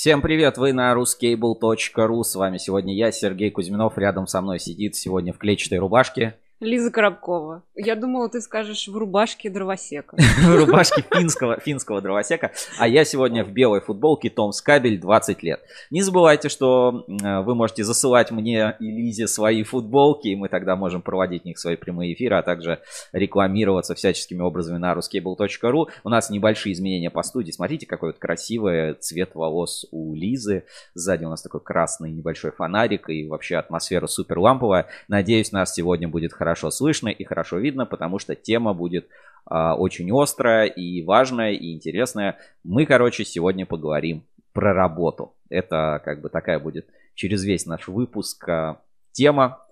[0.00, 2.24] Всем привет, вы на ruscable.ru.
[2.24, 3.98] С вами сегодня я, Сергей Кузьминов.
[3.98, 7.62] Рядом со мной сидит сегодня в клетчатой рубашке Лиза Коробкова.
[7.74, 10.16] Я думала, ты скажешь в рубашке дровосека.
[10.42, 12.52] В рубашке финского, финского дровосека.
[12.78, 15.60] А я сегодня в белой футболке Том Скабель 20 лет.
[15.90, 20.76] Не забывайте, что э, вы можете засылать мне и Лизе свои футболки, и мы тогда
[20.76, 22.80] можем проводить в них свои прямые эфиры, а также
[23.12, 25.86] рекламироваться всяческими образами на ruscable.ru.
[26.04, 27.52] У нас небольшие изменения по студии.
[27.52, 30.64] Смотрите, какой вот красивый цвет волос у Лизы.
[30.92, 34.88] Сзади у нас такой красный небольшой фонарик, и вообще атмосфера супер ламповая.
[35.08, 39.08] Надеюсь, нас сегодня будет хорошо хорошо слышно и хорошо видно, потому что тема будет
[39.46, 42.38] а, очень острая и важная и интересная.
[42.64, 45.32] Мы, короче, сегодня поговорим про работу.
[45.48, 48.80] Это как бы такая будет через весь наш выпуск а,
[49.12, 49.64] тема.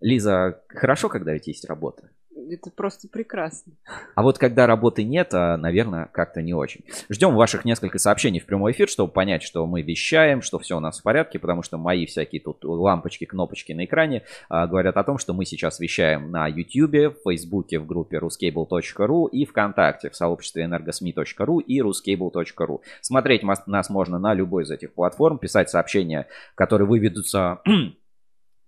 [0.00, 2.10] Лиза, хорошо, когда ведь есть работа?
[2.50, 3.72] Это просто прекрасно.
[4.14, 6.82] А вот когда работы нет, а, наверное, как-то не очень.
[7.08, 10.80] Ждем ваших несколько сообщений в прямой эфир, чтобы понять, что мы вещаем, что все у
[10.80, 15.04] нас в порядке, потому что мои всякие тут лампочки, кнопочки на экране а, говорят о
[15.04, 20.16] том, что мы сейчас вещаем на YouTube, в Фейсбуке, в группе ruscable.ru и ВКонтакте в
[20.16, 22.80] сообществе energosmi.ru и ruscable.ru.
[23.00, 27.60] Смотреть нас можно на любой из этих платформ, писать сообщения, которые выведутся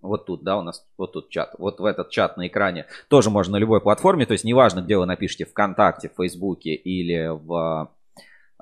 [0.06, 3.30] вот тут, да, у нас вот тут чат, вот в этот чат на экране тоже
[3.30, 7.90] можно на любой платформе, то есть неважно, где вы напишите ВКонтакте, в Фейсбуке или в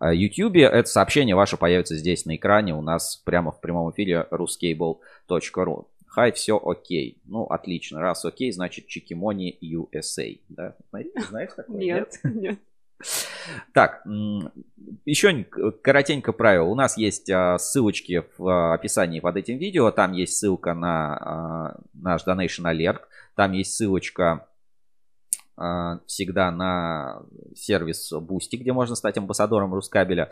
[0.00, 5.86] YouTube, это сообщение ваше появится здесь на экране у нас прямо в прямом эфире ruscable.ru.
[6.14, 7.20] Хай, все окей.
[7.24, 8.00] Ну, отлично.
[8.00, 10.38] Раз окей, значит Чикимони USA.
[10.48, 10.76] Да?
[10.92, 11.76] Знаешь такое?
[11.76, 12.58] Нет, нет.
[13.72, 14.04] Так,
[15.04, 15.44] еще
[15.82, 16.64] коротенько правило.
[16.64, 19.90] У нас есть а, ссылочки в а, описании под этим видео.
[19.90, 23.00] Там есть ссылка на а, наш Donation Alert.
[23.34, 24.46] Там есть ссылочка
[26.06, 27.22] всегда на
[27.54, 30.30] сервис Boosty, где можно стать амбассадором Рускабеля.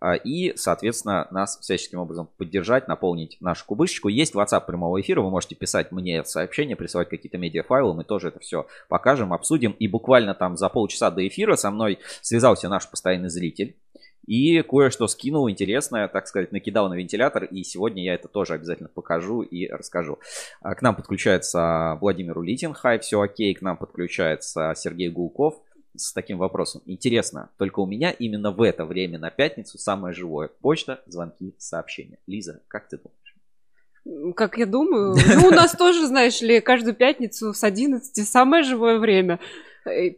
[0.00, 4.08] А, и, соответственно, нас всяческим образом поддержать, наполнить нашу кубышечку.
[4.08, 8.40] Есть WhatsApp прямого эфира, вы можете писать мне сообщения, присылать какие-то медиафайлы, мы тоже это
[8.40, 9.72] все покажем, обсудим.
[9.78, 13.76] И буквально там за полчаса до эфира со мной связался наш постоянный зритель.
[14.26, 17.44] И кое-что скинул интересное, так сказать, накидал на вентилятор.
[17.44, 20.18] И сегодня я это тоже обязательно покажу и расскажу.
[20.60, 22.74] А, к нам подключается Владимир Улитин.
[22.74, 23.54] Хай, все окей.
[23.54, 25.60] К нам подключается Сергей Гулков
[25.96, 26.82] с таким вопросом.
[26.86, 30.48] Интересно, только у меня именно в это время на пятницу самое живое.
[30.60, 32.18] Почта, звонки, сообщения.
[32.26, 34.34] Лиза, как ты думаешь?
[34.36, 35.16] Как я думаю?
[35.36, 39.40] Ну, у нас тоже, знаешь ли, каждую пятницу с 11 самое живое время.
[39.86, 40.14] Э,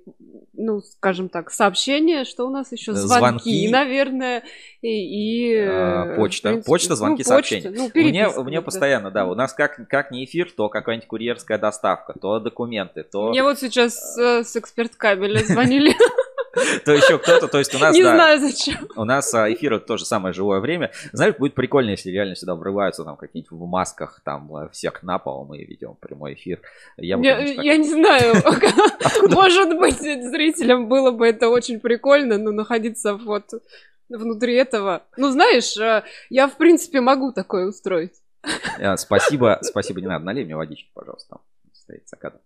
[0.53, 2.95] ну, скажем так, сообщения, что у нас еще?
[2.95, 3.69] Звонки, звонки.
[3.69, 4.43] наверное,
[4.81, 4.89] и...
[4.89, 7.71] и а, почта, принципе, почта, звонки, ну, сообщения.
[7.71, 12.15] Ну, мне, мне постоянно, да, у нас как, как не эфир, то какая-нибудь курьерская доставка,
[12.19, 13.31] то документы, то...
[13.31, 15.95] Мне вот сейчас э, с эксперт кабеля звонили.
[16.85, 18.89] то еще кто-то, то есть у нас, Не знаю зачем.
[18.97, 20.91] У нас а, эфир тоже самое живое время.
[21.13, 25.19] Знаешь, будет прикольно, если реально сюда врываются там какие-нибудь в масках, там э, всех на
[25.19, 26.61] пол, мы ведем прямой эфир.
[26.97, 28.35] Я, я не знаю,
[29.31, 33.51] может быть, зрителям было бы это очень прикольно, но находиться вот
[34.09, 35.03] внутри этого.
[35.17, 38.15] Ну, знаешь, э, я, в принципе, могу такое устроить.
[38.79, 40.25] Э, спасибо, спасибо, не надо.
[40.25, 41.39] Налей мне водички, пожалуйста.
[41.73, 42.41] Стоит закат.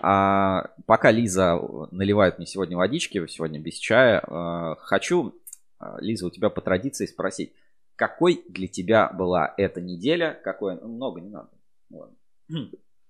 [0.00, 1.60] А, пока Лиза
[1.90, 5.34] наливает мне сегодня водички, сегодня без чая, а, хочу,
[5.78, 7.52] а, Лиза, у тебя по традиции спросить,
[7.96, 10.38] какой для тебя была эта неделя?
[10.42, 11.50] Какой, ну, много не надо.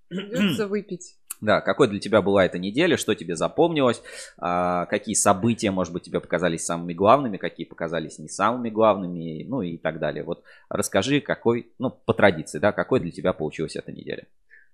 [0.09, 1.17] Придется выпить.
[1.41, 4.03] Да, какой для тебя была эта неделя, что тебе запомнилось,
[4.39, 9.61] а, какие события, может быть, тебе показались самыми главными, какие показались не самыми главными, ну
[9.61, 10.23] и так далее.
[10.23, 14.27] Вот расскажи, какой, ну, по традиции, да, какой для тебя получилась эта неделя.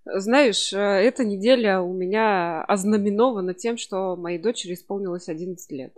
[0.04, 5.96] Знаешь, э, эта неделя у меня ознаменована тем, что моей дочери исполнилось 11 лет.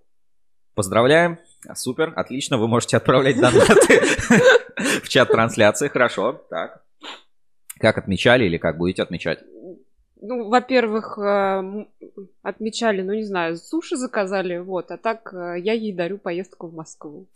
[0.74, 1.38] Поздравляем.
[1.74, 2.58] Супер, отлично.
[2.58, 4.00] Вы можете отправлять донаты
[5.02, 5.88] в чат трансляции.
[5.88, 6.44] Хорошо.
[6.50, 6.82] Так.
[7.78, 9.40] Как отмечали или как будете отмечать?
[10.20, 11.86] Ну, во-первых, э,
[12.42, 16.74] отмечали, ну, не знаю, суши заказали, вот, а так э, я ей дарю поездку в
[16.74, 17.26] Москву.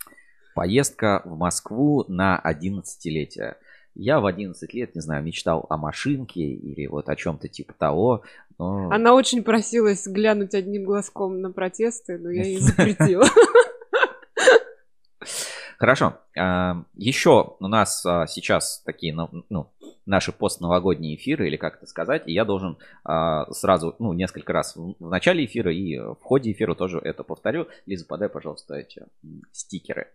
[0.55, 3.55] Поездка в Москву на 11-летие.
[3.99, 8.23] Я в 11 лет, не знаю, мечтал о машинке или вот о чем-то типа того.
[8.59, 8.91] Но...
[8.91, 13.25] Она очень просилась глянуть одним глазком на протесты, но я ей запретила.
[15.77, 16.19] Хорошо.
[16.37, 19.71] А, Еще у нас а, сейчас такие, ну, ну,
[20.05, 24.75] наши постновогодние эфиры, или как это сказать, и я должен а, сразу, ну, несколько раз
[24.75, 27.67] в начале эфира и в ходе эфира тоже это повторю.
[27.85, 29.05] Лиза, подай, пожалуйста, эти
[29.51, 30.07] стикеры.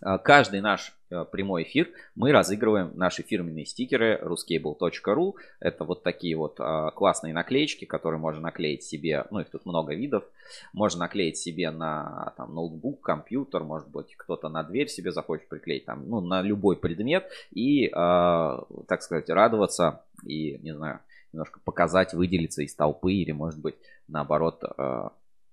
[0.00, 5.34] А, каждый наш э, прямой эфир мы разыгрываем наши фирменные стикеры ruscable.ru.
[5.60, 9.94] Это вот такие вот а, классные наклеечки, которые можно наклеить себе, ну их тут много
[9.94, 10.24] видов.
[10.72, 15.84] Можно наклеить себе на там, ноутбук, компьютер, может быть кто-то на дверь себе захочет приклеить,
[15.84, 21.00] там, ну на любой предмет и, так сказать, радоваться и, не знаю,
[21.32, 23.74] немножко показать, выделиться из толпы или, может быть,
[24.08, 24.62] наоборот,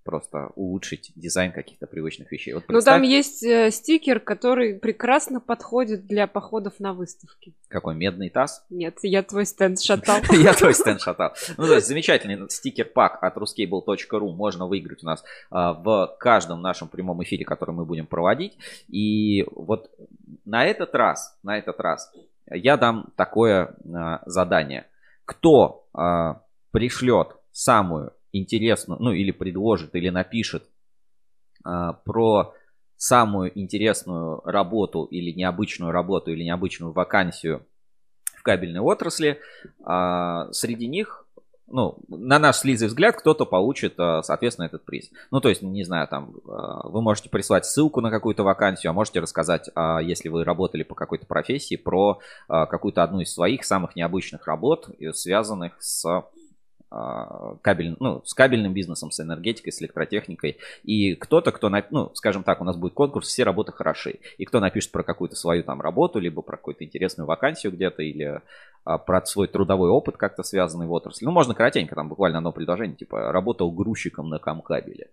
[0.05, 2.53] просто улучшить дизайн каких-то привычных вещей.
[2.53, 2.95] Вот представь...
[2.95, 7.55] Ну там есть э, стикер, который прекрасно подходит для походов на выставки.
[7.67, 8.63] Какой, медный таз?
[8.69, 10.21] Нет, я твой стенд шатал.
[10.31, 11.33] Я твой стенд шатал.
[11.57, 16.87] Ну, то есть замечательный стикер-пак от ruscable.ru можно выиграть у нас а, в каждом нашем
[16.87, 18.57] прямом эфире, который мы будем проводить.
[18.87, 19.89] И вот
[20.45, 22.13] на этот раз, на этот раз
[22.51, 24.85] я дам такое а, задание.
[25.25, 30.63] Кто а, пришлет самую интересную, ну или предложит, или напишет
[31.63, 32.53] а, про
[32.97, 37.65] самую интересную работу или необычную работу или необычную вакансию
[38.35, 39.39] в кабельной отрасли,
[39.83, 41.25] а, среди них
[41.67, 45.09] ну, на наш с взгляд, кто-то получит, а, соответственно, этот приз.
[45.31, 48.93] Ну, то есть, не знаю, там, а, вы можете прислать ссылку на какую-то вакансию, а
[48.93, 53.95] можете рассказать, а, если вы работали по какой-то профессии, про какую-то одну из своих самых
[53.95, 56.23] необычных работ, связанных с
[57.61, 60.57] кабель, ну, с кабельным бизнесом, с энергетикой, с электротехникой.
[60.83, 64.19] И кто-то, кто, ну, скажем так, у нас будет конкурс, все работы хороши.
[64.37, 68.41] И кто напишет про какую-то свою там работу, либо про какую-то интересную вакансию где-то, или
[68.83, 71.25] а, про свой трудовой опыт как-то связанный в отрасли.
[71.25, 75.09] Ну, можно коротенько, там буквально одно предложение, типа, работал грузчиком на комкабеле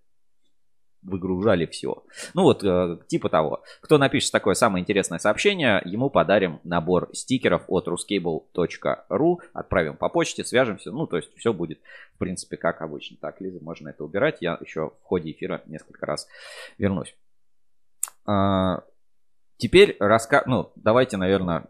[1.02, 2.04] выгружали все.
[2.34, 3.62] Ну вот, э, типа того.
[3.80, 9.36] Кто напишет такое самое интересное сообщение, ему подарим набор стикеров от ruscable.ru.
[9.52, 10.90] Отправим по почте, свяжемся.
[10.90, 11.80] Ну, то есть все будет,
[12.14, 13.16] в принципе, как обычно.
[13.20, 14.38] Так, Лиза, можно это убирать.
[14.40, 16.28] Я еще в ходе эфира несколько раз
[16.78, 17.14] вернусь.
[18.24, 18.84] А,
[19.56, 20.44] теперь раска...
[20.46, 21.66] Ну, давайте, наверное,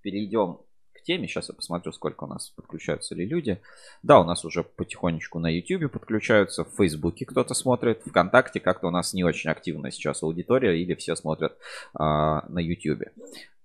[0.00, 0.60] перейдем
[1.08, 1.26] теме.
[1.26, 3.60] Сейчас я посмотрю, сколько у нас подключаются ли люди.
[4.02, 8.90] Да, у нас уже потихонечку на YouTube подключаются, в Фейсбуке кто-то смотрит, ВКонтакте как-то у
[8.90, 11.56] нас не очень активная сейчас аудитория, или все смотрят
[11.94, 13.04] а, на YouTube.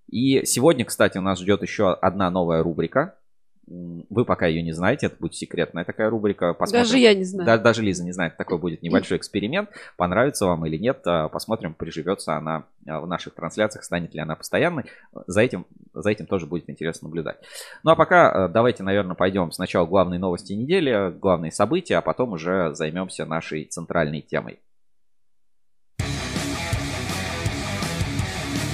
[0.10, 3.16] И сегодня, кстати, у нас ждет еще одна новая рубрика.
[3.65, 6.54] Вы пока ее не знаете, это будет секретная такая рубрика.
[6.54, 6.83] Посмотрим.
[6.83, 7.45] Даже я не знаю.
[7.45, 9.69] Да, даже Лиза не знает, такой будет небольшой эксперимент.
[9.95, 14.36] Понравится вам или нет, а, посмотрим, приживется она а, в наших трансляциях, станет ли она
[14.36, 14.83] постоянной.
[15.27, 17.38] За этим, за этим тоже будет интересно наблюдать.
[17.83, 22.33] Ну а пока а, давайте, наверное, пойдем сначала главные новости недели, главные события, а потом
[22.33, 24.59] уже займемся нашей центральной темой.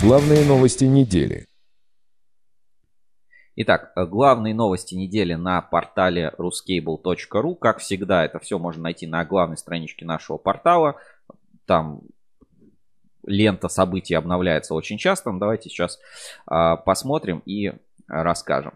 [0.01, 1.45] Главные новости недели.
[3.61, 7.55] Итак, э, главные новости недели на портале ruscable.ru.
[7.55, 10.95] Как всегда, это все можно найти на главной страничке нашего портала.
[11.65, 11.99] Там
[13.25, 15.33] лента событий обновляется очень часто.
[15.33, 15.99] Давайте сейчас
[16.47, 17.73] а, посмотрим и
[18.07, 18.75] расскажем.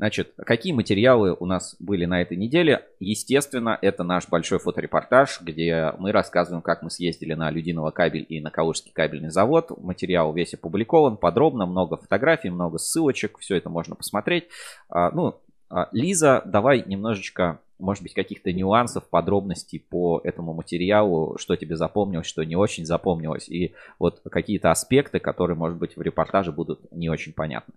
[0.00, 2.86] Значит, какие материалы у нас были на этой неделе?
[3.00, 8.40] Естественно, это наш большой фоторепортаж, где мы рассказываем, как мы съездили на Людиново кабель и
[8.40, 9.70] на Калужский кабельный завод.
[9.76, 14.44] Материал весь опубликован подробно, много фотографий, много ссылочек, все это можно посмотреть.
[14.88, 15.38] А, ну,
[15.68, 22.26] а, Лиза, давай немножечко, может быть, каких-то нюансов, подробностей по этому материалу, что тебе запомнилось,
[22.26, 27.10] что не очень запомнилось, и вот какие-то аспекты, которые, может быть, в репортаже будут не
[27.10, 27.74] очень понятны.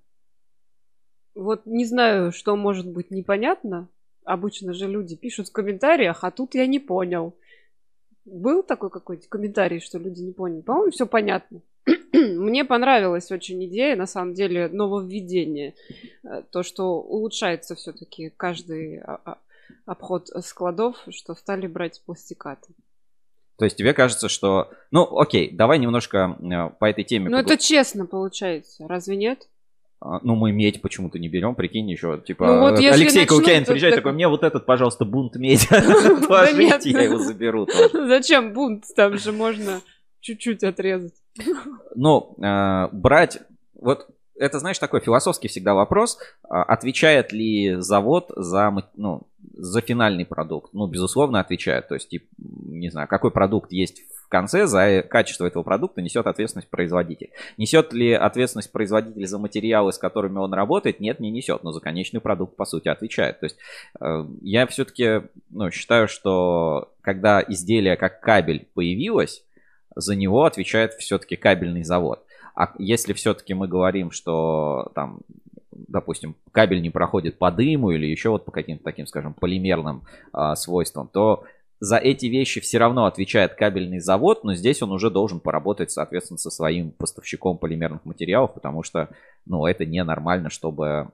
[1.36, 3.88] Вот не знаю, что может быть непонятно.
[4.24, 7.36] Обычно же люди пишут в комментариях, а тут я не понял.
[8.26, 10.62] Был такой какой-то комментарий, что люди не поняли?
[10.62, 11.62] По-моему, все понятно.
[12.14, 15.76] Мне понравилась очень идея, на самом деле, нововведение.
[16.24, 19.38] Э, то, что улучшается все-таки каждый а, а,
[19.86, 22.74] обход складов, что стали брать пластикаты.
[23.58, 24.72] То есть тебе кажется, что...
[24.92, 27.30] Ну, окей, давай немножко э, по этой теме...
[27.30, 29.50] Ну, это честно получается, разве нет?
[30.06, 33.96] А, ну, мы медь почему-то не берем, прикинь, еще, типа, ну, вот Алексей Каукянин приезжает
[33.96, 35.66] такой, мне вот этот, пожалуйста, бунт медь
[36.28, 38.84] положите, я его заберу Зачем бунт?
[38.98, 39.80] Там же можно
[40.20, 41.14] чуть-чуть отрезать.
[41.96, 42.36] Ну,
[42.92, 43.40] брать,
[43.76, 46.18] вот это, знаешь, такой философский всегда вопрос,
[46.50, 49.22] а, отвечает ли завод за, ну,
[49.54, 50.74] за финальный продукт?
[50.74, 51.88] Ну, безусловно, отвечает.
[51.88, 54.04] То есть, не знаю, какой продукт есть
[54.34, 57.30] конце за качество этого продукта несет ответственность производитель.
[57.60, 61.00] Несет ли ответственность производитель за материалы, с которыми он работает?
[61.00, 63.40] Нет, не несет, но за конечный продукт, по сути, отвечает.
[63.40, 63.58] То есть
[64.02, 65.22] э, я все-таки
[65.52, 69.44] ну, считаю, что когда изделие как кабель появилось,
[69.96, 72.26] за него отвечает все-таки кабельный завод.
[72.56, 75.20] А если все-таки мы говорим, что там
[75.72, 80.56] допустим, кабель не проходит по дыму или еще вот по каким-то таким, скажем, полимерным а,
[80.56, 81.44] свойствам, то
[81.84, 86.38] за эти вещи все равно отвечает кабельный завод, но здесь он уже должен поработать, соответственно,
[86.38, 89.10] со своим поставщиком полимерных материалов, потому что,
[89.46, 91.12] ну, это ненормально, чтобы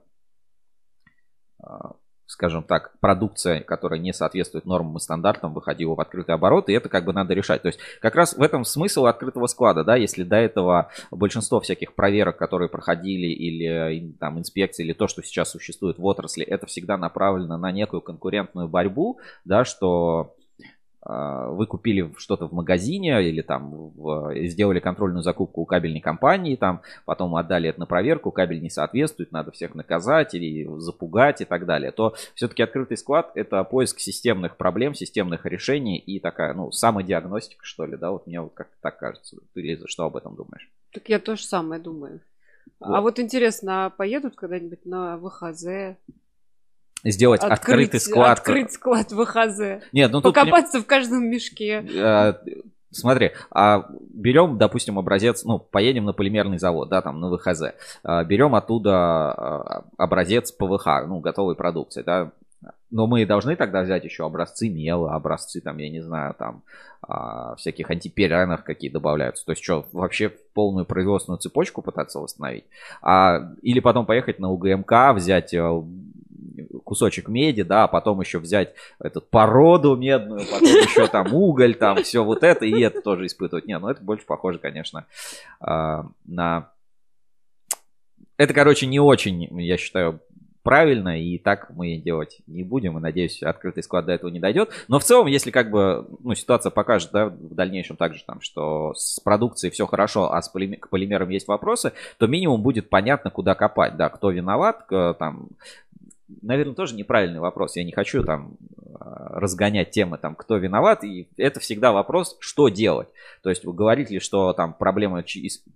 [1.60, 1.96] а,
[2.26, 6.88] скажем так, продукция, которая не соответствует нормам и стандартам, выходила в открытый оборот, и это
[6.88, 7.62] как бы надо решать.
[7.62, 11.96] То есть как раз в этом смысл открытого склада, да, если до этого большинство всяких
[11.96, 16.96] проверок, которые проходили, или там инспекции, или то, что сейчас существует в отрасли, это всегда
[16.96, 20.36] направлено на некую конкурентную борьбу, да, что
[21.02, 26.82] вы купили что-то в магазине или там в, сделали контрольную закупку у кабельной компании, там
[27.06, 31.64] потом отдали это на проверку, кабель не соответствует, надо всех наказать или запугать и так
[31.64, 37.64] далее, то все-таки открытый склад это поиск системных проблем, системных решений и такая, ну, самодиагностика,
[37.64, 39.36] что ли, да, вот мне вот как-то так кажется.
[39.54, 40.70] Ты, Лиза, что об этом думаешь?
[40.92, 42.20] Так я то же самое думаю.
[42.78, 42.94] Вот.
[42.94, 45.96] А вот интересно, а поедут когда-нибудь на ВХЗ,
[47.04, 48.38] сделать открыть, открытый склад.
[48.38, 49.82] Открыть склад ВХЗ.
[49.92, 50.34] Нет, ну тут...
[50.34, 51.84] Покопаться в каждом мешке.
[51.94, 52.34] Э,
[52.90, 58.24] смотри, а берем, допустим, образец, ну, поедем на полимерный завод, да, там, на ВХЗ, а,
[58.24, 62.32] берем оттуда а, образец ПВХ, ну, готовой продукции, да,
[62.90, 66.62] но мы должны тогда взять еще образцы мела, образцы там, я не знаю, там
[67.02, 69.44] а, всяких антиперанов какие добавляются.
[69.46, 72.64] То есть что, вообще полную производственную цепочку пытаться восстановить?
[73.00, 75.82] А, или потом поехать на УГМК, взять э,
[76.84, 82.02] кусочек меди, да, а потом еще взять этот породу медную, потом еще там уголь, там
[82.02, 83.66] все вот это, и это тоже испытывать.
[83.66, 85.06] Не, ну это больше похоже, конечно,
[85.60, 86.70] а, на...
[88.36, 90.20] Это, короче, не очень, я считаю,
[90.62, 94.70] правильно, и так мы делать не будем, и надеюсь, открытый склад до этого не дойдет.
[94.88, 98.94] Но в целом, если как бы, ну, ситуация покажет, да, в дальнейшем также там, что
[98.94, 103.30] с продукцией все хорошо, а с полимер, к полимерам есть вопросы, то минимум будет понятно,
[103.30, 105.48] куда копать, да, кто виноват, там,
[106.42, 107.76] наверное, тоже неправильный вопрос.
[107.76, 108.56] Я не хочу там
[108.98, 111.04] а, разгонять темы, там, кто виноват.
[111.04, 113.08] И это всегда вопрос, что делать.
[113.42, 115.24] То есть вы говорите ли, что там проблема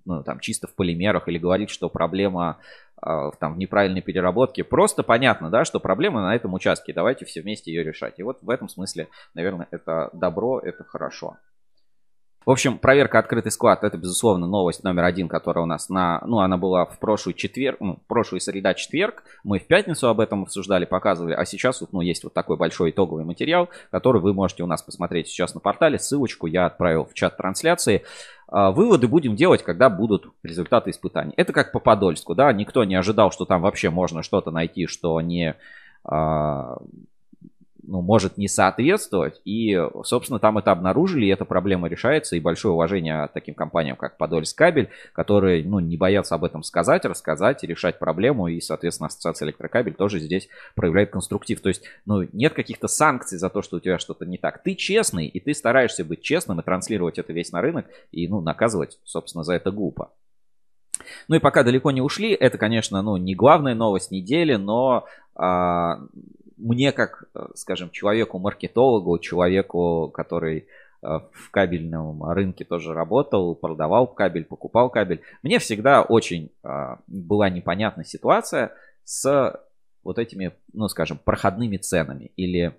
[0.05, 2.59] ну, там, чисто в полимерах, или говорить, что проблема
[2.97, 4.65] а, там, в неправильной переработке.
[4.65, 6.93] Просто понятно, да, что проблема на этом участке.
[6.93, 8.19] Давайте все вместе ее решать.
[8.19, 11.37] И вот в этом смысле, наверное, это добро, это хорошо.
[12.47, 16.23] В общем, проверка открытый склад это, безусловно, новость номер один, которая у нас на...
[16.27, 19.23] Ну, она была в прошлый четверг, ну, прошлую среда четверг.
[19.45, 21.33] Мы в пятницу об этом обсуждали, показывали.
[21.33, 24.83] А сейчас вот, ну, есть вот такой большой итоговый материал, который вы можете у нас
[24.83, 25.99] посмотреть сейчас на портале.
[25.99, 28.03] Ссылочку я отправил в чат трансляции.
[28.49, 31.33] А, выводы будем делать, когда будут результаты испытаний.
[31.37, 35.21] Это как по Подольску, да, никто не ожидал, что там вообще можно что-то найти, что
[35.21, 35.55] не
[36.05, 36.77] а,
[37.87, 39.41] ну, может не соответствовать.
[39.45, 42.37] И, собственно, там это обнаружили, и эта проблема решается.
[42.37, 47.05] И большое уважение таким компаниям, как Подольск кабель, которые ну, не боятся об этом сказать,
[47.05, 48.49] рассказать и решать проблему.
[48.49, 51.61] И, соответственно, Ассоциация электрокабель тоже здесь проявляет конструктив.
[51.61, 54.63] То есть, ну, нет каких-то санкций за то, что у тебя что-то не так.
[54.63, 58.41] Ты честный, и ты стараешься быть честным и транслировать это весь на рынок, и, ну,
[58.41, 60.11] наказывать, собственно, за это глупо.
[61.29, 66.01] Ну и пока далеко не ушли, это, конечно, ну, не главная новость недели, но а,
[66.65, 70.67] мне как, э, скажем, человеку-маркетологу, человеку, который э,
[71.03, 78.05] в кабельном рынке тоже работал, продавал кабель, покупал кабель, мне всегда очень э, была непонятна
[78.05, 78.73] ситуация
[79.05, 79.61] с
[80.03, 82.75] вот этими, ну, скажем, проходными ценами или а,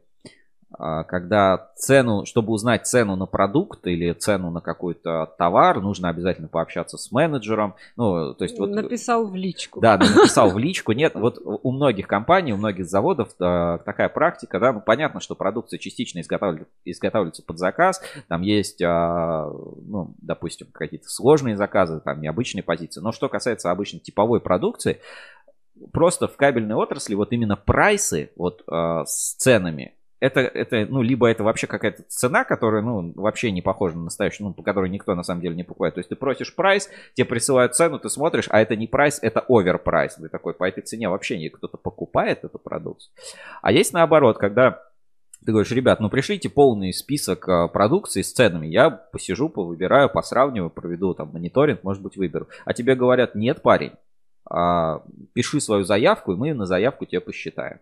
[0.77, 6.97] когда цену, чтобы узнать цену на продукт или цену на какой-то товар, нужно обязательно пообщаться
[6.97, 7.75] с менеджером.
[7.95, 8.69] Ну, то есть вот...
[8.69, 9.79] Написал в личку.
[9.79, 10.91] Да, написал в личку.
[10.91, 15.77] Нет, вот у многих компаний, у многих заводов такая практика, да, ну, понятно, что продукция
[15.77, 22.63] частично изготавливается, изготавливается под заказ, там есть, а, ну, допустим, какие-то сложные заказы, там необычные
[22.63, 24.99] позиции, но что касается обычной типовой продукции,
[25.91, 29.93] просто в кабельной отрасли вот именно прайсы вот а, с ценами
[30.25, 34.47] это, это, ну, либо это вообще какая-то цена, которая, ну, вообще не похожа на настоящую,
[34.47, 35.93] ну, по которой никто на самом деле не покупает.
[35.93, 39.45] То есть ты просишь прайс, тебе присылают цену, ты смотришь, а это не прайс, это
[39.47, 40.15] overprice.
[40.15, 43.13] Ты такой, по этой цене вообще не кто-то покупает эту продукцию.
[43.61, 44.81] А есть наоборот, когда
[45.45, 48.65] ты говоришь, ребят, ну пришлите полный список а, продукции с ценами.
[48.65, 52.47] Я посижу, повыбираю, посравниваю, проведу там мониторинг, может быть, выберу.
[52.65, 53.91] А тебе говорят, нет, парень,
[54.49, 55.03] а,
[55.33, 57.79] пиши свою заявку, и мы на заявку тебе посчитаем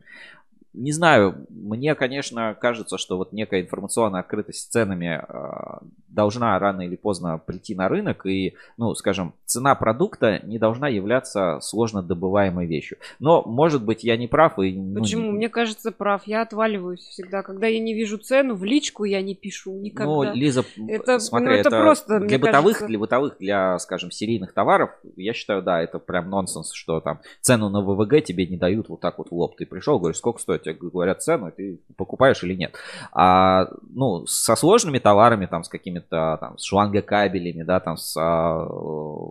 [0.74, 6.82] не знаю, мне, конечно, кажется, что вот некая информационная открытость с ценами э, должна рано
[6.82, 12.65] или поздно прийти на рынок, и, ну, скажем, цена продукта не должна являться сложно добываемой
[12.65, 12.98] вещью.
[13.20, 14.58] Но, может быть, я не прав.
[14.60, 15.32] И, ну, Почему?
[15.32, 15.32] Не...
[15.32, 16.24] Мне кажется, прав.
[16.25, 17.44] Я отваливаюсь всегда.
[17.44, 20.12] Когда я не вижу цену, в личку я не пишу никогда.
[20.12, 22.88] Ну, Лиза, это, смотри, ну, это, это просто, для бытовых, кажется...
[22.88, 27.70] для бытовых, для, скажем, серийных товаров, я считаю, да, это прям нонсенс, что там цену
[27.70, 29.56] на ВВГ тебе не дают вот так вот в лоб.
[29.56, 32.75] Ты пришел, говоришь, сколько стоит, тебе говорят цену, и ты покупаешь или нет.
[33.12, 38.65] А, ну, со сложными товарами, там, с какими-то там, с шлангокабелями, да, там, с а,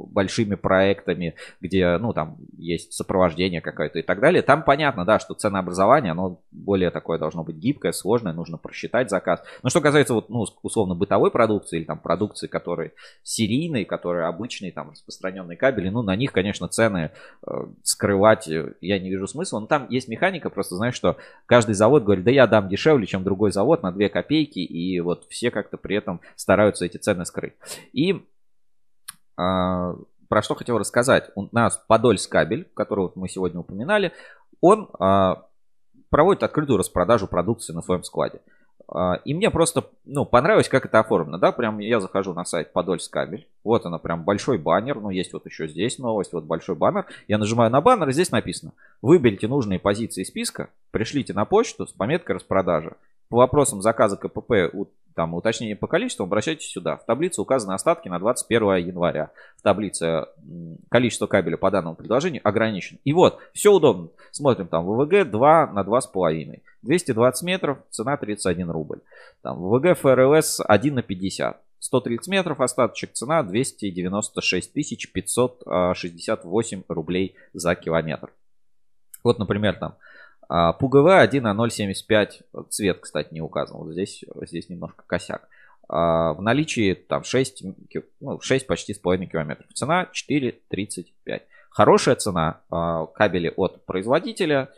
[0.06, 5.34] большими проектами, где, ну, там, есть сопровождение какое-то и так далее, там понятно, да, что
[5.34, 9.42] ценообразование, оно более такое должно быть гибкое, сложное, нужно просчитать заказ.
[9.62, 14.72] Но что касается, вот, ну, условно, бытовой продукции или там продукции, которые серийные, которые обычные,
[14.72, 17.10] там, распространенные кабели, ну, на них, конечно, цены
[17.46, 19.60] э, скрывать э, я не вижу смысла.
[19.60, 23.24] Но там есть механика, просто знаешь, что каждый завод говорит, да я дам дешевле, чем
[23.24, 27.54] другой завод на 2 копейки, и вот все как-то при этом стараются эти цены скрыть.
[27.92, 28.26] И
[29.36, 29.94] а,
[30.28, 31.30] про что хотел рассказать.
[31.34, 34.12] У нас Подольск кабель, который вот мы сегодня упоминали,
[34.60, 35.46] он а,
[36.08, 38.40] проводит открытую распродажу продукции на своем складе.
[38.94, 42.72] А, и мне просто, ну, понравилось, как это оформлено, да, прям я захожу на сайт
[42.72, 46.75] Подольск кабель, вот она, прям большой баннер, ну, есть вот еще здесь новость, вот большой
[46.75, 51.87] баннер, я нажимаю на баннер, и здесь написано, выберите нужные позиции списка, пришлите на почту
[51.87, 52.96] с пометкой распродажа,
[53.32, 54.70] по вопросам заказа КПП
[55.14, 56.98] там уточнение по количеству, обращайтесь сюда.
[56.98, 59.30] В таблице указаны остатки на 21 января.
[59.56, 60.26] В таблице
[60.90, 62.98] количество кабеля по данному предложению ограничено.
[63.04, 64.10] И вот, все удобно.
[64.32, 66.60] Смотрим там ВВГ 2 на 2,5.
[66.82, 69.00] 220 метров, цена 31 рубль.
[69.40, 71.58] Там ВВГ ФРЛС 1 на 50.
[71.78, 78.30] 130 метров, остаточек цена 296 568 рублей за километр.
[79.24, 79.94] Вот, например, там
[80.49, 82.42] а, ПУГВ 1 на 0,75.
[82.70, 83.78] Цвет, кстати, не указан.
[83.78, 85.49] Вот здесь, здесь немножко косяк.
[85.88, 87.64] А, в наличии там 6,
[88.20, 89.66] ну, 6 почти с половиной километров.
[89.75, 91.42] Цена 4,35.
[91.70, 92.61] Хорошая цена.
[92.70, 94.70] А, кабели от производителя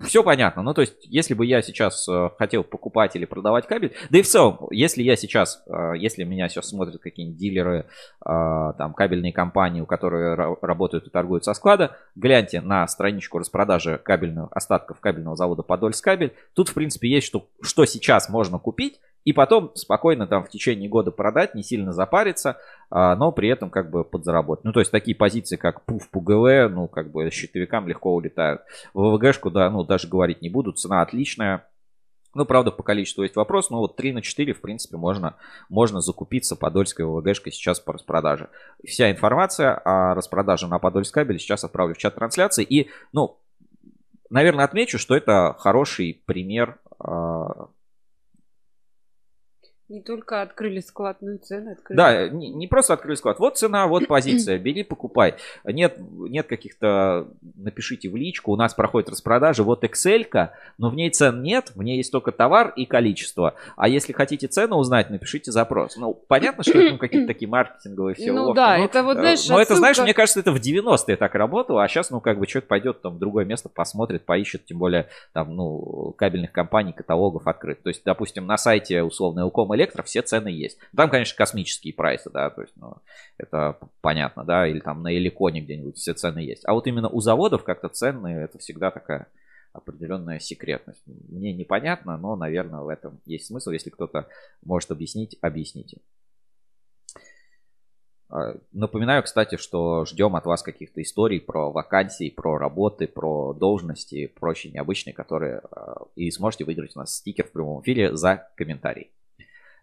[0.00, 0.62] все понятно.
[0.62, 4.22] Ну, то есть, если бы я сейчас э, хотел покупать или продавать кабель, да и
[4.22, 7.86] в целом, если я сейчас, э, если меня сейчас смотрят какие-нибудь дилеры,
[8.24, 14.00] э, там, кабельные компании, у которых работают и торгуют со склада, гляньте на страничку распродажи
[14.02, 16.34] кабельных остатков кабельного завода Подольск кабель.
[16.54, 20.88] Тут, в принципе, есть что, что сейчас можно купить, и потом спокойно там в течение
[20.88, 22.56] года продать, не сильно запариться,
[22.90, 24.64] а, но при этом как бы подзаработать.
[24.64, 28.62] Ну, то есть такие позиции, как ПУФ, ПУГВ, ну, как бы щитовикам легко улетают.
[28.94, 31.66] В ВВГшку, да, ну, даже говорить не буду, цена отличная.
[32.32, 35.34] Ну, правда, по количеству есть вопрос, но вот 3 на 4, в принципе, можно,
[35.68, 38.48] можно закупиться Подольской ВВГшкой сейчас по распродаже.
[38.84, 42.64] Вся информация о распродаже на Подольск кабель сейчас отправлю в чат трансляции.
[42.64, 43.38] И, ну,
[44.30, 47.68] наверное, отмечу, что это хороший пример а,
[49.90, 51.96] не только открыли склад, но и цены открыли.
[51.96, 53.40] Да, не, не просто открыли склад.
[53.40, 54.56] Вот цена, вот позиция.
[54.60, 55.34] Бери, покупай.
[55.64, 57.26] Нет, нет каких-то...
[57.56, 58.52] Напишите в личку.
[58.52, 59.64] У нас проходит распродажа.
[59.64, 61.72] Вот Excel, но в ней цен нет.
[61.74, 63.54] В ней есть только товар и количество.
[63.76, 65.96] А если хотите цену узнать, напишите запрос.
[65.96, 69.20] Ну, понятно, что это ну, какие-то такие маркетинговые все Ну да, но, это вот, э,
[69.20, 69.62] знаешь, Но отсылка...
[69.62, 71.82] это, знаешь, мне кажется, это в 90-е так работало.
[71.82, 74.64] А сейчас, ну, как бы человек пойдет там в другое место, посмотрит, поищет.
[74.66, 77.82] Тем более, там, ну, кабельных компаний, каталогов открыт.
[77.82, 80.78] То есть, допустим, на сайте условно Элком электро все цены есть.
[80.94, 82.96] Там, конечно, космические прайсы, да, то есть, ну,
[83.38, 86.62] это понятно, да, или там на Эликоне где-нибудь все цены есть.
[86.66, 89.28] А вот именно у заводов как-то цены, это всегда такая
[89.72, 91.02] определенная секретность.
[91.06, 93.70] Мне непонятно, но, наверное, в этом есть смысл.
[93.70, 94.28] Если кто-то
[94.62, 95.98] может объяснить, объясните.
[98.30, 104.26] А, напоминаю, кстати, что ждем от вас каких-то историй про вакансии, про работы, про должности,
[104.26, 109.10] прочие необычные, которые а, и сможете выиграть у нас стикер в прямом эфире за комментарий.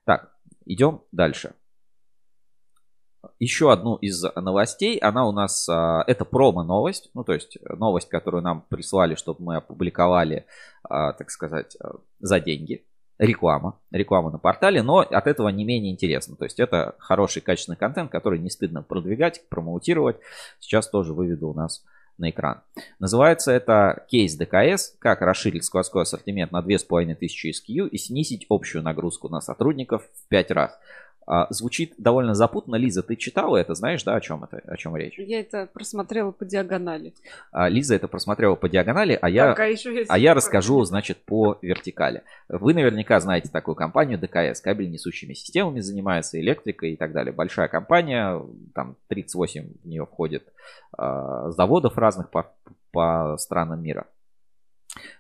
[0.08, 0.32] Так,
[0.66, 1.54] идем дальше.
[3.40, 8.42] Еще одну из новостей, она у нас, а, это промо-новость, ну то есть новость, которую
[8.42, 10.46] нам прислали, чтобы мы опубликовали,
[10.84, 12.86] а, так сказать, а, за деньги.
[13.20, 16.38] Реклама, реклама на портале, но от этого не менее интересно.
[16.38, 20.18] То есть это хороший качественный контент, который не стыдно продвигать, промоутировать.
[20.60, 21.84] Сейчас тоже выведу у нас
[22.18, 22.62] на экран.
[23.00, 29.30] Называется это кейс ДКС, как расширить складской ассортимент на 2500 SKU и снизить общую нагрузку
[29.30, 30.80] на сотрудников в 5 раз.
[31.30, 32.78] А, звучит довольно запутанно.
[32.78, 33.76] Лиза, ты читала это?
[33.76, 35.20] Знаешь, да, о чем это, о чем речь?
[35.20, 37.14] Я это просмотрела по диагонали.
[37.52, 39.68] А, Лиза это просмотрела по диагонали, а я, а
[40.08, 42.24] а я расскажу, значит, по вертикали.
[42.48, 47.34] Вы наверняка знаете такую компанию ДКС, кабель несущими системами занимается, электрикой и так далее.
[47.34, 48.42] Большая компания,
[48.74, 50.48] там 38 в нее входит
[50.98, 52.56] а, заводов разных по,
[52.92, 54.08] по странам мира.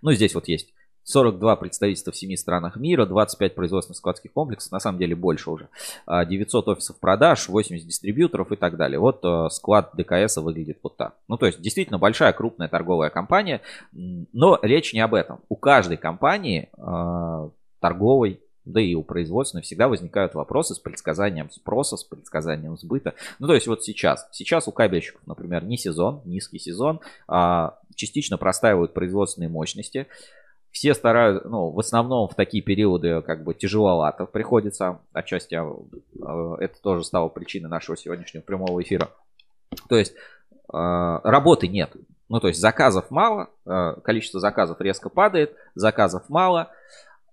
[0.01, 0.73] Ну, здесь вот есть
[1.07, 5.69] 42 представительства в 7 странах мира, 25 производственных складских комплексов, на самом деле больше уже,
[6.05, 8.99] 900 офисов продаж, 80 дистрибьюторов и так далее.
[8.99, 11.15] Вот э, склад ДКС выглядит вот так.
[11.29, 13.61] Ну, то есть, действительно большая, крупная торговая компания,
[13.93, 15.39] но речь не об этом.
[15.47, 21.95] У каждой компании э, торговой да и у производственной всегда возникают вопросы с предсказанием спроса,
[21.95, 23.13] с предсказанием сбыта.
[23.39, 24.27] Ну, то есть вот сейчас.
[24.31, 30.07] Сейчас у кабельщиков, например, не сезон, низкий сезон, а частично простаивают производственные мощности
[30.71, 34.99] все стараются, ну, в основном в такие периоды как бы тяжеловато приходится.
[35.13, 39.09] Отчасти а, это тоже стало причиной нашего сегодняшнего прямого эфира.
[39.89, 40.13] То есть
[40.71, 41.91] а, работы нет.
[42.29, 46.71] Ну, то есть заказов мало, а, количество заказов резко падает, заказов мало.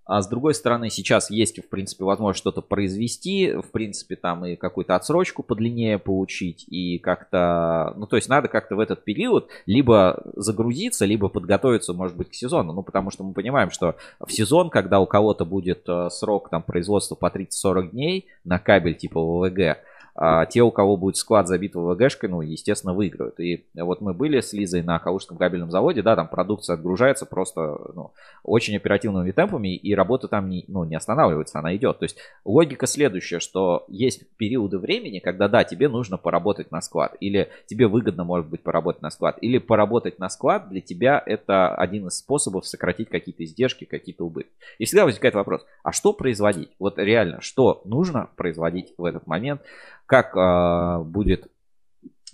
[0.07, 4.55] А с другой стороны, сейчас есть, в принципе, возможность что-то произвести, в принципе, там и
[4.55, 10.23] какую-то отсрочку подлиннее получить, и как-то, ну, то есть надо как-то в этот период либо
[10.37, 14.69] загрузиться, либо подготовиться, может быть, к сезону, ну, потому что мы понимаем, что в сезон,
[14.69, 19.79] когда у кого-то будет э, срок там производства по 30-40 дней на кабель типа ВВГ,
[20.17, 23.41] а те, у кого будет склад забит ВВГшкой, ну, естественно, выиграют.
[23.41, 27.79] И вот мы были с Лизой на Калужском кабельном заводе, да, там продукция отгружается просто,
[27.95, 28.13] ну,
[28.45, 31.99] очень оперативными темпами, и работа там не, ну, не останавливается, она идет.
[31.99, 37.17] То есть логика следующая, что есть периоды времени, когда, да, тебе нужно поработать на склад,
[37.19, 41.75] или тебе выгодно, может быть, поработать на склад, или поработать на склад для тебя это
[41.75, 44.53] один из способов сократить какие-то издержки, какие-то убытки.
[44.79, 46.71] И всегда возникает вопрос, а что производить?
[46.79, 49.61] Вот реально, что нужно производить в этот момент?
[50.07, 51.51] Как э, будет,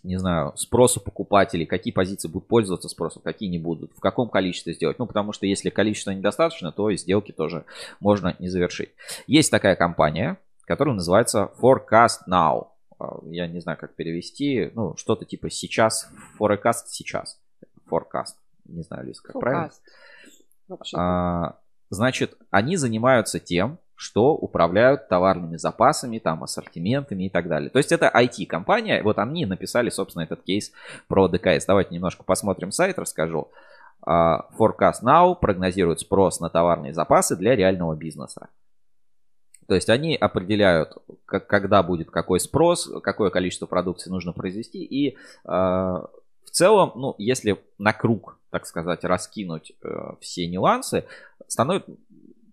[0.03, 4.29] не знаю, спрос у покупателей, какие позиции будут пользоваться спросом, какие не будут, в каком
[4.29, 4.99] количестве сделать.
[4.99, 7.65] Ну, потому что если количество недостаточно, то и сделки тоже
[8.01, 8.91] можно не завершить.
[9.27, 12.69] Есть такая компания, которая называется Forecast Now.
[12.99, 14.71] А, я не знаю, как перевести.
[14.75, 17.41] Ну, что-то типа сейчас, forecast сейчас.
[17.91, 18.37] Forecast.
[18.67, 19.41] Не знаю, Лиз, как Forecast.
[19.41, 19.71] правильно?
[20.97, 27.69] А, значит, они занимаются тем, что управляют товарными запасами, там, ассортиментами и так далее.
[27.69, 30.73] То есть это IT-компания, вот они написали, собственно, этот кейс
[31.07, 31.67] про ДКС.
[31.67, 33.49] Давайте немножко посмотрим сайт, расскажу.
[34.01, 38.49] А, Forecast Now прогнозирует спрос на товарные запасы для реального бизнеса.
[39.69, 44.83] То есть они определяют, как, когда будет какой спрос, какое количество продукции нужно произвести.
[44.83, 49.89] И э, в целом, ну, если на круг, так сказать, раскинуть э,
[50.21, 51.05] все нюансы,
[51.47, 51.93] становится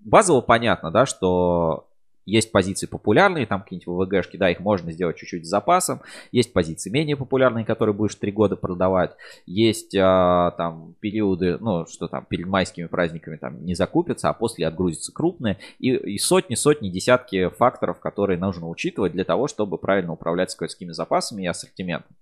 [0.08, 1.88] базово понятно, да, что
[2.28, 6.02] есть позиции популярные, там какие-нибудь ВВГшки, да, их можно сделать чуть-чуть с запасом.
[6.34, 9.16] Есть позиции менее популярные, которые будешь три года продавать.
[9.46, 14.68] Есть а, там периоды, ну, что там, перед майскими праздниками там не закупятся, а после
[14.68, 15.58] отгрузятся крупные.
[15.80, 20.92] И, и сотни, сотни, десятки факторов, которые нужно учитывать для того, чтобы правильно управлять складскими
[20.92, 22.18] запасами и ассортиментом.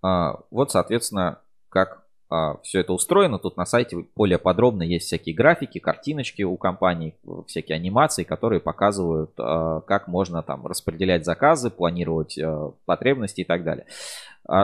[0.00, 2.03] А, вот, соответственно, как
[2.62, 3.38] все это устроено.
[3.38, 7.14] Тут на сайте более подробно есть всякие графики, картиночки у компаний,
[7.46, 13.64] всякие анимации, которые показывают, а, как можно там распределять заказы, планировать а, потребности и так
[13.64, 13.86] далее.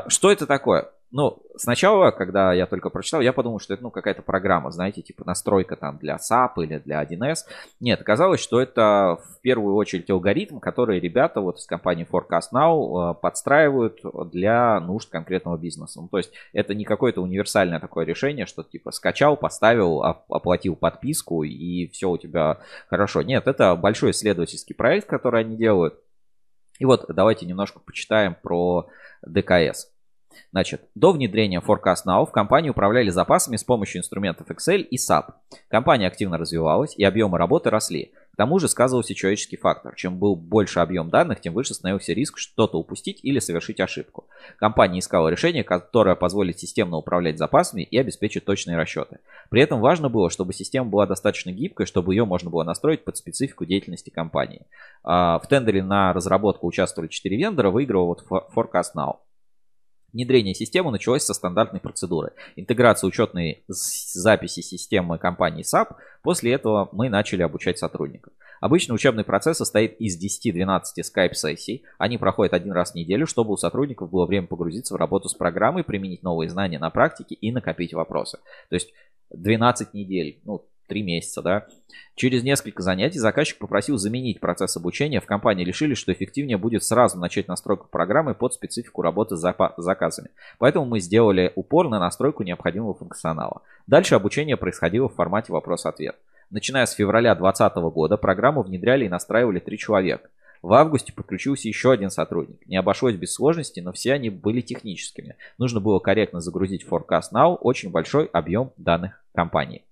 [0.09, 0.91] Что это такое?
[1.13, 5.25] Ну, сначала, когда я только прочитал, я подумал, что это ну, какая-то программа, знаете, типа
[5.25, 7.39] настройка там для SAP или для 1С.
[7.81, 13.11] Нет, оказалось, что это в первую очередь алгоритм, который ребята вот из компании Forecast Now
[13.11, 16.01] э, подстраивают для нужд конкретного бизнеса.
[16.01, 21.43] Ну, то есть это не какое-то универсальное такое решение, что типа скачал, поставил, оплатил подписку
[21.43, 23.23] и все у тебя хорошо.
[23.23, 25.99] Нет, это большой исследовательский проект, который они делают.
[26.79, 28.89] И вот давайте немножко почитаем про
[29.23, 29.91] ДКС.
[30.53, 35.33] Значит, до внедрения Forecast Now в компании управляли запасами с помощью инструментов Excel и SAP.
[35.69, 38.13] Компания активно развивалась, и объемы работы росли.
[38.33, 39.95] К тому же сказывался человеческий фактор.
[39.97, 44.27] Чем был больше объем данных, тем выше становился риск что-то упустить или совершить ошибку.
[44.57, 49.19] Компания искала решение, которое позволит системно управлять запасами и обеспечить точные расчеты.
[49.51, 53.17] При этом важно было, чтобы система была достаточно гибкой, чтобы ее можно было настроить под
[53.17, 54.63] специфику деятельности компании.
[55.03, 59.17] А, в тендере на разработку участвовали 4 вендора, выиграл вот Forecast Now.
[60.13, 62.33] Внедрение системы началось со стандартной процедуры.
[62.57, 65.95] Интеграция учетной записи системы компании SAP.
[66.23, 68.33] После этого мы начали обучать сотрудников.
[68.61, 71.85] Обычно учебный процесс состоит из 10-12 скайп-сессий.
[71.99, 75.35] Они проходят один раз в неделю, чтобы у сотрудников было время погрузиться в работу с
[75.35, 78.39] программой, применить новые знания на практике и накопить вопросы.
[78.69, 78.93] То есть
[79.31, 81.67] 12 недель, ну, три месяца, да.
[82.17, 85.21] Через несколько занятий заказчик попросил заменить процесс обучения.
[85.21, 90.29] В компании решили, что эффективнее будет сразу начать настройку программы под специфику работы с заказами.
[90.59, 93.63] Поэтому мы сделали упор на настройку необходимого функционала.
[93.87, 96.17] Дальше обучение происходило в формате вопрос-ответ.
[96.51, 100.29] Начиная с февраля 2020 года программу внедряли и настраивали три человека.
[100.63, 102.67] В августе подключился еще один сотрудник.
[102.67, 105.37] Не обошлось без сложностей, но все они были техническими.
[105.57, 109.85] Нужно было корректно загрузить Forecast Now очень большой объем данных компании.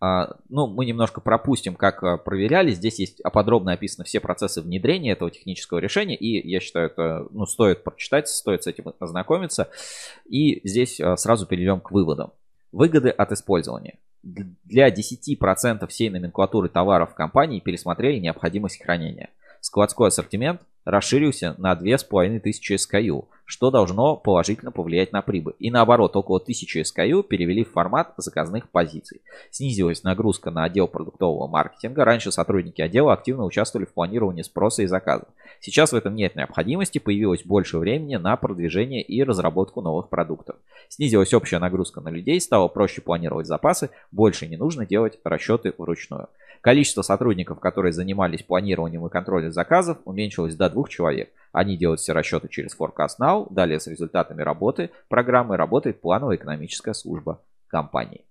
[0.00, 2.70] А, ну, мы немножко пропустим, как а, проверяли.
[2.70, 6.14] Здесь есть подробно описаны все процессы внедрения этого технического решения.
[6.14, 9.68] И я считаю, это ну, стоит прочитать, стоит с этим ознакомиться.
[10.28, 12.32] И здесь а, сразу перейдем к выводам.
[12.70, 13.98] Выгоды от использования.
[14.22, 19.30] Для 10% всей номенклатуры товаров компании пересмотрели необходимость хранения.
[19.60, 25.54] Складской ассортимент расширился на 2500 SKU, что должно положительно повлиять на прибыль.
[25.58, 29.20] И наоборот, около 1000 SKU перевели в формат заказных позиций.
[29.50, 32.04] Снизилась нагрузка на отдел продуктового маркетинга.
[32.04, 35.28] Раньше сотрудники отдела активно участвовали в планировании спроса и заказов.
[35.60, 40.56] Сейчас в этом нет необходимости, появилось больше времени на продвижение и разработку новых продуктов.
[40.88, 46.28] Снизилась общая нагрузка на людей, стало проще планировать запасы, больше не нужно делать расчеты вручную.
[46.60, 51.30] Количество сотрудников, которые занимались планированием и контролем заказов, уменьшилось до двух человек.
[51.52, 53.46] Они делают все расчеты через Forecast Now.
[53.50, 58.24] Далее с результатами работы программы работает плановая экономическая служба компании.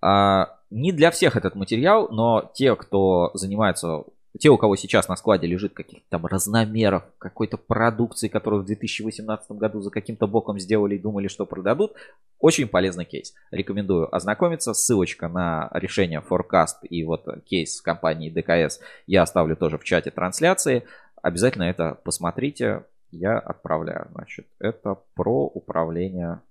[0.00, 4.04] А, не для всех этот материал, но те, кто занимается
[4.38, 9.50] те, у кого сейчас на складе лежит каких-то там разномеров, какой-то продукции, которую в 2018
[9.52, 11.94] году за каким-то боком сделали и думали, что продадут,
[12.38, 13.34] очень полезный кейс.
[13.50, 14.74] Рекомендую ознакомиться.
[14.74, 20.86] Ссылочка на решение Forecast и вот кейс компании ДКС я оставлю тоже в чате трансляции.
[21.22, 22.84] Обязательно это посмотрите.
[23.10, 24.08] Я отправляю.
[24.12, 26.42] Значит, это про управление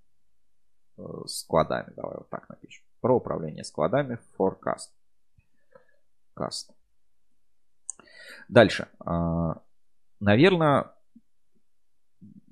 [0.96, 1.92] э, складами.
[1.94, 2.84] Давай вот так напишем.
[3.00, 4.90] Про управление складами Forecast.
[6.36, 6.70] Cast.
[8.48, 8.88] Дальше.
[9.04, 9.62] А,
[10.20, 10.90] Наверное,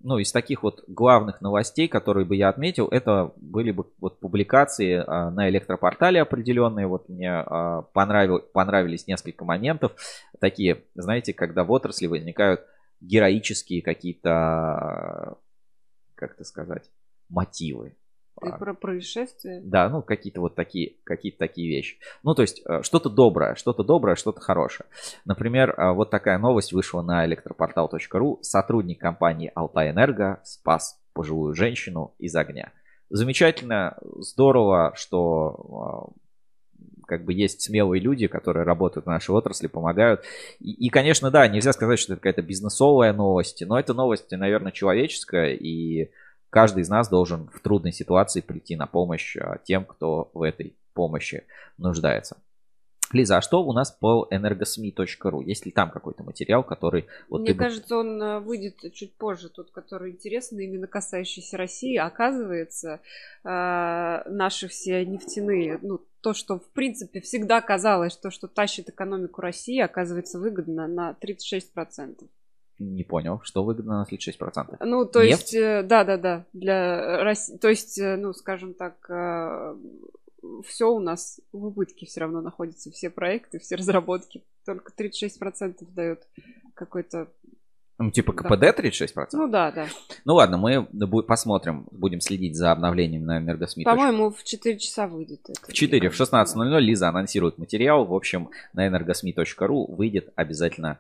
[0.07, 5.03] ну, из таких вот главных новостей, которые бы я отметил, это были бы вот публикации
[5.05, 6.87] а, на электропортале определенные.
[6.87, 9.97] Вот мне а, понравил, понравились несколько моментов.
[10.39, 12.61] Такие, знаете, когда в отрасли возникают
[13.01, 15.39] героические какие-то,
[16.15, 16.89] как это сказать,
[17.29, 17.97] мотивы.
[18.41, 19.61] Ты про происшествия?
[19.65, 21.99] Да, ну какие-то вот такие, какие-то такие вещи.
[22.23, 24.87] Ну, то есть э, что-то доброе, что-то доброе, что-то хорошее.
[25.25, 28.39] Например, э, вот такая новость вышла на электропортал.ру.
[28.43, 32.73] Сотрудник компании Алтай Энерго спас пожилую женщину из огня.
[33.09, 36.27] Замечательно, здорово, что э,
[37.07, 40.23] как бы есть смелые люди, которые работают в нашей отрасли, помогают.
[40.61, 44.73] И, и, конечно, да, нельзя сказать, что это какая-то бизнесовая новость, но это новость, наверное,
[44.73, 46.11] человеческая, и
[46.57, 50.75] каждый из нас должен в трудной ситуации прийти на помощь а, тем, кто в этой
[50.95, 51.45] помощи
[51.77, 52.39] нуждается.
[53.13, 55.45] Лиза, а что у нас по energosmi.ru?
[55.45, 57.09] Есть ли там какой-то материал, который...
[57.29, 61.99] Вот Мне кажется, он а, выйдет чуть позже, тот, который интересный, именно касающийся России.
[61.99, 63.01] Оказывается,
[63.45, 69.43] а, наши все нефтяные, ну, то, что, в принципе, всегда казалось, то, что тащит экономику
[69.43, 72.31] России, оказывается выгодно на 36%.
[72.79, 74.77] Не понял, что выгодно на 36%?
[74.81, 75.53] Ну, то Нефть?
[75.53, 79.77] есть, э, да-да-да, для России, то есть, э, ну, скажем так, э,
[80.65, 86.27] все у нас в убытке все равно находятся, все проекты, все разработки, только 36% дает
[86.75, 87.29] какой-то
[87.99, 89.29] ну, типа КПД 36%?
[89.33, 89.87] Ну да, да.
[90.27, 90.87] Ну ладно, мы
[91.23, 93.85] посмотрим, будем следить за обновлением на Энергосми.
[93.85, 95.61] По-моему, в 4 часа выйдет это.
[95.67, 98.05] В 4, в 16.00 Лиза анонсирует материал.
[98.05, 100.99] В общем, на энергосми.ру выйдет обязательно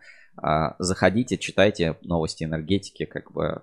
[0.79, 3.62] заходите, читайте новости энергетики, как бы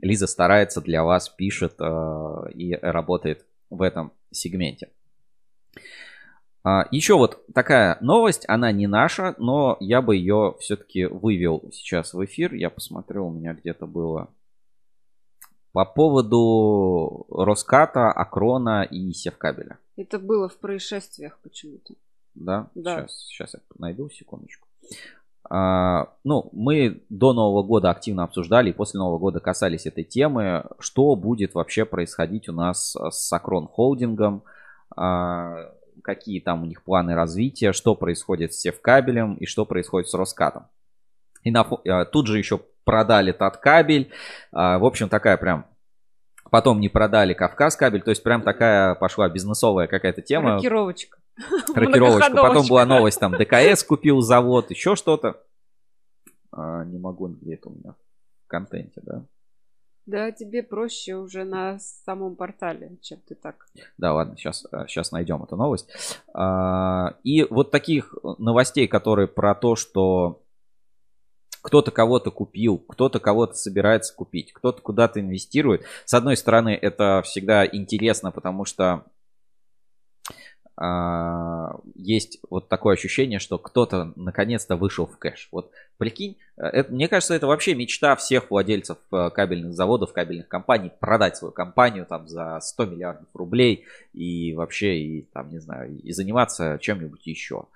[0.00, 4.90] Лиза старается для вас, пишет а, и работает в этом сегменте.
[6.62, 12.14] А, Еще вот такая новость, она не наша, но я бы ее все-таки вывел сейчас
[12.14, 12.54] в эфир.
[12.54, 14.30] Я посмотрю, у меня где-то было
[15.72, 19.78] по поводу Роската, Акрона и Севкабеля.
[19.96, 21.94] Это было в происшествиях почему-то.
[22.34, 22.70] Да?
[22.74, 23.02] Да.
[23.02, 24.66] Сейчас, сейчас я найду, секундочку.
[25.48, 30.64] А, ну, мы до Нового года активно обсуждали и после Нового года касались этой темы,
[30.78, 34.44] что будет вообще происходить у нас с Акрон Холдингом,
[34.96, 35.70] а,
[36.02, 40.66] какие там у них планы развития, что происходит с Севкабелем и что происходит с Роскатом.
[41.42, 44.10] И на, а, тут же еще продали Таткабель.
[44.50, 45.66] В общем, такая прям
[46.50, 50.54] Потом не продали Кавказ кабель, то есть прям такая пошла бизнесовая какая-то тема.
[50.54, 51.19] Рокировочка.
[51.74, 52.30] Рокировочка.
[52.32, 55.42] Потом была новость, там ДКС купил завод, еще что-то.
[56.52, 57.94] А, не могу, где это у меня
[58.44, 59.24] в контенте, да?
[60.06, 63.66] Да, тебе проще уже на самом портале, чем ты так.
[63.96, 65.88] Да, ладно, сейчас, сейчас найдем эту новость.
[66.34, 70.42] А, и вот таких новостей, которые про то, что
[71.62, 75.84] кто-то кого-то купил, кто-то кого-то собирается купить, кто-то куда-то инвестирует.
[76.06, 79.04] С одной стороны, это всегда интересно, потому что а,
[81.94, 85.48] есть вот такое ощущение, что кто-то наконец-то вышел в кэш.
[85.52, 90.48] Вот прикинь, э, это, мне кажется, это вообще мечта всех владельцев э, кабельных заводов, кабельных
[90.48, 95.98] компаний продать свою компанию там за 100 миллиардов рублей и вообще и там не знаю
[95.98, 97.66] и заниматься чем-нибудь еще.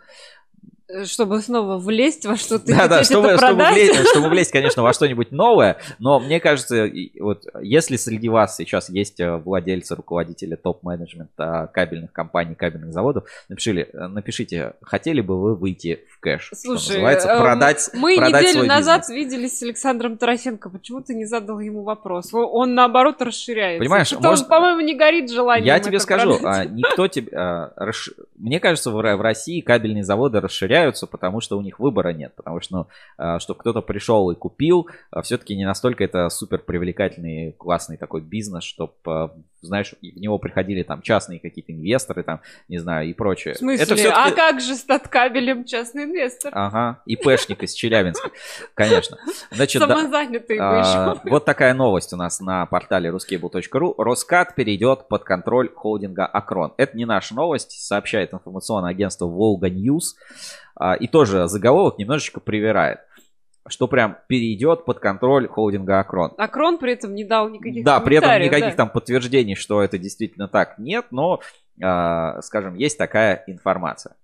[0.87, 4.93] Э, чтобы снова влезть во что-то да, да, чтобы, чтобы, влезть, чтобы влезть, конечно, во
[4.93, 11.71] что-нибудь новое, но мне кажется, вот если среди вас сейчас есть э, владельцы, руководители топ-менеджмента
[11.73, 16.93] кабельных компаний, кабельных заводов, напишите, э, напишите, хотели бы вы выйти в кэш, Слушай, что
[16.93, 19.17] называется, продать Мы продать неделю свой назад бизнес.
[19.17, 22.29] виделись с Александром Тарасенко, почему ты не задал ему вопрос?
[22.35, 23.79] Он, наоборот, расширяется.
[23.79, 26.67] Понимаешь, Что-то может- он, по-моему, не горит желанием Я тебе скажу, продать.
[26.67, 27.33] а, никто тебе...
[27.35, 27.73] а,
[28.37, 30.74] Мне кажется, в России кабельные заводы расширяются,
[31.07, 32.35] потому что у них выбора нет.
[32.37, 34.89] Потому что, ну, чтобы кто-то пришел и купил,
[35.23, 38.93] все-таки не настолько это супер привлекательный, классный такой бизнес, чтобы,
[39.63, 43.55] знаешь, и в него приходили там частные какие-то инвесторы, там, не знаю, и прочее.
[43.55, 43.85] В смысле?
[43.85, 46.53] Это всё-таки- А как же статкабелем частный инвестор?
[46.55, 48.31] Ага, ИПшник из Челябинска,
[48.75, 49.19] конечно.
[49.51, 51.17] Значит, да- Самозанятый бы а.
[51.25, 53.95] Вот такая новость у нас на портале ruscable.ru.
[53.99, 56.73] Роскат перейдет под контроль холдинга Акрон.
[56.77, 60.17] Это не наша новость, сообщает информационное агентство Волга Ньюс.
[60.77, 63.01] А, И тоже заголовок немножечко привирает,
[63.69, 66.33] что прям перейдет под контроль холдинга Акрон.
[66.37, 68.77] А Крон при этом не дал никаких Да, при этом никаких да.
[68.77, 71.41] там подтверждений, что это действительно так, нет, но,
[71.83, 74.17] а, скажем, есть такая информация.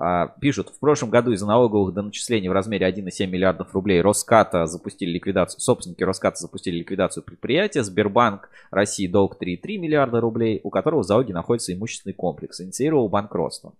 [0.00, 5.10] А, Пишут, в прошлом году из-за налоговых доначислений в размере 1,7 миллиардов рублей Роската запустили
[5.10, 11.06] ликвидацию, собственники Роската запустили ликвидацию предприятия, Сбербанк России долг 3,3 миллиарда рублей, у которого в
[11.06, 13.72] залоге находится имущественный комплекс, инициировал банкротство.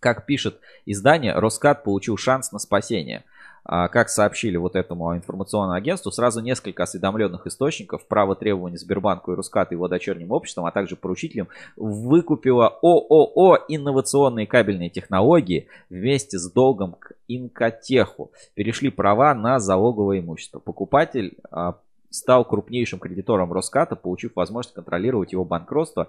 [0.00, 3.24] Как пишет издание, Роскат получил шанс на спасение.
[3.68, 9.34] А, Как сообщили вот этому информационному агентству, сразу несколько осведомленных источников право требования Сбербанку и
[9.34, 16.48] Рускат и его дочерним обществам, а также поручителям, выкупила ООО «Инновационные кабельные технологии» вместе с
[16.50, 18.30] долгом к Инкотеху.
[18.54, 20.60] Перешли права на залоговое имущество.
[20.60, 21.74] Покупатель а,
[22.16, 26.08] стал крупнейшим кредитором Роската, получив возможность контролировать его банкротство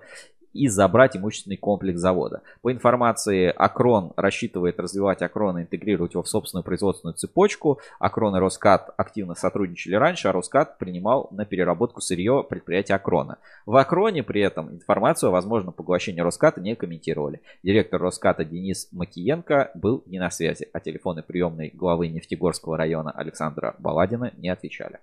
[0.57, 2.41] и забрать имущественный комплекс завода.
[2.61, 7.79] По информации, Акрон рассчитывает развивать Акрон и интегрировать его в собственную производственную цепочку.
[7.99, 13.37] Акрон и Роскат активно сотрудничали раньше, а Роскат принимал на переработку сырье предприятия Акрона.
[13.65, 17.41] В Акроне при этом информацию о возможном поглощении Роската не комментировали.
[17.63, 23.75] Директор Роската Денис Макиенко был не на связи, а телефоны приемной главы Нефтегорского района Александра
[23.77, 24.99] Баладина не отвечали.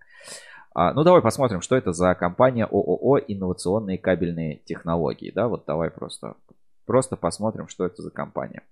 [0.75, 5.31] А, ну, давай посмотрим, что это за компания ООО «Инновационные кабельные технологии».
[5.31, 6.37] Да, вот давай просто,
[6.85, 8.63] просто посмотрим, что это за компания.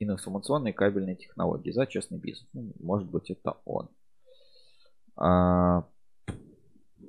[0.00, 2.48] Информационные кабельные технологии за честный бизнес.
[2.52, 3.90] Ну, может быть, это он.
[5.16, 5.84] А,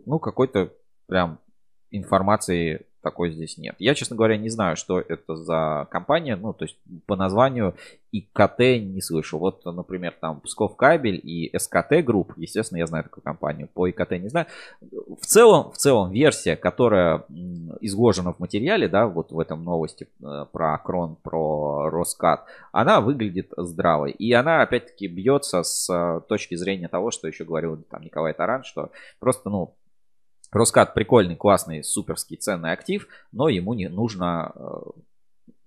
[0.05, 0.71] ну, какой-то
[1.07, 1.39] прям
[1.89, 3.75] информации такой здесь нет.
[3.79, 6.35] Я, честно говоря, не знаю, что это за компания.
[6.35, 7.75] Ну, то есть по названию
[8.13, 9.37] ИКТ не слышу.
[9.37, 12.33] Вот, например, там Псковкабель и СКТ Group.
[12.37, 13.67] Естественно, я знаю такую компанию.
[13.73, 14.47] По ИКТ не знаю.
[14.81, 17.25] В целом, в целом версия, которая
[17.81, 23.51] изложена в материале, да, вот в этом новости э, про Акрон, про Росскат, она выглядит
[23.57, 24.11] здравой.
[24.11, 28.63] И она, опять-таки, бьется с э, точки зрения того, что еще говорил там Николай Таран,
[28.63, 29.73] что просто, ну,
[30.53, 34.75] Росскат прикольный, классный, суперский, ценный актив, но ему не нужно, э,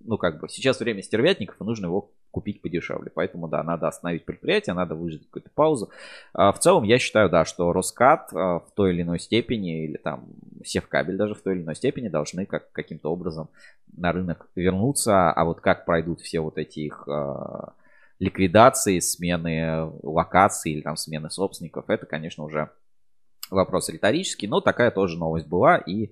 [0.05, 3.11] ну как бы, сейчас время стервятников, и нужно его купить подешевле.
[3.13, 5.89] Поэтому, да, надо остановить предприятие, надо выждать какую-то паузу.
[6.33, 9.97] А В целом, я считаю, да, что Роскат э, в той или иной степени, или
[9.97, 10.27] там
[10.63, 13.49] Севкабель даже в той или иной степени должны как, каким-то образом
[13.95, 15.31] на рынок вернуться.
[15.31, 17.35] А вот как пройдут все вот эти их э,
[18.19, 22.69] ликвидации, смены локаций или там смены собственников, это, конечно, уже
[23.49, 26.11] вопрос риторический, но такая тоже новость была, и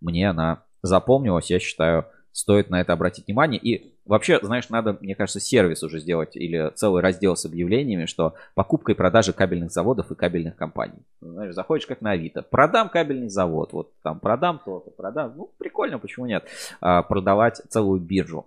[0.00, 3.58] мне она запомнилась, я считаю, стоит на это обратить внимание.
[3.58, 8.34] И вообще, знаешь, надо, мне кажется, сервис уже сделать или целый раздел с объявлениями, что
[8.54, 11.02] покупка и продажа кабельных заводов и кабельных компаний.
[11.22, 15.98] Знаешь, заходишь как на Авито, продам кабельный завод, вот там продам то-то, продам, ну прикольно,
[15.98, 16.44] почему нет,
[16.80, 18.46] А, продавать целую биржу.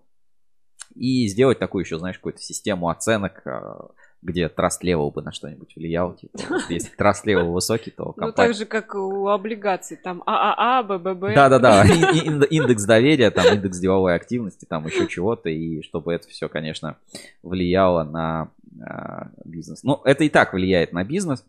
[0.93, 3.89] И сделать такую еще, знаешь, какую-то систему оценок, а,
[4.21, 6.13] где траст левого бы на что-нибудь влиял.
[6.13, 8.47] Типа, вот если траст левого высокий, то Ну, компания...
[8.47, 9.97] так же, как у облигаций.
[9.97, 11.34] Там ААА, БББ.
[11.36, 11.86] Да-да-да,
[12.49, 16.97] индекс доверия, там индекс деловой активности, там еще чего-то, и чтобы это все, конечно,
[17.43, 18.51] влияло на
[18.82, 19.84] а, бизнес.
[19.84, 21.45] Ну, это и так влияет на бизнес.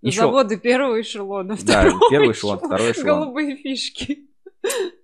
[0.00, 3.20] Еще, Заводы первого эшелона, да, второго первый эшелон, второй эшелон.
[3.22, 4.28] Голубые фишки.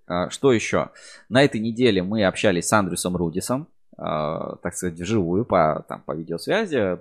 [0.06, 0.90] А, Что еще?
[1.28, 6.98] На этой неделе мы общались с Андрюсом Рудисом, так сказать, вживую, по, там, по видеосвязи,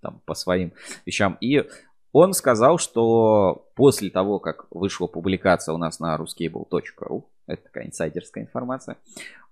[0.00, 0.72] там, по своим
[1.04, 1.36] вещам.
[1.40, 1.64] И
[2.12, 8.44] он сказал, что после того, как вышла публикация у нас на ruscable.ru, это такая инсайдерская
[8.44, 8.96] информация,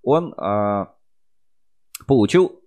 [0.03, 0.87] он э,
[2.07, 2.61] получил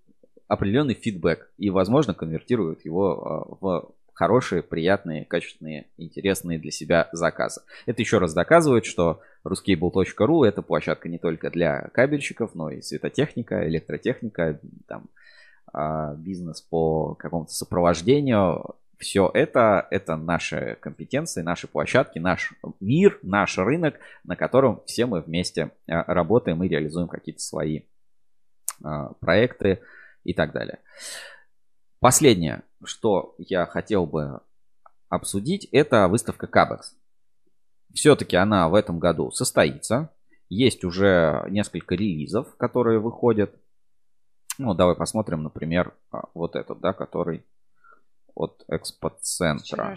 [0.48, 7.62] определенный фидбэк и, возможно, конвертирует его э, в хорошие, приятные, качественные, интересные для себя заказы.
[7.86, 13.68] Это еще раз доказывает, что ruscable.ru это площадка не только для кабельщиков, но и светотехника,
[13.68, 15.06] электротехника, там,
[15.72, 18.65] а, бизнес по какому-то сопровождению.
[18.98, 25.22] Все это, это наши компетенции, наши площадки, наш мир, наш рынок, на котором все мы
[25.22, 27.82] вместе а, работаем и реализуем какие-то свои
[28.84, 29.80] а, проекты
[30.24, 30.80] и так далее.
[32.00, 34.42] Последнее, что я хотел бы
[35.10, 36.96] обсудить, это выставка Кабекс.
[37.94, 40.13] Все-таки она в этом году состоится.
[40.50, 43.54] Есть уже несколько релизов, которые выходят.
[44.58, 47.46] Ну, давай посмотрим, например, а, вот этот, да, который
[48.34, 49.96] от экспоцентра.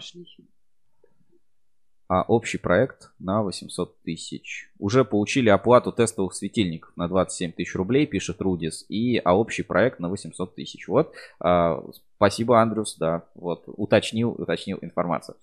[2.11, 4.69] А общий проект на 800 тысяч.
[4.79, 8.83] Уже получили оплату тестовых светильников на 27 тысяч рублей, пишет Рудис.
[8.89, 10.89] И, а общий проект на 800 тысяч.
[10.89, 11.13] Вот.
[11.39, 11.81] А,
[12.17, 13.23] спасибо, Андрюс, да.
[13.33, 13.63] Вот.
[13.65, 15.37] Уточнил, уточнил информацию.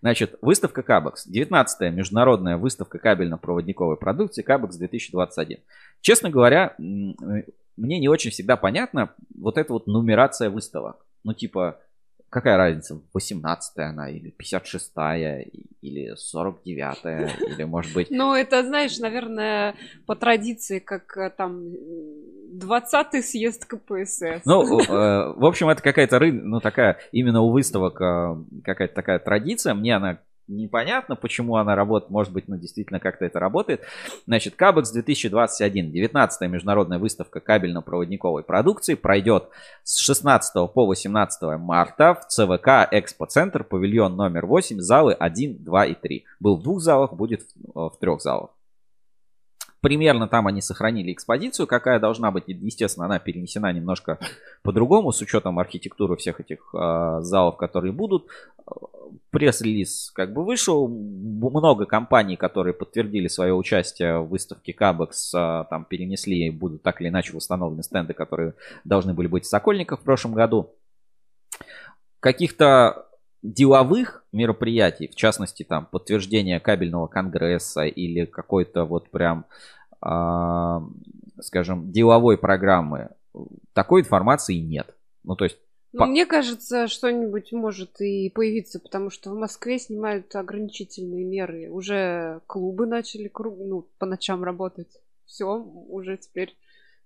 [0.00, 1.26] Значит, выставка Кабекс.
[1.28, 5.58] 19-я международная выставка кабельно-проводниковой продукции Кабекс 2021.
[6.02, 11.04] Честно говоря, мне не очень всегда понятно вот эта вот нумерация выставок.
[11.24, 11.80] Ну, типа,
[12.32, 15.42] какая разница, 18-я она, или 56-я,
[15.82, 18.10] или 49-я, или, может быть...
[18.10, 19.74] Ну, это, знаешь, наверное,
[20.06, 21.66] по традиции, как э, там
[22.54, 24.46] 20-й съезд КПСС.
[24.46, 29.74] Ну, э, в общем, это какая-то, ну, такая, именно у выставок э, какая-то такая традиция,
[29.74, 30.18] мне она
[30.56, 32.10] непонятно, почему она работает.
[32.10, 33.82] Может быть, ну, действительно как-то это работает.
[34.26, 39.48] Значит, Кабекс 2021, 19 международная выставка кабельно-проводниковой продукции пройдет
[39.84, 45.94] с 16 по 18 марта в ЦВК Экспо-центр, павильон номер 8, залы 1, 2 и
[45.94, 46.24] 3.
[46.40, 47.42] Был в двух залах, будет
[47.74, 48.50] в, в трех залах.
[49.82, 52.44] Примерно там они сохранили экспозицию, какая должна быть.
[52.46, 54.20] Естественно, она перенесена немножко
[54.62, 58.28] по-другому, с учетом архитектуры всех этих э, залов, которые будут.
[59.30, 60.86] Пресс-релиз как бы вышел.
[60.86, 67.08] Много компаний, которые подтвердили свое участие в выставке Кабекс, э, там перенесли будут так или
[67.08, 68.54] иначе восстановлены стенды, которые
[68.84, 70.76] должны были быть в Сокольниках в прошлом году.
[72.20, 73.08] Каких-то
[73.42, 79.46] деловых мероприятий, в частности, там, подтверждение кабельного конгресса или какой-то вот прям,
[80.04, 80.80] э,
[81.40, 83.10] скажем, деловой программы,
[83.72, 84.94] такой информации нет.
[85.24, 85.58] Ну, то есть...
[85.92, 86.06] Ну, по...
[86.06, 91.68] Мне кажется, что-нибудь может и появиться, потому что в Москве снимают ограничительные меры.
[91.70, 94.88] Уже клубы начали круг, ну, по ночам работать.
[95.26, 96.56] Все, уже теперь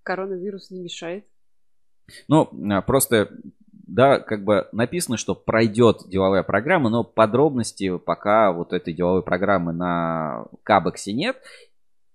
[0.03, 1.27] коронавирус не мешает.
[2.29, 3.31] Ну, а, просто
[3.87, 9.73] да, как бы написано, что пройдет деловая программа, но подробности пока вот этой деловой программы
[9.73, 11.37] на Кабексе нет.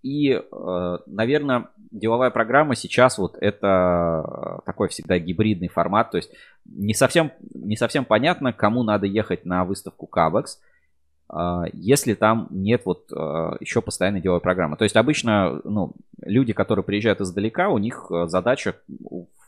[0.04, 6.32] И, э, наверное, деловая программа сейчас вот это такой всегда гибридный формат, то есть
[6.66, 10.60] не совсем, не совсем понятно, кому надо ехать на выставку Кабекс,
[11.32, 14.76] э, если там нет вот э, еще постоянной деловой программы.
[14.76, 18.76] То есть обычно ну, люди, которые приезжают издалека, у них задача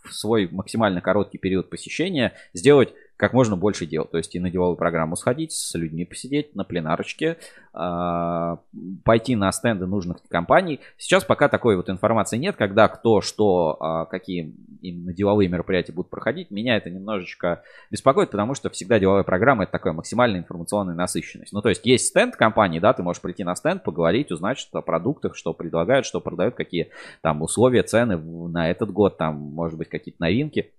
[0.10, 4.06] свой максимально короткий период посещения сделать как можно больше дел.
[4.06, 7.38] То есть и на деловую программу сходить, с людьми посидеть, на пленарочке,
[7.74, 8.60] а,
[9.06, 10.80] пойти на стенды нужных компаний.
[10.98, 16.10] Сейчас пока такой вот информации нет, когда кто, что, а, какие именно деловые мероприятия будут
[16.10, 16.52] проходить.
[16.52, 21.54] Меня это немножечко беспокоит, потому что всегда деловая программа это такая максимальная информационная насыщенность.
[21.54, 24.80] Ну, то есть есть стенд компании, да, ты можешь прийти на стенд, поговорить, узнать что
[24.80, 26.90] о продуктах, что предлагают, что продают, какие
[27.22, 30.74] там условия, цены на этот год, там, может быть, какие-то новинки.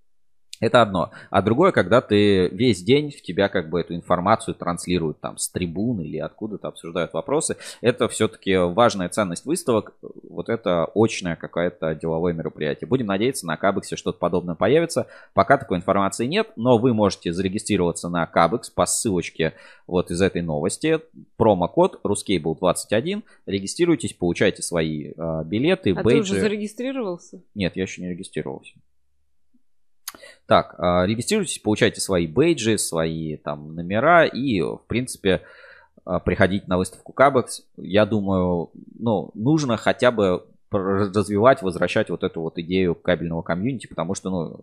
[0.64, 1.10] Это одно.
[1.28, 5.50] А другое, когда ты весь день в тебя как бы эту информацию транслируют там с
[5.50, 7.58] трибун или откуда-то обсуждают вопросы.
[7.82, 9.92] Это все-таки важная ценность выставок.
[10.22, 12.88] Вот это очное какое-то деловое мероприятие.
[12.88, 15.06] Будем надеяться, на Кабексе что-то подобное появится.
[15.34, 19.52] Пока такой информации нет, но вы можете зарегистрироваться на Кабекс по ссылочке
[19.86, 20.98] вот из этой новости.
[21.36, 23.22] Промокод ruscable21.
[23.44, 26.30] Регистрируйтесь, получайте свои э, билеты, а бейджи.
[26.30, 27.42] ты уже зарегистрировался?
[27.54, 28.72] Нет, я еще не регистрировался.
[30.46, 35.42] Так, а, регистрируйтесь, получайте свои бейджи, свои там номера и, в принципе,
[36.04, 37.62] а, приходить на выставку Кабекс.
[37.76, 40.44] Я думаю, ну, нужно хотя бы
[40.74, 44.60] развивать, возвращать вот эту вот идею кабельного комьюнити, потому что, ну,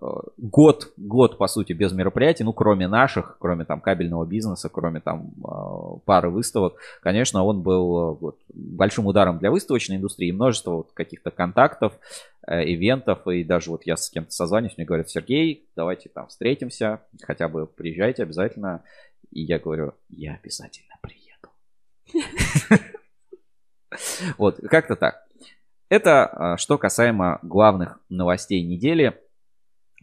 [0.00, 5.00] э, год, год, по сути, без мероприятий, ну, кроме наших, кроме там кабельного бизнеса, кроме
[5.00, 10.72] там э, пары выставок, конечно, он был э, вот, большим ударом для выставочной индустрии, множество
[10.72, 11.92] вот каких-то контактов,
[12.48, 17.48] ивентов, и даже вот я с кем-то созваниваюсь, мне говорят, Сергей, давайте там встретимся, хотя
[17.48, 18.84] бы приезжайте обязательно,
[19.32, 21.50] и я говорю, я обязательно приеду.
[24.38, 25.25] Вот, как-то так.
[25.88, 29.22] Это а, что касаемо главных новостей недели.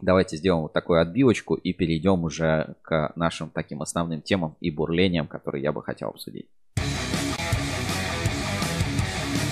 [0.02, 5.28] Давайте сделаем вот такую отбивочку и перейдем уже к нашим таким основным темам и бурлениям,
[5.28, 6.48] которые я бы хотел обсудить.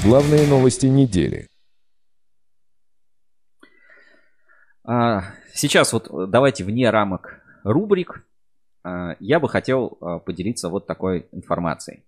[0.06, 1.48] Главные новости недели.
[4.86, 8.26] А, сейчас вот давайте вне рамок рубрик
[8.86, 9.90] а, я бы хотел
[10.26, 12.06] поделиться вот такой информацией.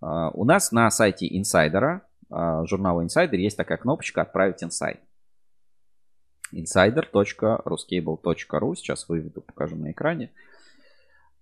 [0.00, 5.00] У нас на сайте инсайдера журнала Insider есть такая кнопочка «Отправить инсайд».
[6.52, 10.30] insider.ruscable.ru Сейчас выведу, покажу на экране.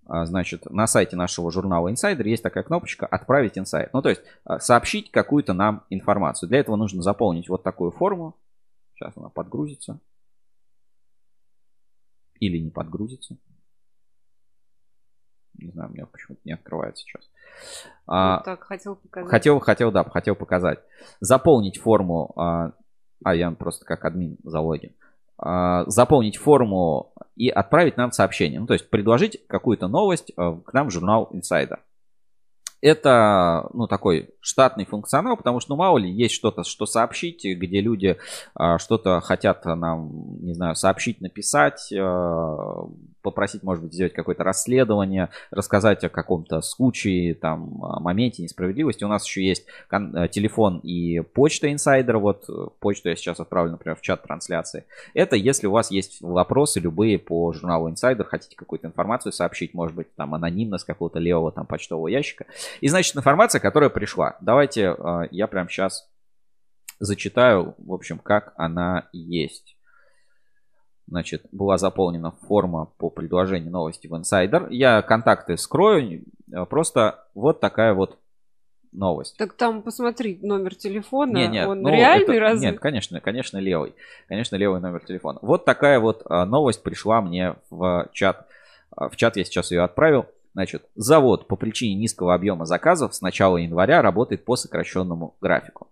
[0.08, 3.92] А, значит, на сайте нашего журнала Insider есть такая кнопочка «Отправить инсайд».
[3.92, 6.48] Ну, то есть, а, сообщить какую-то нам информацию.
[6.48, 8.36] Для этого нужно заполнить вот такую форму.
[8.94, 9.98] Сейчас она подгрузится.
[12.38, 13.36] Или не подгрузится.
[15.58, 17.22] Не знаю, у меня почему-то не открывается сейчас.
[18.06, 19.30] А, вот так, хотел показать.
[19.30, 20.80] Хотел, хотел, да, хотел показать.
[21.20, 22.72] Заполнить форму, а,
[23.24, 24.92] а я просто как админ залогин.
[25.38, 28.60] А, заполнить форму и отправить нам сообщение.
[28.60, 31.78] Ну, то есть предложить какую-то новость а, к нам в журнал Insider.
[32.82, 37.80] Это, ну, такой штатный функционал, потому что, ну, мало ли, есть что-то, что сообщить, где
[37.80, 38.18] люди
[38.54, 42.86] а, что-то хотят нам, не знаю, сообщить, написать, а,
[43.26, 49.02] попросить, может быть, сделать какое-то расследование, рассказать о каком-то случае, там, моменте несправедливости.
[49.02, 52.20] У нас еще есть э, телефон и почта инсайдера.
[52.20, 54.84] Вот э, почту я сейчас отправлю, например, в чат трансляции.
[55.12, 59.96] Это если у вас есть вопросы любые по журналу инсайдер, хотите какую-то информацию сообщить, может
[59.96, 62.46] быть, там, анонимно с какого-то левого там почтового ящика.
[62.80, 64.36] И, значит, информация, которая пришла.
[64.40, 66.08] Давайте э, я прямо сейчас
[67.00, 69.75] зачитаю, в общем, как она есть.
[71.08, 74.66] Значит, была заполнена форма по предложению новости в Insider.
[74.70, 76.24] Я контакты скрою.
[76.52, 78.18] Э, просто вот такая вот
[78.96, 79.36] новость.
[79.36, 81.36] Так там посмотри номер телефона.
[81.36, 82.70] Нет, нет, он ну, реальный это, разве?
[82.70, 83.94] Нет, конечно, конечно левый.
[84.26, 85.38] Конечно, левый номер телефона.
[85.42, 88.48] Вот такая вот а, новость пришла мне в чат.
[88.90, 90.26] А, в чат я сейчас ее отправил.
[90.54, 95.88] Значит, завод по причине низкого объема заказов с начала января работает по сокращенному графику.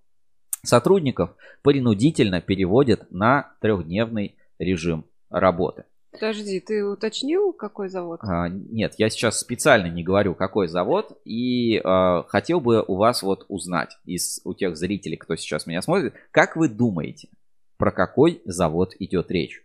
[0.63, 1.31] Сотрудников
[1.63, 5.85] принудительно переводят на трехдневный режим работы.
[6.15, 8.21] Подожди, ты уточнил, какой завод?
[8.23, 13.23] А, нет, я сейчас специально не говорю, какой завод, и а, хотел бы у вас
[13.25, 17.31] вот узнать, из, у тех зрителей, кто сейчас меня смотрит, как вы думаете,
[17.79, 19.65] про какой завод идет речь?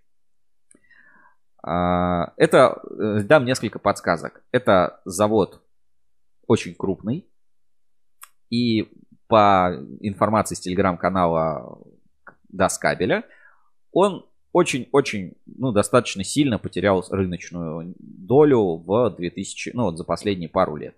[1.61, 4.43] А, это, э, дам несколько подсказок.
[4.51, 5.61] Это завод
[6.47, 7.29] очень крупный,
[8.49, 8.91] и
[9.27, 11.79] по информации с телеграм-канала
[12.49, 13.23] Доскабеля,
[13.91, 20.75] он очень-очень, ну, достаточно сильно потерял рыночную долю в 2000, ну, вот за последние пару
[20.75, 20.95] лет.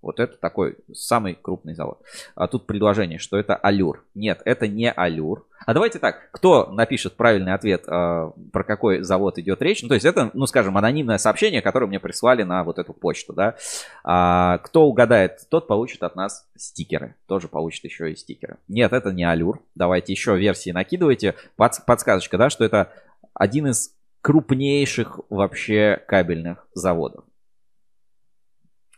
[0.00, 2.00] Вот это такой самый крупный завод.
[2.36, 4.04] А тут предложение, что это Алюр.
[4.14, 5.46] Нет, это не Алюр.
[5.66, 9.82] А давайте так, кто напишет правильный ответ, э, про какой завод идет речь?
[9.82, 13.32] Ну, то есть это, ну, скажем, анонимное сообщение, которое мне прислали на вот эту почту,
[13.32, 13.56] да.
[14.04, 17.16] А, кто угадает, тот получит от нас стикеры.
[17.26, 18.58] Тоже получит еще и стикеры.
[18.68, 19.60] Нет, это не Алюр.
[19.74, 21.34] Давайте еще версии накидывайте.
[21.56, 22.92] Под, подсказочка, да, что это
[23.34, 27.24] один из крупнейших вообще кабельных заводов.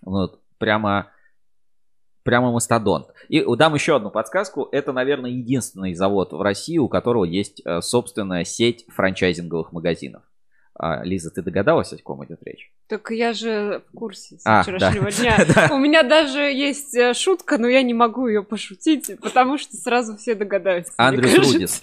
[0.03, 1.11] Вот прямо,
[2.23, 3.09] прямо мастодонт.
[3.29, 4.69] И дам еще одну подсказку.
[4.71, 10.23] Это, наверное, единственный завод в России, у которого есть э, собственная сеть франчайзинговых магазинов.
[10.75, 12.73] А, Лиза, ты догадалась, о ком идет речь?
[12.91, 15.45] Так я же в курсе с а, вчерашнего да.
[15.45, 15.69] дня.
[15.71, 20.17] У меня даже есть э, шутка, но я не могу ее пошутить, потому что сразу
[20.17, 20.93] все догадаются.
[20.97, 21.81] Андрюс Рудис.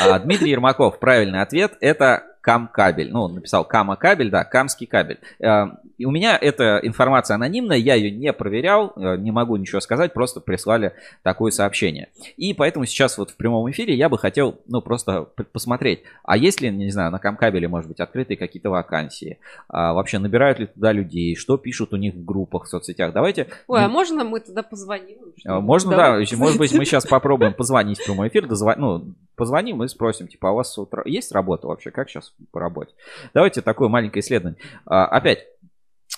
[0.00, 1.74] А, Дмитрий Ермаков, правильный ответ.
[1.80, 3.12] Это Кам-кабель.
[3.12, 5.18] Ну, он написал Кама-кабель, да, Камский кабель.
[5.38, 5.66] Э,
[5.98, 10.14] и у меня эта информация анонимная, я ее не проверял, э, не могу ничего сказать,
[10.14, 12.08] просто прислали такое сообщение.
[12.38, 16.62] И поэтому сейчас вот в прямом эфире я бы хотел, ну, просто посмотреть, а есть
[16.62, 19.38] ли, не знаю, на Кам-кабеле, может быть, открытые какие-то вакансии,
[19.68, 23.12] а вообще набирают ли туда людей, что пишут у них в группах, в соцсетях.
[23.12, 23.48] Давайте...
[23.66, 25.18] Ой, а можно мы тогда позвоним?
[25.44, 26.26] Э, можно, Давай.
[26.26, 28.66] да, может быть, мы сейчас попробуем позвонить в прямой эфир, дозв...
[28.76, 31.90] ну, позвоним и спросим, типа, а у вас с утра есть работа вообще?
[31.90, 32.92] Как сейчас по работе?
[33.34, 34.60] Давайте такое маленькое исследование.
[34.84, 35.57] А, опять, а,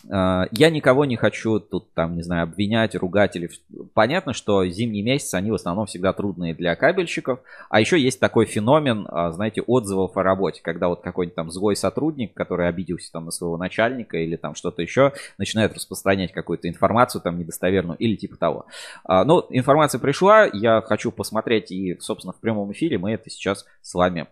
[0.09, 3.51] я никого не хочу тут, там, не знаю, обвинять, ругать или...
[3.92, 7.40] Понятно, что зимние месяцы, они в основном всегда трудные для кабельщиков.
[7.68, 11.76] А еще есть такой феномен, а, знаете, отзывов о работе, когда вот какой-нибудь там злой
[11.76, 17.20] сотрудник, который обиделся там на своего начальника или там что-то еще, начинает распространять какую-то информацию
[17.20, 18.66] там недостоверную или типа того.
[19.05, 23.66] А, ну, информация пришла, я хочу посмотреть и, собственно, в прямом эфире мы это сейчас
[23.82, 24.26] с вами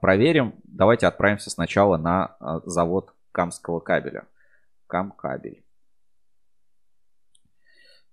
[0.00, 0.54] проверим.
[0.64, 4.24] Давайте отправимся сначала на завод Камского кабеля.
[4.86, 5.64] Камкабель.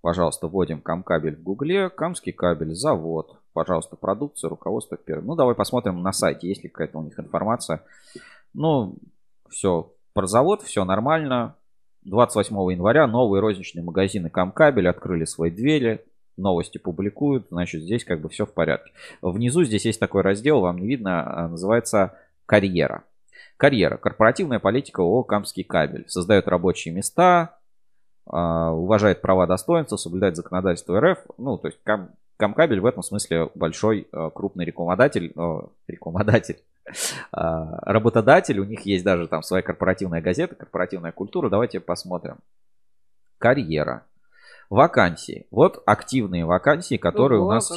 [0.02, 1.88] Пожалуйста, вводим Камкабель в Гугле.
[1.88, 3.38] Камский кабель, завод.
[3.52, 5.26] Пожалуйста, продукция, руководство первым.
[5.26, 7.84] Ну, давай посмотрим на сайте, есть ли какая-то у них информация.
[8.52, 8.96] Ну,
[9.48, 11.54] все, про завод, все нормально.
[12.02, 16.04] 28 января новые розничные магазины Камкабель открыли свои двери.
[16.36, 18.90] Новости публикуют, значит, здесь как бы все в порядке.
[19.20, 23.04] Внизу здесь есть такой раздел, вам не видно, а, называется «Карьера».
[23.62, 23.96] Карьера.
[23.96, 26.04] Корпоративная политика ООО «Камский кабель».
[26.08, 27.60] Создает рабочие места,
[28.26, 31.20] а, уважает права достоинства, соблюдает законодательство РФ.
[31.38, 35.32] Ну, то есть Кам, Камкабель в этом смысле большой а, крупный рекламодатель,
[35.86, 36.60] рекламодатель,
[37.30, 38.58] а, работодатель.
[38.58, 41.48] У них есть даже там своя корпоративная газета, корпоративная культура.
[41.48, 42.38] Давайте посмотрим.
[43.38, 44.04] Карьера.
[44.72, 45.46] Вакансии.
[45.50, 47.70] Вот активные вакансии, которые Ого, у нас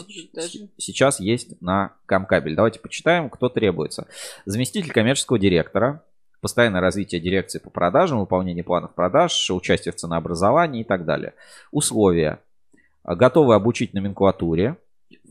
[0.78, 2.56] сейчас есть на Камкабель.
[2.56, 4.08] Давайте почитаем, кто требуется.
[4.46, 6.04] Заместитель коммерческого директора,
[6.40, 11.34] постоянное развитие дирекции по продажам, выполнение планов продаж, участие в ценообразовании и так далее.
[11.72, 12.40] Условия.
[13.04, 14.78] Готовы обучить номенклатуре.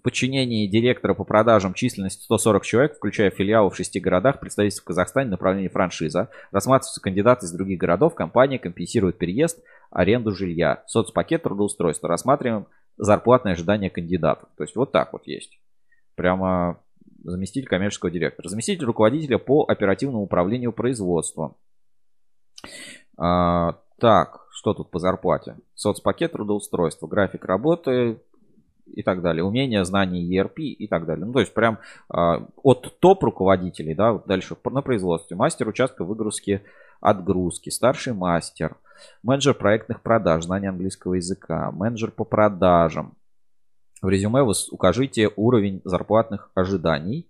[0.05, 5.31] Подчинении директора по продажам численность 140 человек, включая филиалы в шести городах, представительство в Казахстане,
[5.31, 6.29] направление франшиза.
[6.53, 12.11] Рассматриваются кандидаты из других городов, компания компенсирует переезд, аренду жилья, соцпакет трудоустройства.
[12.11, 12.67] Рассматриваем
[12.99, 14.51] зарплатные ожидания кандидатов.
[14.59, 15.59] То есть вот так вот есть.
[16.17, 16.83] Прямо
[17.23, 21.57] заместитель коммерческого директора, заместитель руководителя по оперативному управлению производством.
[23.17, 25.57] А, так, что тут по зарплате?
[25.75, 28.19] Соцпакет трудоустройства, график работы
[28.87, 31.27] и так далее, умения, знания ERP и так далее.
[31.27, 31.79] Ну, то есть прям
[32.09, 36.63] а, от топ-руководителей, да, дальше на производстве, мастер участка выгрузки,
[37.01, 38.77] отгрузки, старший мастер,
[39.23, 43.17] менеджер проектных продаж, знание английского языка, менеджер по продажам,
[44.05, 47.27] в резюме вы укажите уровень зарплатных ожиданий.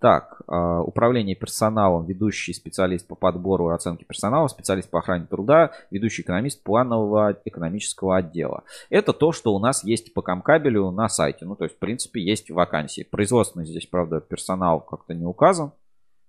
[0.00, 5.72] Так, а, управление персоналом, ведущий специалист по подбору и оценке персонала, специалист по охране труда,
[5.90, 8.64] ведущий экономист планового экономического отдела.
[8.88, 11.44] Это то, что у нас есть по Камкабелю на сайте.
[11.44, 13.06] Ну, то есть, в принципе, есть вакансии.
[13.10, 15.72] Производственный здесь, правда, персонал как-то не указан.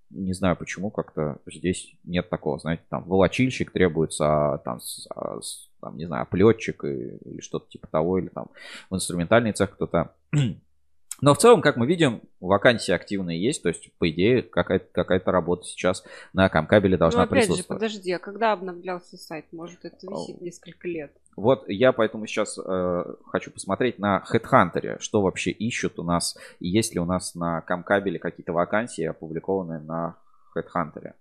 [0.09, 4.79] Не знаю почему, как-то здесь нет такого, знаете, там волочильщик требуется, а там
[5.15, 5.39] а,
[5.79, 8.47] там, не знаю, оплетчик или что-то типа того, или там
[8.89, 10.13] в инструментальный цех кто-то.
[11.21, 15.21] Но в целом, как мы видим, вакансии активные есть, то есть, по идее, какая-то какая
[15.23, 16.03] работа сейчас
[16.33, 17.81] на Камкабеле должна ну, опять присутствовать.
[17.81, 19.45] Же, подожди, а когда обновлялся сайт?
[19.51, 21.11] Может, это висит несколько лет?
[21.37, 26.67] Вот я поэтому сейчас э, хочу посмотреть на HeadHunter, что вообще ищут у нас, и
[26.67, 30.17] есть ли у нас на Камкабеле какие-то вакансии, опубликованные на
[30.55, 31.13] HeadHunter.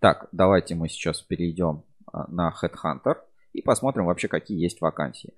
[0.00, 3.16] Так, давайте мы сейчас перейдем а, на Headhunter
[3.52, 5.32] и посмотрим вообще, какие есть вакансии.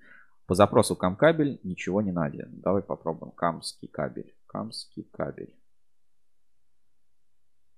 [0.49, 2.47] По запросу Камкабель ничего не найдено.
[2.49, 3.31] Давай попробуем.
[3.33, 4.35] Камский кабель.
[4.47, 5.55] Камский кабель.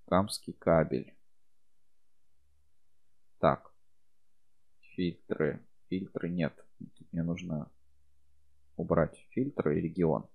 [0.07, 1.13] Камский кабель.
[3.39, 3.73] Так.
[4.95, 5.59] Фильтры.
[5.89, 6.53] Фильтры нет.
[6.79, 7.69] Тут мне нужно
[8.77, 10.29] убрать фильтры и регион.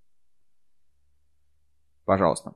[2.05, 2.53] Пожалуйста.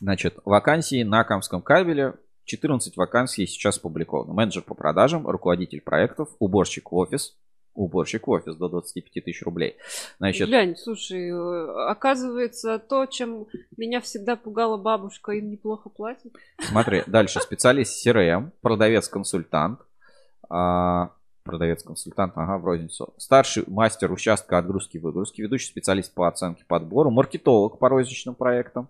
[0.00, 4.32] Значит, вакансии на Камском кабеле 14 вакансий сейчас опубликовано.
[4.32, 7.36] Менеджер по продажам, руководитель проектов, уборщик в офис,
[7.76, 9.76] уборщик в офис до 25 тысяч рублей.
[10.18, 10.48] Значит...
[10.48, 13.46] Глянь, слушай, э, оказывается, то, чем
[13.76, 16.32] меня всегда пугала бабушка, им неплохо платят.
[16.58, 19.80] Смотри, дальше специалист CRM, продавец-консультант,
[20.48, 21.10] а,
[21.46, 23.14] продавец-консультант, ага, в розницу.
[23.16, 28.88] Старший мастер участка отгрузки-выгрузки, ведущий специалист по оценке подбору, маркетолог по розничным проектам,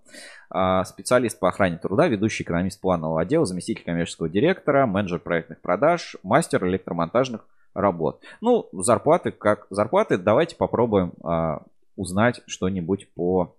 [0.51, 6.17] а, специалист по охране труда, ведущий экономист планового отдела, заместитель коммерческого директора, менеджер проектных продаж,
[6.23, 7.47] мастер электромонтажных
[7.77, 8.23] работ.
[8.41, 11.63] Ну, зарплаты как зарплаты, давайте попробуем а,
[11.95, 13.57] узнать что-нибудь по...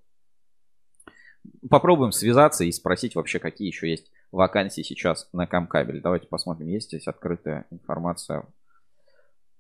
[1.70, 6.02] Попробуем связаться и спросить вообще, какие еще есть вакансии сейчас на Камкабель.
[6.02, 8.46] Давайте посмотрим, есть здесь открытая информация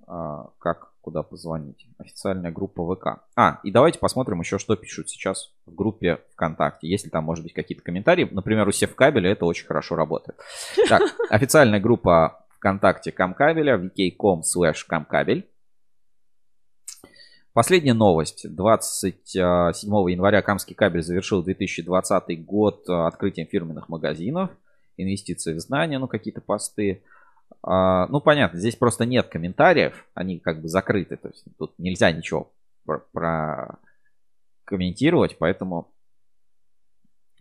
[0.08, 1.88] а, как куда позвонить.
[2.00, 3.24] Официальная группа ВК.
[3.36, 6.88] А, и давайте посмотрим еще, что пишут сейчас в группе ВКонтакте.
[6.90, 8.28] Если там, может быть, какие-то комментарии.
[8.30, 10.38] Например, у Севкабеля это очень хорошо работает.
[10.90, 15.50] Так, официальная группа ВКонтакте Камкабеля, vk.com slash камкабель.
[17.54, 18.46] Последняя новость.
[18.56, 24.52] 27 января Камский кабель завершил 2020 год открытием фирменных магазинов.
[24.96, 27.04] Инвестиции в знания, ну какие-то посты.
[27.64, 32.12] А, ну, понятно, здесь просто нет комментариев, они как бы закрыты, то есть тут нельзя
[32.12, 32.52] ничего
[32.86, 33.80] про, про
[34.66, 35.94] комментировать, поэтому,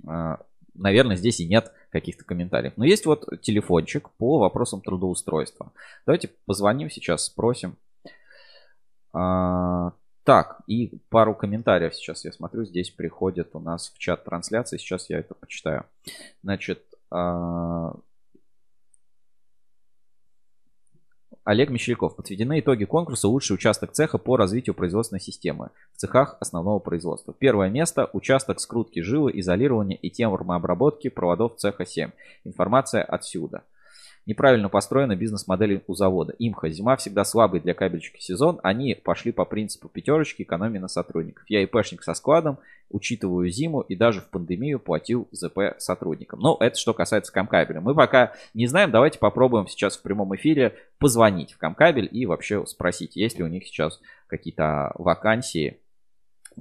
[0.06, 0.38] а,
[0.78, 2.74] наверное, здесь и нет каких-то комментариев.
[2.76, 5.72] Но есть вот телефончик по вопросам трудоустройства.
[6.06, 7.76] Давайте позвоним сейчас, спросим.
[9.12, 9.92] А,
[10.24, 15.08] так, и пару комментариев сейчас я смотрю, здесь приходят у нас в чат трансляции, сейчас
[15.08, 15.84] я это почитаю.
[16.42, 16.82] Значит,
[21.47, 22.16] Олег Мещеряков.
[22.16, 27.32] Подведены итоги конкурса «Лучший участок цеха по развитию производственной системы» в цехах основного производства.
[27.32, 32.11] Первое место– участок скрутки жилы, изолирования и термообработки проводов цеха 7.
[32.44, 33.62] Информация отсюда.
[34.26, 36.34] Неправильно построена бизнес-модель у завода.
[36.38, 36.68] Имха.
[36.68, 38.58] Зима всегда слабый для кабельщика сезон.
[38.64, 41.44] Они пошли по принципу пятерочки, экономии на сотрудников.
[41.48, 42.58] Я ИПшник со складом,
[42.90, 46.40] учитываю зиму и даже в пандемию платил ЗП сотрудникам.
[46.40, 47.80] Но это что касается Камкабеля.
[47.80, 52.66] Мы пока не знаем, давайте попробуем сейчас в прямом эфире позвонить в Камкабель и вообще
[52.66, 55.78] спросить, есть ли у них сейчас какие-то вакансии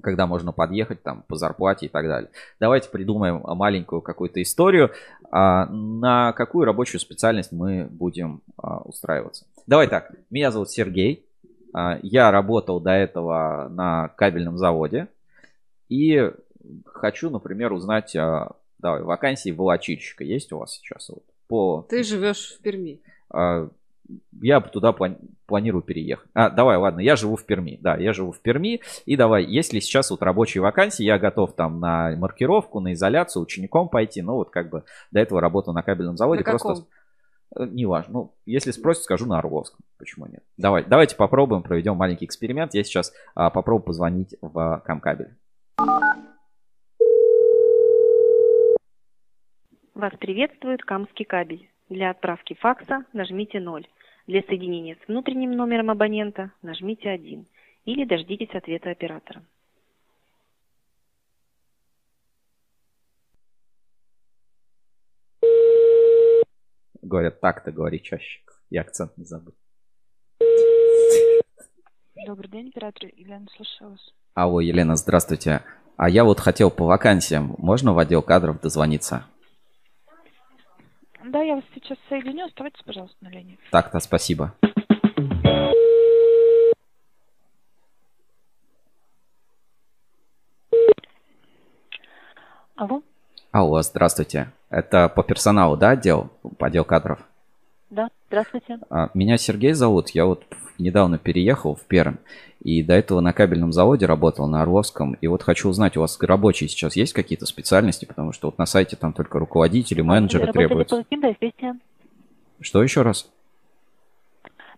[0.01, 2.29] когда можно подъехать там по зарплате и так далее.
[2.59, 4.91] Давайте придумаем маленькую какую-то историю,
[5.31, 9.45] а, на какую рабочую специальность мы будем а, устраиваться.
[9.67, 11.25] Давай так, меня зовут Сергей,
[11.73, 15.07] а, я работал до этого на кабельном заводе
[15.89, 16.31] и
[16.85, 18.15] хочу, например, узнать,
[18.79, 21.09] давай, вакансии волочильщика есть у вас сейчас?
[21.09, 21.85] Вот, по...
[21.89, 23.01] Ты живешь в Перми
[24.41, 26.29] я туда плани- планирую переехать.
[26.33, 27.77] А, давай, ладно, я живу в Перми.
[27.81, 28.81] Да, я живу в Перми.
[29.05, 33.89] И давай, если сейчас вот рабочие вакансии, я готов там на маркировку, на изоляцию, учеником
[33.89, 34.21] пойти.
[34.21, 36.43] Ну, вот как бы до этого работал на кабельном заводе.
[36.43, 36.67] На просто...
[36.67, 36.87] Каком?
[37.55, 38.13] Э, неважно.
[38.13, 39.79] Ну, если спросят, скажу на Орловском.
[39.97, 40.43] Почему нет?
[40.57, 42.73] Давай, давайте попробуем, проведем маленький эксперимент.
[42.73, 45.35] Я сейчас а, попробую позвонить в Камкабель.
[49.93, 51.69] Вас приветствует Камский кабель.
[51.89, 53.87] Для отправки факса нажмите 0.
[54.25, 57.45] Для соединения с внутренним номером абонента нажмите 1
[57.85, 59.43] или дождитесь ответа оператора.
[67.03, 68.41] Говорят, так-то говори чаще.
[68.71, 69.53] И акцент не забудь.
[72.25, 74.13] Добрый день, оператор Елена, слушаю вас.
[74.33, 75.61] Алло, Елена, здравствуйте.
[75.97, 77.53] А я вот хотел по вакансиям.
[77.59, 79.27] Можно в отдел кадров дозвониться?
[81.25, 82.45] Да, я вас сейчас соединю.
[82.45, 83.57] Оставайтесь, пожалуйста, на линии.
[83.71, 84.53] Так-то, спасибо.
[92.75, 93.01] Алло.
[93.51, 94.51] Алло, здравствуйте.
[94.69, 96.29] Это по персоналу, да, отдел?
[96.59, 97.19] По отдел кадров?
[97.89, 98.77] Да, здравствуйте.
[98.89, 100.09] А, меня Сергей зовут.
[100.09, 100.43] Я вот
[100.79, 102.17] недавно переехал в Пермь.
[102.61, 105.13] И до этого на кабельном заводе работал, на Орловском.
[105.21, 108.05] И вот хочу узнать, у вас рабочие сейчас есть какие-то специальности?
[108.05, 111.05] Потому что вот на сайте там только руководители, а менеджеры требуются.
[112.61, 113.29] Что еще раз?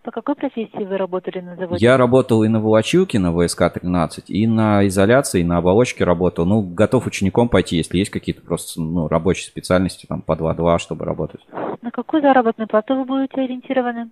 [0.08, 1.86] По какой профессии вы работали на заводе?
[1.86, 6.46] Я работал и на волочилке на ВСК-13, и на изоляции, и на оболочке работал.
[6.46, 11.04] Ну, готов учеником пойти, если есть какие-то просто ну, рабочие специальности, там, по 2-2, чтобы
[11.04, 11.42] работать.
[11.82, 14.10] На какую заработную плату вы будете ориентированы?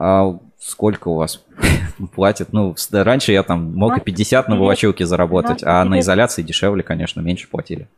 [0.00, 1.44] А сколько у вас
[2.14, 2.52] платят?
[2.52, 7.20] Ну, раньше я там мог и 50 на волочилке заработать, а на изоляции дешевле, конечно,
[7.20, 7.88] меньше платили.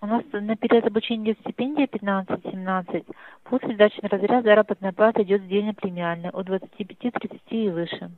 [0.00, 3.04] У нас на период обучения идет стипендия 15-17.
[3.44, 8.10] После сдачи на разряд заработная плата идет сдельно премиальная от 25-30 и выше.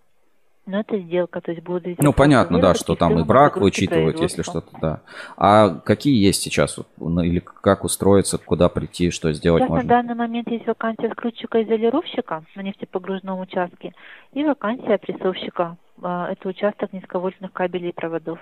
[0.66, 1.98] Но это сделка, то есть будет...
[1.98, 5.00] Ну, понятно, да, что там и брак вычитывают, если что-то, да.
[5.36, 9.88] А какие есть сейчас, ну, или как устроиться, куда прийти, что сделать сейчас можно?
[9.88, 13.92] на данный момент есть вакансия скрутчика-изолировщика на нефтепогружном участке
[14.32, 15.76] и вакансия прессовщика.
[16.02, 18.38] А, это участок низковольтных кабелей и проводов.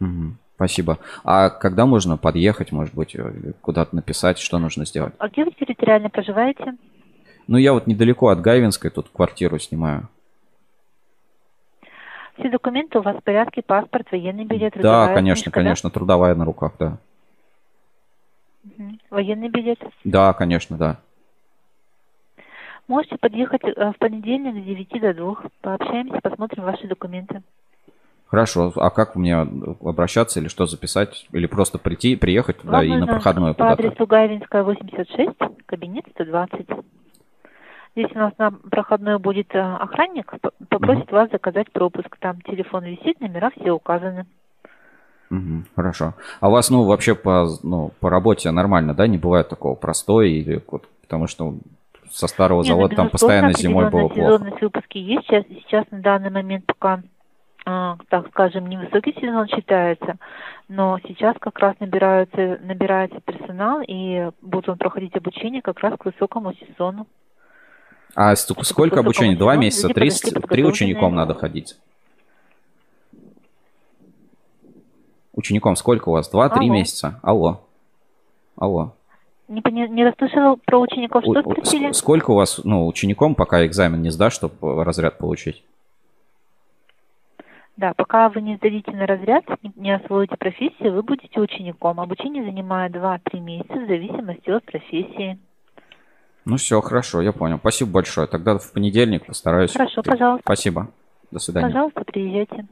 [0.00, 0.36] Угу.
[0.54, 0.98] Спасибо.
[1.24, 3.16] А когда можно подъехать, может быть,
[3.60, 5.12] куда-то написать, что нужно сделать?
[5.18, 6.74] А где вы территориально проживаете?
[7.48, 10.08] Ну, я вот недалеко от Гайвинской тут квартиру снимаю.
[12.38, 15.94] Все документы у вас в порядке, паспорт, военный билет, Да, конечно, книжка, конечно, да?
[15.94, 16.98] трудовая на руках, да.
[18.64, 18.98] Угу.
[19.10, 19.78] Военный билет?
[20.04, 20.98] Да, конечно, да.
[22.88, 25.36] Можете подъехать э, в понедельник с 9 до 2.
[25.60, 27.42] Пообщаемся, посмотрим ваши документы.
[28.26, 31.26] Хорошо, а как мне обращаться или что записать?
[31.32, 35.32] Или просто прийти, приехать туда Вам и на проходную по адресу Гайвинская, 86,
[35.66, 36.66] кабинет 120.
[37.94, 40.32] Здесь у нас на проходной будет э, охранник,
[40.68, 41.16] попросит угу.
[41.16, 42.16] вас заказать пропуск.
[42.18, 44.26] Там телефон висит, номера все указаны.
[45.30, 46.14] Угу, хорошо.
[46.40, 49.06] А у вас, ну, вообще по, ну, по работе нормально, да?
[49.06, 51.54] Не бывает такого простой или вот, потому что
[52.10, 54.14] со старого Не, ну, завода ну, там постоянно зимой было плохо.
[54.14, 55.26] сезонность выпуски есть.
[55.26, 57.02] Сейчас, сейчас на данный момент пока
[57.64, 60.16] а, так скажем, невысокий сезон считается,
[60.68, 66.04] но сейчас как раз набираются, набирается персонал, и будет он проходить обучение как раз к
[66.04, 67.06] высокому сезону.
[68.14, 69.36] А сколько обучения?
[69.36, 69.88] Два месяца?
[69.88, 71.76] Три, три учеником надо ходить?
[75.34, 76.28] Учеником сколько у вас?
[76.28, 77.18] Два-три месяца?
[77.22, 77.62] Алло.
[78.56, 78.92] Алло.
[79.48, 81.92] Не, не, не расслышала про учеников, что спросили?
[81.92, 85.62] Сколько у вас, ну, учеником, пока экзамен не сдашь, чтобы разряд получить?
[87.76, 89.44] Да, пока вы не сдадите на разряд,
[89.76, 92.00] не освоите профессию, вы будете учеником.
[92.00, 95.38] Обучение занимает 2-3 месяца в зависимости от профессии.
[96.44, 97.58] Ну все, хорошо, я понял.
[97.58, 98.26] Спасибо большое.
[98.26, 99.72] Тогда в понедельник постараюсь.
[99.72, 100.42] Хорошо, пожалуйста.
[100.44, 100.88] Спасибо.
[101.30, 101.68] До свидания.
[101.68, 102.66] Пожалуйста, приезжайте.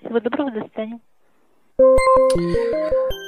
[0.00, 0.98] Всего доброго, до свидания.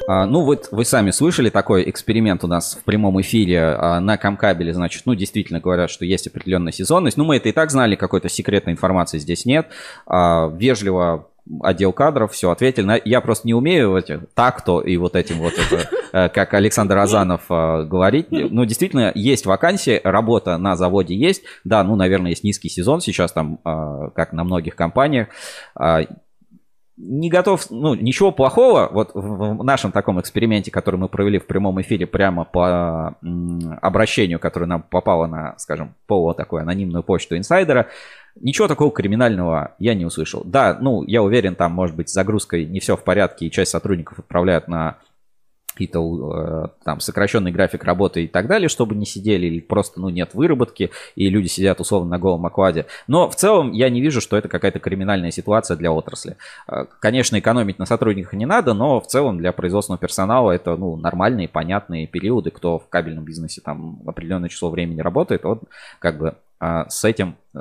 [0.09, 4.17] А, ну, вот вы сами слышали такой эксперимент у нас в прямом эфире а, на
[4.17, 7.19] Камкабеле, значит, ну, действительно говорят, что есть определенная сезонность.
[7.19, 9.69] Ну, мы это и так знали, какой-то секретной информации здесь нет.
[10.07, 11.29] А, вежливо
[11.63, 13.01] отдел кадров, все ответили.
[13.05, 17.43] Я просто не умею эти так-то и вот этим вот это, э, как Александр Азанов
[17.51, 18.27] э, говорить.
[18.31, 21.43] Ну, действительно, есть вакансия, работа на заводе есть.
[21.65, 25.29] Да, ну, наверное, есть низкий сезон сейчас там, э, как на многих компаниях.
[25.75, 26.03] А,
[26.99, 31.81] не готов, ну, ничего плохого, вот в нашем таком эксперименте, который мы провели в прямом
[31.81, 33.17] эфире прямо по
[33.81, 37.87] обращению, которое нам попало на, скажем, полу такую анонимную почту инсайдера,
[38.41, 40.43] ничего такого криминального я не услышал.
[40.45, 43.71] Да, ну, я уверен, там, может быть, с загрузкой не все в порядке, и часть
[43.71, 44.99] сотрудников отправляют на
[45.79, 50.09] какие-то э, там сокращенный график работы и так далее, чтобы не сидели, или просто, ну,
[50.09, 52.87] нет выработки, и люди сидят условно на голом окладе.
[53.07, 56.37] Но в целом я не вижу, что это какая-то криминальная ситуация для отрасли.
[56.67, 60.97] Э, Конечно, экономить на сотрудниках не надо, но в целом для производственного персонала это, ну,
[60.97, 65.61] нормальные, понятные периоды, кто в кабельном бизнесе там определенное число времени работает, он
[66.01, 66.35] как бы
[66.89, 67.61] с этим э,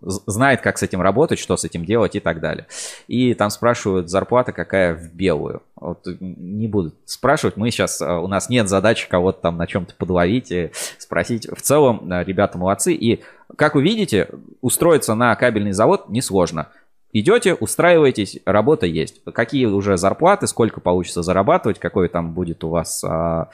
[0.00, 2.66] знает, как с этим работать, что с этим делать и так далее.
[3.08, 5.62] И там спрашивают, зарплата какая в белую.
[5.74, 9.66] Вот н- не буду спрашивать, мы сейчас, э, у нас нет задачи кого-то там на
[9.66, 11.48] чем-то подловить и спросить.
[11.50, 12.92] В целом, э, ребята молодцы.
[12.92, 13.22] И,
[13.56, 14.28] как вы видите,
[14.60, 16.68] устроиться на кабельный завод несложно.
[17.12, 19.22] Идете, устраиваетесь, работа есть.
[19.32, 23.48] Какие уже зарплаты, сколько получится зарабатывать, какой там будет у вас а,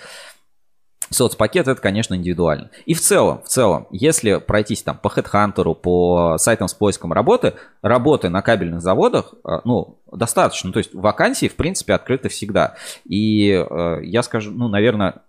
[1.15, 2.71] соцпакет, это, конечно, индивидуально.
[2.87, 7.55] И в целом, в целом, если пройтись там по HeadHunter, по сайтам с поиском работы,
[7.83, 10.73] работы на кабельных заводах, э, ну, достаточно.
[10.73, 12.75] То есть вакансии, в принципе, открыты всегда.
[13.05, 15.23] И э, я скажу, ну, наверное,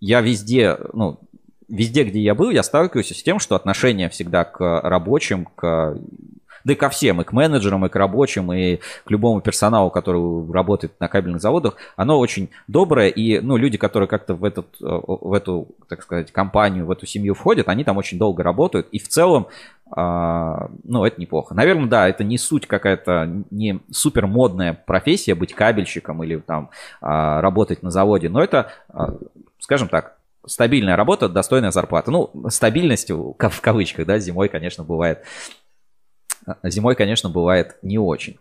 [0.00, 1.20] я везде, ну,
[1.68, 5.98] везде, где я был, я сталкиваюсь с тем, что отношение всегда к рабочим, к
[6.64, 10.52] да и ко всем, и к менеджерам, и к рабочим, и к любому персоналу, который
[10.52, 14.84] работает на кабельных заводах, оно очень доброе, и ну, люди, которые как-то в, этот, э,
[14.84, 18.98] в эту, так сказать, компанию, в эту семью входят, они там очень долго работают, и
[18.98, 19.48] в целом,
[19.90, 21.54] а, ну, это неплохо.
[21.54, 27.40] Наверное, да, это не суть какая-то, не супер модная профессия быть кабельщиком или там а,
[27.42, 29.14] работать на заводе, но это, а,
[29.60, 32.10] скажем так, стабильная работа, достойная зарплата.
[32.10, 35.24] Ну, стабильность в в кавычках, да, зимой, конечно, бывает
[36.62, 38.38] Зимой, конечно, бывает не очень.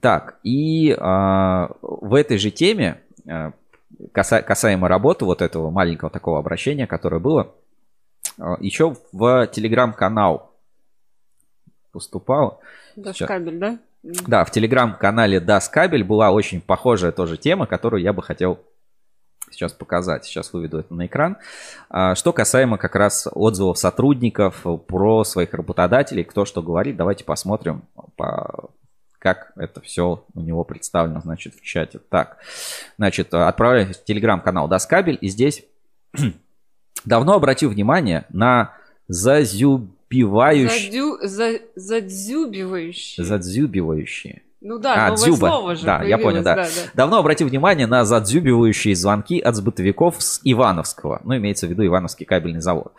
[0.00, 3.52] Так, и а, в этой же теме, а,
[4.12, 7.54] каса- касаемо работы, вот этого маленького такого обращения, которое было,
[8.38, 10.52] а, еще в телеграм-канал
[11.92, 12.60] поступало.
[12.94, 13.28] Даже Сейчас.
[13.28, 13.78] кабель, да?
[14.02, 18.60] Да, в телеграм-канале Das Кабель была очень похожая тоже тема, которую я бы хотел
[19.50, 20.24] сейчас показать.
[20.24, 21.36] Сейчас выведу это на экран.
[21.90, 27.82] А, Что касаемо как раз отзывов сотрудников про своих работодателей, кто что говорит, давайте посмотрим,
[28.16, 28.70] по-
[29.18, 31.98] как это все у него представлено, значит, в чате.
[32.10, 32.38] Так,
[32.96, 35.64] значит, отправляюсь в телеграм-канал Das Кабель, и здесь
[37.04, 38.74] давно обратил внимание на
[39.08, 41.18] зазюбивающие, Задю...
[41.22, 41.58] За...
[41.74, 43.22] Задзюбивающий.
[43.24, 44.42] задзюбивающие.
[44.60, 45.48] Ну да, А, новое дзюба.
[45.48, 46.90] слово же Да, я понял, появилось, да.
[46.94, 51.20] Давно обратил внимание на задзюбивающие звонки от сбытовиков с Ивановского.
[51.24, 52.92] Ну, имеется в виду Ивановский кабельный завод.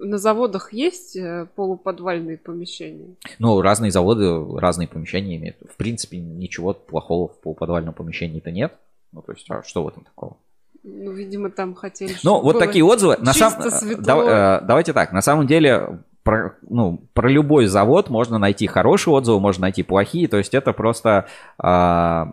[0.00, 3.14] на заводах есть э, полуподвальные помещения?
[3.38, 5.56] Ну, разные заводы, разные помещения имеют.
[5.70, 8.74] В принципе, ничего плохого в полуподвальном помещении-то нет.
[9.12, 10.36] Ну, то есть, а что в этом такого?
[10.82, 12.14] Ну, видимо, там хотели...
[12.22, 13.16] Ну, вот такие отзывы.
[13.18, 14.04] На самом- светло.
[14.04, 15.12] да- э, давайте так.
[15.12, 20.28] На самом деле, про, ну, про любой завод можно найти хорошие отзывы, можно найти плохие.
[20.28, 21.26] То есть это просто,
[21.58, 22.32] а,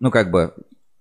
[0.00, 0.54] ну, как бы,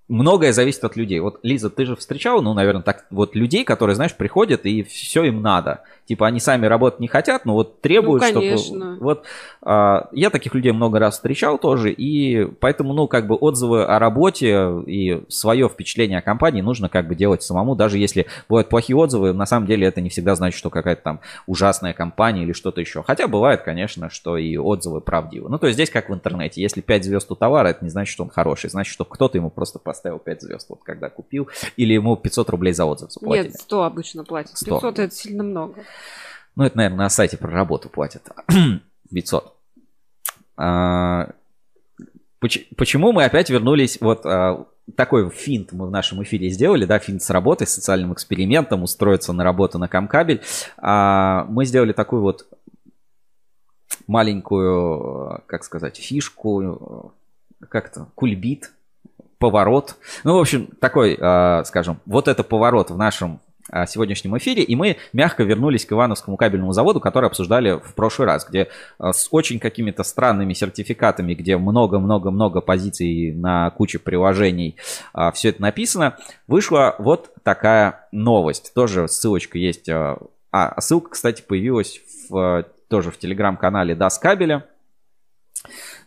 [0.08, 1.20] многое зависит от людей.
[1.20, 5.24] Вот, Лиза, ты же встречала, ну, наверное, так вот людей, которые, знаешь, приходят и все
[5.24, 5.82] им надо.
[6.06, 8.98] Типа они сами работать не хотят, но вот требуют, Ну, чтобы...
[9.00, 9.24] Вот
[9.62, 14.00] а, я таких людей много раз встречал тоже, и поэтому, ну, как бы отзывы о
[14.00, 18.98] работе и свое впечатление о компании нужно как бы делать самому, даже если бывают плохие
[18.98, 22.82] отзывы, на самом деле это не всегда значит, что какая-то там ужасная компания или что-то
[22.82, 23.04] еще.
[23.04, 25.50] Хотя бывает, конечно, что и отзывы правдивы.
[25.50, 28.12] Ну, то есть здесь как в интернете, если 5 звезд у товара, это не значит,
[28.12, 31.94] что он хороший, значит, что кто-то ему просто поставил 5 звезд, вот когда купил, или
[31.94, 33.50] ему 500 рублей за отзыв заплатили.
[33.50, 34.58] Нет, 100 обычно платят.
[34.58, 34.66] 100.
[34.76, 35.76] 500 это сильно много.
[36.56, 38.28] Ну, это, наверное, на сайте про работу платят.
[39.14, 39.56] 500.
[40.58, 41.30] А,
[42.40, 44.66] поч- Почему мы опять вернулись, вот а,
[44.96, 49.32] такой финт мы в нашем эфире сделали, да, финт с работой, с социальным экспериментом, устроиться
[49.32, 50.42] на работу на Камкабель.
[50.78, 52.48] А, Мы сделали такую вот
[54.08, 57.14] маленькую, как сказать, фишку,
[57.70, 58.74] как-то, кульбит,
[59.44, 59.98] поворот.
[60.24, 63.42] Ну, в общем, такой, э, скажем, вот это поворот в нашем
[63.74, 68.26] э, сегодняшнем эфире, и мы мягко вернулись к Ивановскому кабельному заводу, который обсуждали в прошлый
[68.26, 68.70] раз, где
[69.00, 74.78] э, с очень какими-то странными сертификатами, где много-много-много позиций на куче приложений,
[75.34, 76.18] все это написано,
[76.48, 78.74] вышла вот такая новость.
[78.74, 79.90] Тоже ссылочка есть.
[79.90, 84.66] А, ссылка, кстати, появилась в, тоже в телеграм-канале Das Кабеля.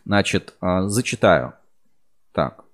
[0.05, 1.53] Значит, зачитаю.
[2.31, 2.66] Так.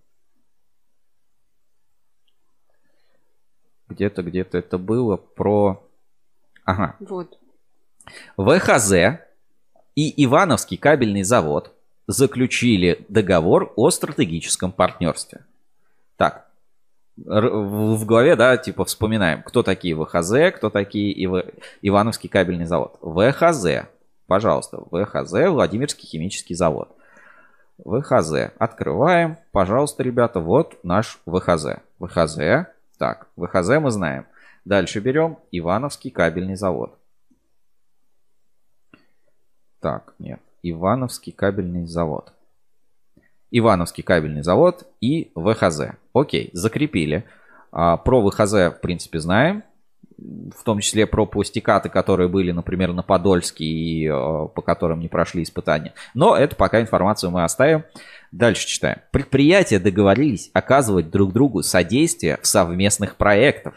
[3.89, 5.83] Где-то, где-то это было про...
[6.65, 6.95] Ага.
[6.99, 7.37] Вот.
[8.37, 9.19] ВХЗ
[9.95, 11.73] и Ивановский кабельный завод
[12.07, 15.45] заключили договор о стратегическом партнерстве.
[16.17, 16.47] Так,
[17.15, 22.97] в голове, да, типа вспоминаем, кто такие ВХЗ, кто такие Ив- Ивановский кабельный завод.
[23.01, 23.87] ВХЗ,
[24.27, 26.89] пожалуйста, ВХЗ, Владимирский химический завод.
[27.83, 28.51] ВХЗ.
[28.57, 29.37] Открываем.
[29.51, 31.77] Пожалуйста, ребята, вот наш ВХЗ.
[31.99, 32.37] ВХЗ.
[33.03, 34.25] Так, ВХЗ мы знаем.
[34.63, 36.97] Дальше берем Ивановский кабельный завод.
[39.81, 40.39] Так, нет.
[40.61, 42.31] Ивановский кабельный завод.
[43.51, 45.97] Ивановский кабельный завод и ВХЗ.
[46.13, 47.25] Окей, закрепили.
[47.73, 49.63] А, про ВХЗ, в принципе, знаем.
[50.17, 55.07] В том числе про пластикаты, которые были, например, на Подольске и э, по которым не
[55.07, 55.93] прошли испытания.
[56.13, 57.83] Но это пока информацию мы оставим.
[58.31, 58.99] Дальше читаем.
[59.11, 63.75] Предприятия договорились оказывать друг другу содействие в совместных проектах.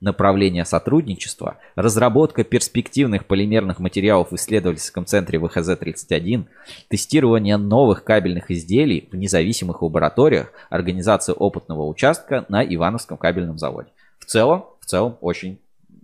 [0.00, 6.44] Направление сотрудничества, разработка перспективных полимерных материалов в исследовательском центре ВХЗ-31,
[6.88, 13.88] тестирование новых кабельных изделий в независимых лабораториях, организация опытного участка на Ивановском кабельном заводе.
[14.20, 15.58] В целом, в целом очень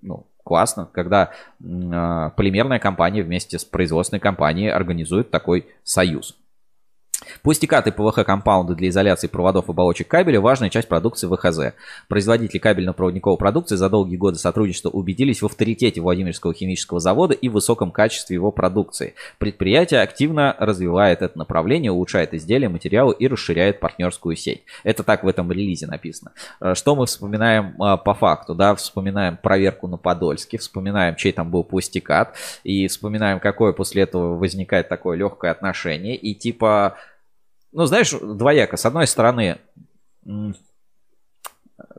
[0.05, 1.33] ну, классно, когда
[1.93, 6.37] а, полимерная компания вместе с производственной компанией организует такой союз.
[7.43, 11.75] Пластикаты ПВХ компаунды для изоляции проводов и оболочек кабеля– важная часть продукции ВХЗ.
[12.09, 17.91] Производители кабельно-проводниковой продукции за долгие годы сотрудничества убедились в авторитете Владимирского химического завода и высоком
[17.91, 19.15] качестве его продукции.
[19.39, 24.65] Предприятие активно развивает это направление, улучшает изделия, материалы и расширяет партнерскую сеть.
[24.85, 26.33] Это так в этом релизе написано.
[26.61, 28.55] Э, Что мы вспоминаем э, по факту?
[28.55, 28.75] Да?
[28.75, 34.89] Вспоминаем проверку на Подольске, вспоминаем, чей там был пластикат, и вспоминаем, какое после этого возникает
[34.89, 36.17] такое легкое отношение.
[36.17, 36.97] И типа,
[37.75, 38.77] ну, знаешь, двояко.
[38.77, 39.59] С одной стороны,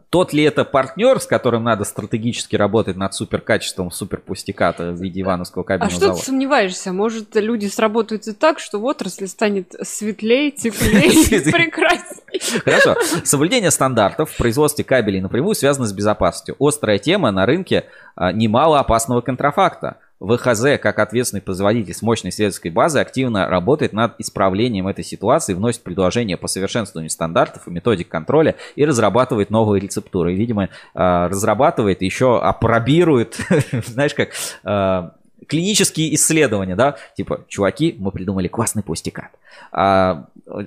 [0.09, 5.63] тот ли это партнер, с которым надо стратегически работать над суперкачеством суперпустиката в виде Ивановского
[5.63, 6.19] А кабельного что завода?
[6.21, 6.93] ты сомневаешься?
[6.93, 12.61] Может, люди сработают и так, что в отрасли станет светлее, теплее, прекраснее.
[12.63, 12.95] Хорошо.
[13.25, 16.55] Соблюдение стандартов в производстве кабелей напрямую связано с безопасностью.
[16.59, 19.97] Острая тема на рынке а, немало опасного контрафакта.
[20.19, 25.83] ВХЗ, как ответственный производитель с мощной исследовательской базой, активно работает над исправлением этой ситуации, вносит
[25.83, 30.33] предложения по совершенствованию стандартов и методик контроля и разрабатывает новые рецептуры.
[30.33, 33.37] Видимо, а, разрабатывает, еще апробирует,
[33.85, 34.29] знаешь, как
[34.63, 35.11] а,
[35.47, 39.31] клинические исследования, да, типа, чуваки, мы придумали классный пустикат.
[39.71, 40.25] А,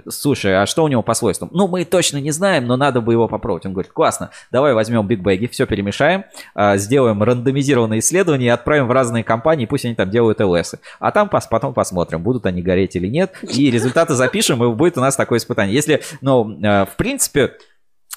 [0.08, 1.50] слушай, а что у него по свойствам?
[1.52, 3.66] Ну, мы точно не знаем, но надо бы его попробовать.
[3.66, 6.24] Он говорит, классно, давай возьмем Big Bag, все перемешаем,
[6.54, 10.74] а, сделаем рандомизированные исследования и отправим в разные компании, пусть они там делают ЛС.
[10.98, 14.98] А там пос, потом посмотрим, будут они гореть или нет, и результаты запишем, и будет
[14.98, 15.74] у нас такое испытание.
[15.74, 17.54] Если, ну, а, в принципе,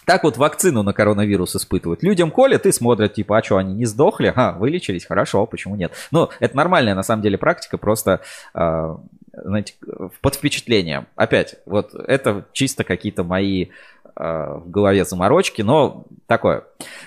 [0.06, 2.04] так вот вакцину на коронавирус испытывают.
[2.04, 4.34] Людям колят и смотрят, типа, а что, они не сдохли?
[4.36, 5.92] А, вылечились, хорошо, почему нет?
[6.12, 8.22] Ну, это нормальная на самом деле практика, просто,
[8.54, 8.96] э,
[9.34, 9.76] знаете,
[10.22, 11.08] под впечатлением.
[11.16, 13.70] Опять, вот это чисто какие-то мои э,
[14.16, 16.64] в голове заморочки, но такое.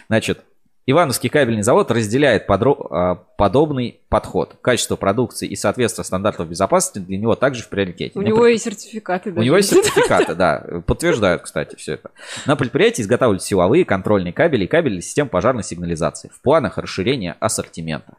[0.09, 0.41] Значит,
[0.87, 4.57] Ивановский кабельный завод разделяет подро- а, подобный подход.
[4.61, 8.19] Качество продукции и соответствие стандартов безопасности для него также в приоритете.
[8.19, 8.53] У На него пред...
[8.53, 9.33] есть сертификаты.
[9.33, 10.63] У него есть сертификаты, да.
[10.87, 12.11] Подтверждают, кстати, все это.
[12.45, 16.31] На предприятии изготавливают силовые, контрольные кабели и кабели систем пожарной сигнализации.
[16.35, 18.15] В планах расширения ассортимента.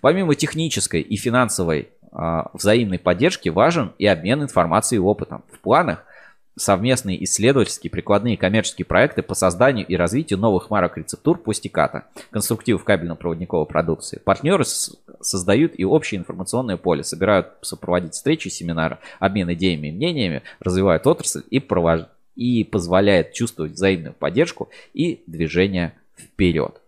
[0.00, 5.44] Помимо технической и финансовой а, взаимной поддержки важен и обмен информацией и опытом.
[5.52, 6.04] В планах–
[6.56, 12.84] совместные исследовательские, прикладные и коммерческие проекты по созданию и развитию новых марок рецептур пустиката, конструктивов
[12.84, 14.20] кабельно-проводниковой продукции.
[14.24, 21.06] Партнеры создают и общее информационное поле, собирают сопроводить встречи, семинары, обмен идеями и мнениями, развивают
[21.06, 22.06] отрасль и, провож...
[22.34, 26.80] и позволяет чувствовать взаимную поддержку и движение вперед.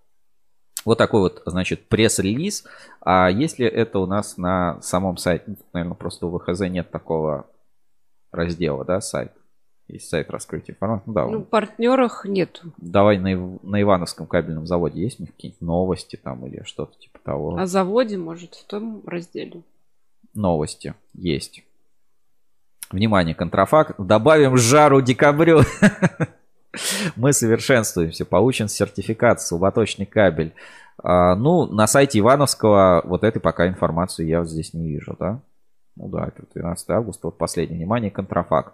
[0.86, 2.64] Вот такой вот, значит, пресс-релиз.
[3.02, 7.46] А если это у нас на самом сайте, наверное, просто у ВХЗ нет такого
[8.32, 9.32] раздела, да, сайт.
[9.88, 11.04] Есть сайт раскрытия информации.
[11.06, 12.62] Ну, да, ну, партнерах нет.
[12.76, 17.18] Давай на, на Ивановском кабельном заводе есть у них какие-нибудь новости там или что-то типа
[17.24, 17.56] того.
[17.56, 19.62] О заводе, может, в том разделе.
[20.34, 21.64] Новости есть.
[22.90, 23.94] Внимание, контрафакт.
[23.98, 25.60] Добавим жару декабрю.
[27.16, 28.26] Мы совершенствуемся.
[28.26, 30.52] Получен сертификат, слаботочный кабель.
[31.02, 35.40] А, ну, на сайте Ивановского вот этой пока информацию я здесь не вижу, да?
[35.98, 38.72] Ну да, это 12 августа, вот последнее внимание, контрафакт.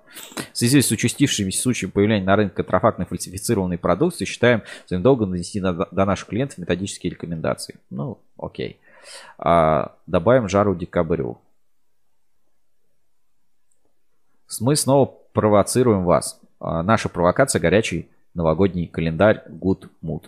[0.52, 5.58] В связи с участившимися случаями появления на рынке контрафактной фальсифицированной продукции, считаем своим долгом донести
[5.58, 7.76] до, до наших клиентов методические рекомендации.
[7.88, 8.78] Ну, окей.
[9.38, 11.38] А, добавим жару декабрю.
[14.60, 16.38] Мы снова провоцируем вас.
[16.60, 20.26] А, наша провокация горячий новогодний календарь Good Mood.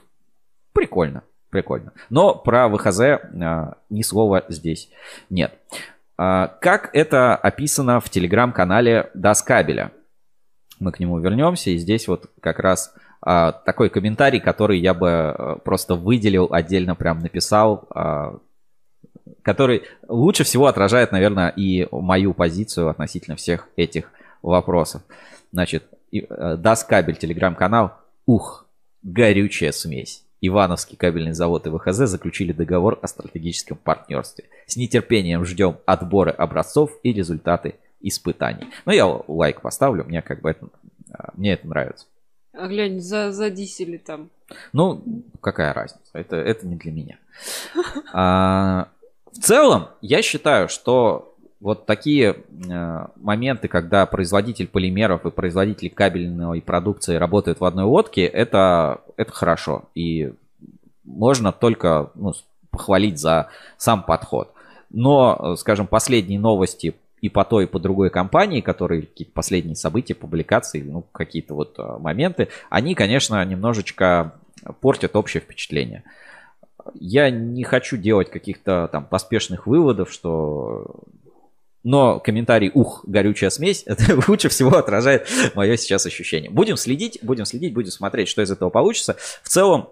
[0.72, 1.92] Прикольно, прикольно.
[2.09, 4.88] Но про ВХЗ а, ни слова здесь
[5.28, 5.59] нет.
[6.18, 9.92] А, как это описано в телеграм-канале Доскабеля?
[10.78, 15.08] Мы к нему вернемся, и здесь вот как раз а, такой комментарий, который я бы
[15.10, 17.88] а, просто выделил, отдельно прям написал,
[19.42, 24.10] который лучше всего отражает, наверное, и мою позицию относительно всех этих
[24.42, 25.02] вопросов.
[25.52, 27.92] Значит, Доскабель, телеграм-канал,
[28.26, 28.66] ух,
[29.02, 30.25] горючая смесь.
[30.41, 34.45] Ивановский кабельный завод и ВХЗ заключили договор о стратегическом партнерстве.
[34.66, 38.66] С нетерпением ждем отборы образцов и результаты испытаний.
[38.84, 40.68] Ну, я лайк поставлю, мне как бы это,
[41.12, 42.07] а, мне это нравится.
[42.53, 44.30] А глянь, за, задисили там.
[44.72, 45.03] Ну,
[45.41, 46.11] какая разница?
[46.12, 47.18] Это, это не для меня.
[48.12, 48.89] А,
[49.32, 52.36] в целом, я считаю, что вот такие
[52.68, 59.32] э, моменты, когда производитель полимеров и производитель кабельной продукции работают в одной лодке, это, это
[59.32, 59.84] хорошо.
[59.94, 60.32] И
[61.04, 62.34] можно только ну,
[62.70, 63.48] похвалить за
[63.78, 64.52] сам подход.
[64.90, 70.14] Но, скажем, последние новости и по той, и по другой компании, которые какие-то последние события,
[70.14, 74.34] публикации, ну, какие-то вот э, моменты, они, конечно, немножечко
[74.80, 76.04] портят общее впечатление.
[76.94, 81.00] Я не хочу делать каких-то там поспешных выводов, что
[81.87, 86.51] но комментарий «Ух, горючая смесь» это лучше всего отражает мое сейчас ощущение.
[86.51, 89.16] Будем следить, будем следить, будем смотреть, что из этого получится.
[89.45, 89.91] В целом,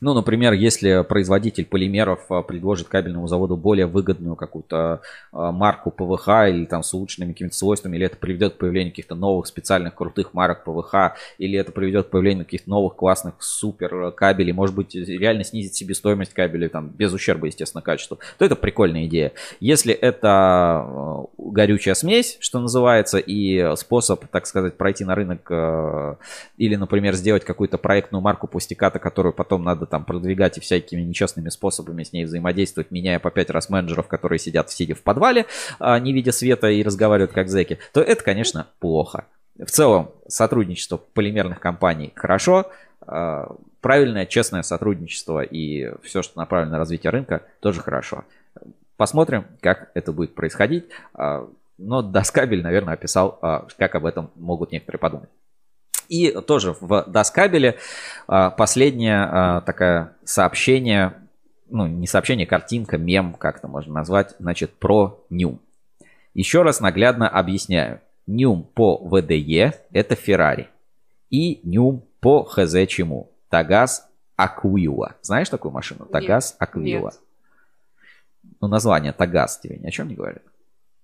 [0.00, 5.00] ну, например, если производитель полимеров а, предложит кабельному заводу более выгодную какую-то
[5.32, 9.14] а, марку ПВХ или там с улучшенными какими-то свойствами, или это приведет к появлению каких-то
[9.14, 14.52] новых специальных крутых марок ПВХ, или это приведет к появлению каких-то новых классных супер кабелей,
[14.52, 19.32] может быть, реально снизит себестоимость кабелей, там, без ущерба, естественно, качеству, то это прикольная идея.
[19.60, 26.18] Если это а, горючая смесь, что называется, и способ, так сказать, пройти на рынок
[26.58, 31.00] или, например, сделать какую-то проектную марку пустиката, которую потом надо надо там продвигать и всякими
[31.00, 35.46] нечестными способами с ней взаимодействовать, меняя по пять раз менеджеров, которые сидят сидя в подвале,
[35.78, 39.26] а, не видя света и разговаривают как зэки, то это, конечно, плохо.
[39.58, 42.70] В целом, сотрудничество полимерных компаний хорошо,
[43.06, 48.24] а, правильное, честное сотрудничество и все, что направлено на развитие рынка, тоже хорошо.
[48.96, 50.86] Посмотрим, как это будет происходить.
[51.14, 51.48] А,
[51.78, 53.38] но Доскабель, наверное, описал,
[53.76, 55.28] как об этом могут некоторые подумать.
[56.08, 57.78] И тоже в Доскабеле
[58.26, 61.14] а, последнее а, такое сообщение
[61.68, 65.60] ну, не сообщение, картинка, мем, как это можно назвать, значит, про Нюм.
[66.34, 68.00] Еще раз наглядно объясняю.
[68.26, 70.68] Нюм по ВДЕ– это Феррари.
[71.30, 73.32] И Нюм по ХЗ чему?
[73.48, 75.14] Тагаз Аквила.
[75.22, 76.06] Знаешь такую машину?
[76.06, 76.56] Тагаз.
[77.14, 77.20] Нет.
[78.60, 80.42] Ну, название Тагаз тебе ни о чем не говорит.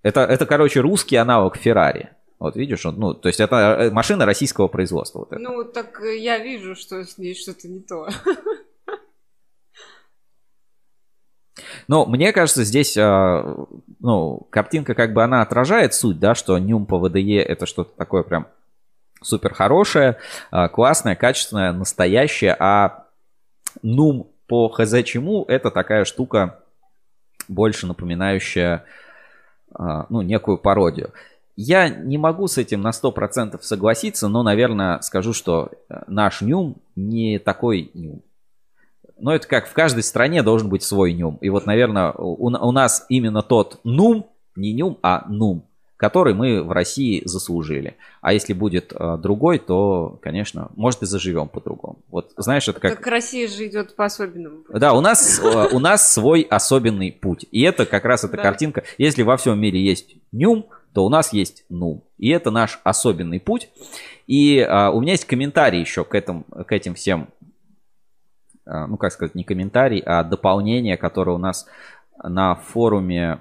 [0.03, 2.11] Это, это, короче, русский аналог Феррари.
[2.43, 5.20] Вот видишь, ну, то есть это э, машина российского производства.
[5.20, 5.40] Вот это.
[5.40, 8.09] Ну, так э, я вижу, что с ней что-то не то.
[11.86, 13.64] Но мне кажется, здесь, а,
[14.01, 18.24] ну, картинка как бы она отражает суть, да, что Нюм по ВДЕ это что-то такое
[18.24, 18.48] прям
[19.23, 20.19] супер хорошее,
[20.51, 23.06] а, классное, качественное, настоящее, а
[23.82, 26.59] Нум по ХЗ чему это такая штука
[27.47, 28.85] больше напоминающая,
[29.73, 31.12] а, ну, некую пародию.
[31.55, 36.77] Я не могу с этим на 100% согласиться, но, наверное, скажу, что э, наш Нюм
[36.97, 38.23] не такой Нюм.
[39.19, 41.37] Но это как в каждой стране должен быть свой Нюм.
[41.43, 44.27] И вот, наверное, у, у нас именно тот Нум,
[44.57, 45.66] не Нюм, а Нум,
[45.99, 47.97] который мы в России заслужили.
[48.23, 51.99] А если будет э, другой, то, конечно, может и заживем по-другому.
[52.11, 52.97] Вот знаешь, это как...
[52.97, 54.62] Так Россия же идет по особенному.
[54.62, 54.79] пути.
[54.79, 57.45] Да, у нас, э, у нас свой особенный путь.
[57.53, 58.43] И это как раз эта Да.
[58.43, 58.85] картинка.
[58.97, 62.05] Если во всем мире есть Нюм, то у нас есть Нум.
[62.19, 63.70] И это наш особенный путь.
[64.27, 67.28] И а, у меня есть комментарий еще к, этому, к этим всем,
[68.66, 71.66] а, ну как сказать, не комментарий, а дополнение, которое у нас
[72.23, 73.40] на форуме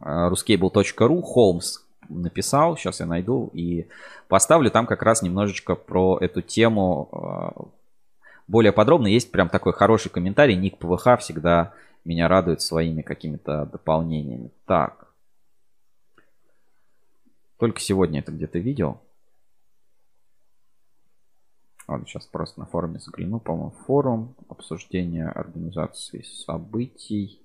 [0.00, 2.76] а, ruscable.ru Холмс написал.
[2.76, 3.86] Сейчас я найду и
[4.28, 7.68] поставлю там как раз немножечко про эту тему а,
[8.46, 9.06] более подробно.
[9.06, 10.56] Есть прям такой хороший комментарий.
[10.56, 11.72] Ник ПВХ всегда
[12.04, 14.50] меня радует своими какими-то дополнениями.
[14.66, 15.07] Так.
[17.58, 19.02] Только сегодня это где-то видел.
[21.88, 23.40] Ладно, сейчас просто на форуме загляну.
[23.40, 27.42] По-моему, форум, обсуждение организации событий.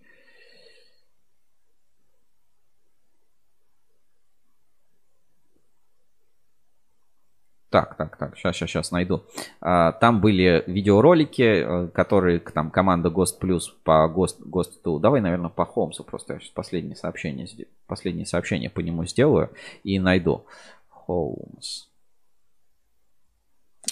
[7.73, 9.23] Так, так, так, сейчас, сейчас, сейчас найду.
[9.59, 14.99] А, Там были видеоролики, э, которые там команда Ghost Plus по Ghost, Ghost 2.
[14.99, 17.47] Давай, наверное, по Холмсу просто я сейчас последнее сообщение,
[17.87, 19.49] последнее сообщение по нему сделаю
[19.83, 20.45] и найду.
[20.87, 21.87] Холмс.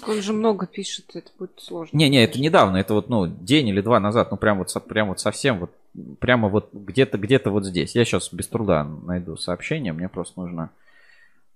[0.07, 1.97] Он же много пишет, это будет сложно.
[1.97, 5.19] Не-не, это недавно, это вот, ну, день или два назад, ну, прям вот, прям вот
[5.19, 5.71] совсем вот,
[6.19, 7.95] прямо вот где-то, где-то вот здесь.
[7.95, 10.69] Я сейчас без труда найду сообщение, мне просто нужно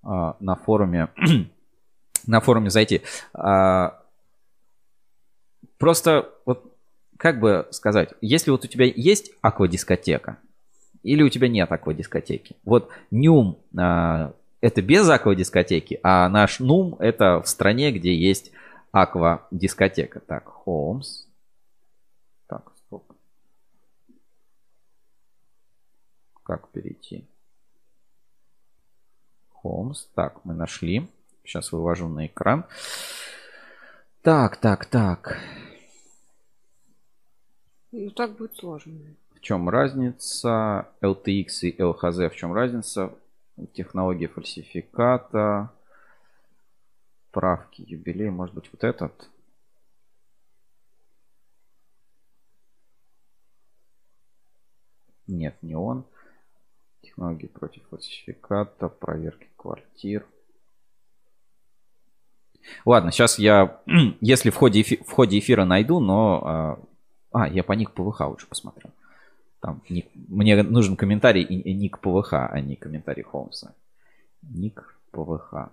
[0.01, 1.09] а, на форуме,
[2.27, 3.01] на форуме зайти.
[3.33, 4.01] А,
[5.77, 6.73] просто, вот,
[7.17, 10.37] как бы сказать, если вот у тебя есть аквадискотека,
[11.03, 14.33] или у тебя нет аквадискотеки, вот Нюм а,
[14.65, 18.51] это без аквадискотеки, а наш Нум это в стране, где есть
[18.91, 20.21] аквадискотека.
[20.21, 21.27] Так, Холмс.
[22.47, 23.13] Так, стоп.
[26.41, 27.27] Как перейти?
[29.49, 30.05] Холмс.
[30.15, 31.07] Так, мы нашли.
[31.45, 32.65] Сейчас вывожу на экран.
[34.21, 35.37] Так, так, так.
[37.91, 39.15] Ну, так будет сложно.
[39.35, 42.29] В чем разница LTX и LHZ?
[42.29, 43.13] В чем разница?
[43.73, 45.71] Технология фальсификата,
[47.31, 49.29] правки, юбилей, может быть вот этот.
[55.27, 56.05] Нет, не он.
[57.01, 60.25] Технологии против фальсификата, проверки квартир.
[62.83, 63.79] Ладно, сейчас я,
[64.21, 66.41] если в ходе, эфи- в ходе эфира найду, но...
[66.43, 66.79] А,
[67.31, 68.91] а, я по ник ПВХ лучше посмотрю.
[69.59, 73.73] Там ник- мне нужен комментарий и, и ник ПВХ, а не комментарий Холмса.
[74.41, 75.69] Ник ПВХ.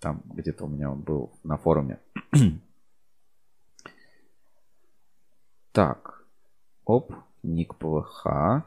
[0.00, 1.98] Там где-то у меня он был на форуме.
[5.72, 6.24] так.
[6.84, 7.12] Оп.
[7.42, 8.62] Ник ПВХ.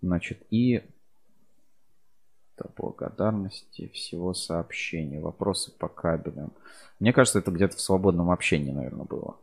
[0.00, 0.82] Значит, и
[2.56, 5.20] до благодарности всего сообщения.
[5.20, 6.52] Вопросы по кабелям.
[7.00, 9.36] Мне кажется, это где-то в свободном общении, наверное, было.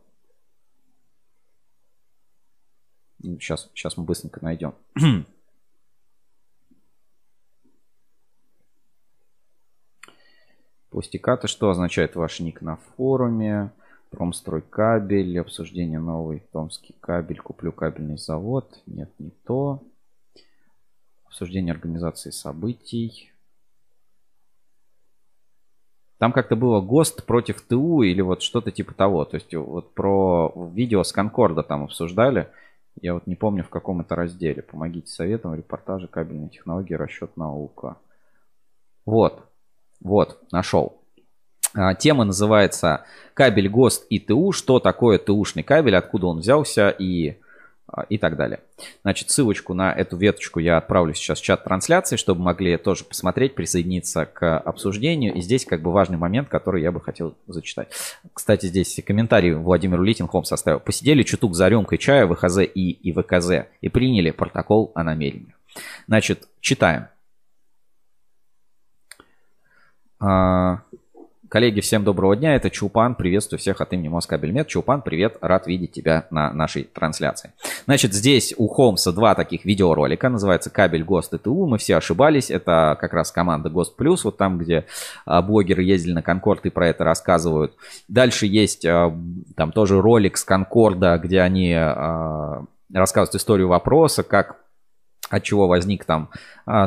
[3.22, 4.74] Сейчас, сейчас мы быстренько найдем.
[10.90, 13.72] Пустикаты, что означает ваш ник на форуме?
[14.10, 18.82] Промстройкабель, обсуждение новый томский кабель, куплю кабельный завод.
[18.86, 19.84] Нет, не то.
[21.30, 23.30] Обсуждение организации событий.
[26.18, 29.24] Там как-то было ГОСТ против ТУ или вот что-то типа того.
[29.24, 32.50] То есть вот про видео с Конкорда там обсуждали.
[33.00, 34.60] Я вот не помню в каком это разделе.
[34.60, 37.96] Помогите советам, репортажи, кабельные технологии, расчет наука.
[39.06, 39.42] Вот.
[40.00, 41.00] Вот, нашел.
[41.74, 44.52] А, Тема называется «Кабель ГОСТ и ТУ.
[44.52, 47.39] Что такое ТУшный кабель, откуда он взялся и
[48.08, 48.60] и так далее.
[49.02, 53.54] Значит, ссылочку на эту веточку я отправлю сейчас в чат трансляции, чтобы могли тоже посмотреть,
[53.54, 55.34] присоединиться к обсуждению.
[55.34, 57.88] И здесь как бы важный момент, который я бы хотел зачитать.
[58.32, 60.80] Кстати, здесь комментарий Владимир Литинхом составил.
[60.80, 65.54] Посидели чуток за рюмкой чая ВХЗ и и ВКЗ и приняли протокол о намерении.
[66.06, 67.08] Значит, читаем.
[71.50, 72.54] Коллеги, всем доброго дня.
[72.54, 73.16] Это Чулпан.
[73.16, 74.68] Приветствую всех от имени Москабельмет.
[74.68, 75.36] Чулпан, привет.
[75.40, 77.52] Рад видеть тебя на нашей трансляции.
[77.86, 80.28] Значит, здесь у Холмса два таких видеоролика.
[80.28, 81.66] Называется «Кабель ГОСТ ТТУ».
[81.66, 82.52] Мы все ошибались.
[82.52, 84.22] Это как раз команда ГОСТ Плюс.
[84.22, 84.86] Вот там, где
[85.26, 87.74] а, блогеры ездили на Конкорд и про это рассказывают.
[88.06, 89.12] Дальше есть а,
[89.56, 92.62] там тоже ролик с Конкорда, где они а,
[92.94, 94.60] рассказывают историю вопроса, как
[95.30, 96.30] от чего возник там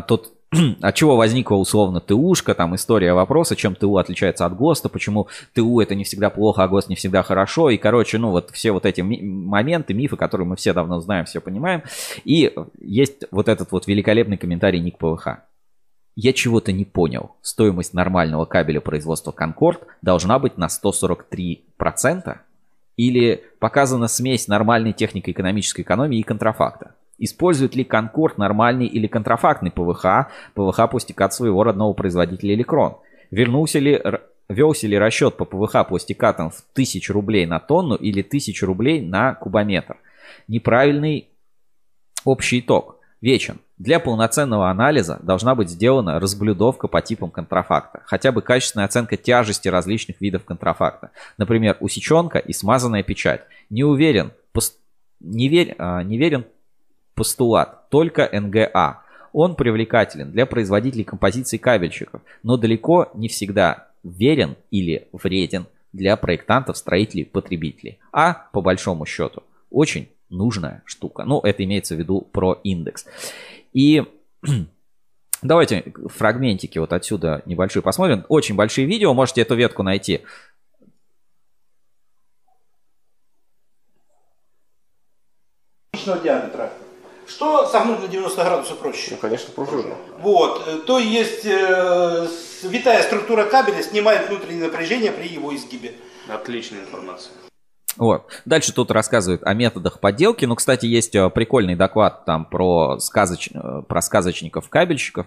[0.07, 0.33] тот
[0.81, 5.79] от чего возникла условно ТУшка, там история вопроса, чем ТУ отличается от ГОСТа, почему ТУ
[5.79, 8.85] это не всегда плохо, а ГОСТ не всегда хорошо, и, короче, ну вот все вот
[8.85, 11.83] эти моменты, мифы, которые мы все давно знаем, все понимаем,
[12.23, 15.39] и есть вот этот вот великолепный комментарий Ник ПВХ.
[16.15, 17.35] Я чего-то не понял.
[17.41, 22.37] Стоимость нормального кабеля производства Конкорд должна быть на 143%?
[22.95, 26.93] Или показана смесь нормальной технико экономической экономии и контрафакта?
[27.23, 32.97] Использует ли Конкорд нормальный или контрафактный ПВХ, ПВХ пластика от своего родного производителя Электрон?
[33.31, 34.03] Вернулся ли,
[34.49, 39.35] велся ли расчет по ПВХ пластикатам в 1000 рублей на тонну или 1000 рублей на
[39.35, 39.95] кубометр?
[40.49, 41.29] Неправильный
[42.25, 42.97] общий итог.
[43.21, 43.59] Вечен.
[43.77, 49.69] Для полноценного анализа должна быть сделана разблюдовка по типам контрафакта, хотя бы качественная оценка тяжести
[49.69, 51.11] различных видов контрафакта.
[51.37, 53.45] Например, усеченка и смазанная печать.
[53.69, 54.77] Не уверен, пост...
[55.21, 56.43] не, верь, а, не верен
[57.15, 59.01] постулат только НГА.
[59.31, 66.77] Он привлекателен для производителей композиций кабельщиков, но далеко не всегда верен или вреден для проектантов,
[66.77, 67.99] строителей, потребителей.
[68.11, 71.23] А по большому счету очень нужная штука.
[71.23, 73.05] Ну, это имеется в виду про индекс.
[73.71, 74.03] И
[75.41, 78.25] давайте фрагментики вот отсюда небольшие посмотрим.
[78.29, 80.21] Очень большие видео, можете эту ветку найти.
[86.05, 86.69] диаметра
[87.33, 89.11] что согнуть на 90 градусов проще?
[89.11, 89.95] Ну, конечно, пружина.
[90.19, 90.63] Вот.
[90.67, 92.27] Э, то есть э,
[92.63, 95.93] витая структура кабеля снимает внутреннее напряжение при его изгибе.
[96.27, 97.31] Отличная информация.
[97.97, 98.25] Вот.
[98.45, 100.45] Дальше тут рассказывают о методах подделки.
[100.45, 103.49] Ну, кстати, есть э, прикольный доклад там про, сказоч...
[103.53, 105.25] Э, про сказочников-кабельщиков.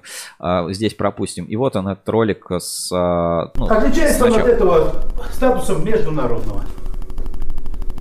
[0.68, 1.44] Здесь пропустим.
[1.46, 2.90] И вот он, этот ролик с...
[2.90, 5.02] Ну, Отличается он от этого
[5.32, 6.64] статусом международного.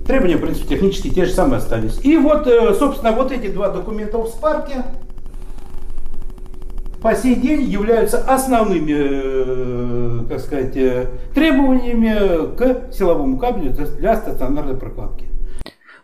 [0.06, 1.98] Требования, в принципе, технические те же самые остались.
[2.04, 4.84] И вот, э, собственно, вот эти два документа в Спарке
[7.02, 14.76] по сей день являются основными, э, так сказать, э, требованиями к силовому кабелю для стационарной
[14.76, 15.26] прокладки.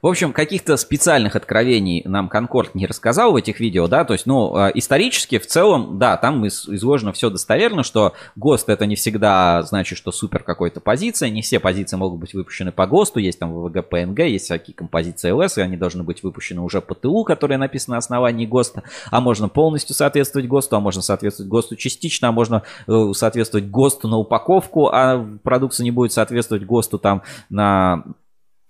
[0.03, 4.27] В общем, каких-то специальных откровений нам Конкорд не рассказал в этих видео, да, то есть,
[4.27, 9.63] ну, а, исторически в целом, да, там изложено все достоверно, что ГОСТ это не всегда
[9.63, 13.55] значит, что супер какой-то позиция, не все позиции могут быть выпущены по ГОСТу, есть там
[13.55, 17.59] ВВГ, ПНГ, есть всякие композиции ЛС, и они должны быть выпущены уже по ТУ, которые
[17.59, 22.33] написаны на основании ГОСТа, а можно полностью соответствовать ГОСТу, а можно соответствовать ГОСТу частично, а
[22.33, 28.03] можно э, соответствовать ГОСТу на упаковку, а продукция не будет соответствовать ГОСТу там на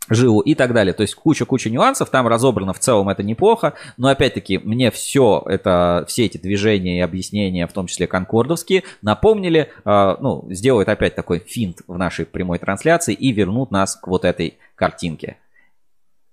[0.08, 0.92] жилу и так далее.
[0.92, 6.04] То есть куча-куча нюансов, там разобрано в целом это неплохо, но опять-таки мне все это,
[6.08, 11.38] все эти движения и объяснения, в том числе конкордовские, напомнили, э, ну, сделают опять такой
[11.38, 15.36] финт в нашей прямой трансляции и вернут нас к вот этой картинке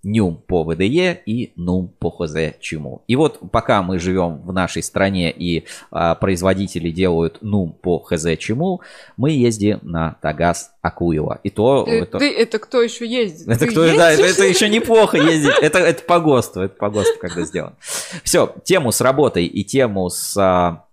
[0.03, 3.03] нюм по ВДЕ и нум по ХЗ чему.
[3.07, 8.37] И вот пока мы живем в нашей стране и а, производители делают нум по ХЗ
[8.37, 8.81] чему,
[9.17, 11.39] мы ездим на Тагаз Акуева.
[11.43, 11.83] И то...
[11.83, 12.19] Ты, это...
[12.19, 13.47] Ты, это кто еще ездит?
[13.47, 13.97] Это ты кто, ездишь?
[13.97, 15.53] да, это, это еще неплохо ездить.
[15.61, 17.75] Это, это по ГОСТу, это по ГОСТу когда сделано.
[18.23, 20.85] Все, тему с работой и тему с а,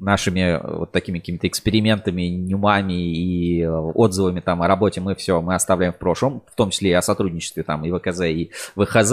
[0.00, 5.40] нашими э, вот такими какими-то экспериментами, нюмами и э, отзывами там о работе мы все,
[5.40, 9.12] мы оставляем в прошлом, в том числе и о сотрудничестве там и ВКЗ, и ВХЗ.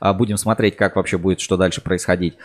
[0.00, 2.36] А, будем смотреть, как вообще будет, что дальше происходить.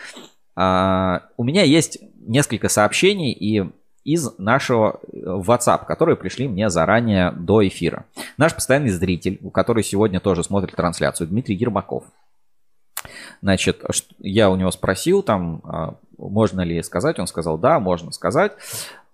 [0.54, 3.64] А, у меня есть несколько сообщений и
[4.04, 8.06] из нашего э, WhatsApp, которые пришли мне заранее до эфира.
[8.36, 12.04] Наш постоянный зритель, который сегодня тоже смотрит трансляцию, Дмитрий Ермаков.
[13.42, 13.82] Значит,
[14.18, 18.52] я у него спросил там, а, можно ли сказать, он сказал, да, можно сказать.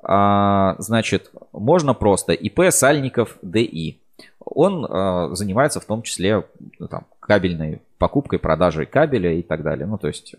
[0.03, 3.99] А, значит, можно просто ИП Сальников ДИ.
[4.41, 6.45] Он а, занимается в том числе
[6.79, 9.87] ну, там, кабельной покупкой, продажей кабеля и так далее.
[9.87, 10.35] Ну, то есть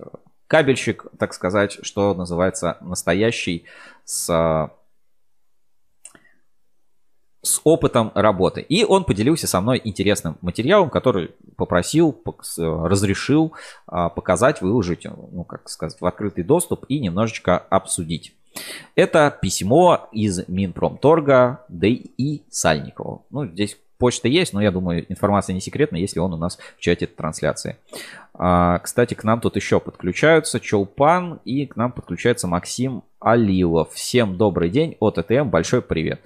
[0.48, 3.66] кабельщик, так сказать, что называется, настоящий
[4.06, 4.70] с
[7.44, 8.62] с опытом работы.
[8.62, 12.20] И он поделился со мной интересным материалом, который попросил,
[12.58, 13.54] разрешил
[13.86, 18.34] а, показать, выложить, ну, как сказать, в открытый доступ и немножечко обсудить.
[18.96, 22.44] Это письмо из Минпромторга Д.И.
[22.50, 23.26] Сальникову.
[23.30, 26.80] Ну, здесь почта есть, но я думаю, информация не секретная, если он у нас в
[26.80, 27.78] чате трансляции.
[28.36, 33.94] А, кстати, к нам тут еще подключаются Чолпан и к нам подключается Максим Алилов.
[33.94, 36.20] Всем добрый день от ЭТМ, большой привет.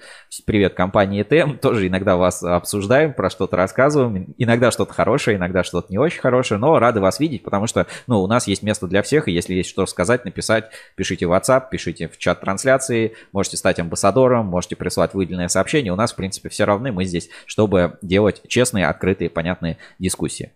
[0.46, 4.34] Привет компании ЭТМ, тоже иногда вас обсуждаем, про что-то рассказываем.
[4.38, 8.22] Иногда что-то хорошее, иногда что-то не очень хорошее, но рады вас видеть, потому что ну,
[8.22, 11.64] у нас есть место для всех, и если есть что сказать, написать, пишите в WhatsApp,
[11.70, 15.92] пишите в чат трансляции, можете стать амбассадором, можете прислать выделенное сообщение.
[15.92, 20.52] У нас, в принципе, все равны, мы здесь, чтобы делать честные, открытые, понятные дискуссии.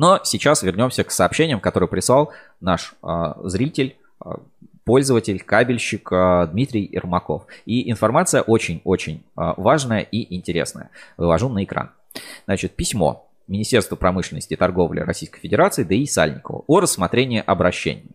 [0.00, 4.30] Но сейчас вернемся к сообщениям, которые прислал наш э, зритель, э,
[4.84, 7.42] пользователь, кабельщик э, Дмитрий Ермаков.
[7.66, 9.20] И информация очень-очень э,
[9.58, 10.88] важная и интересная.
[11.18, 11.90] Вывожу на экран.
[12.46, 18.06] Значит, письмо Министерства промышленности и торговли Российской Федерации ДИ Сальникову о рассмотрении обращений.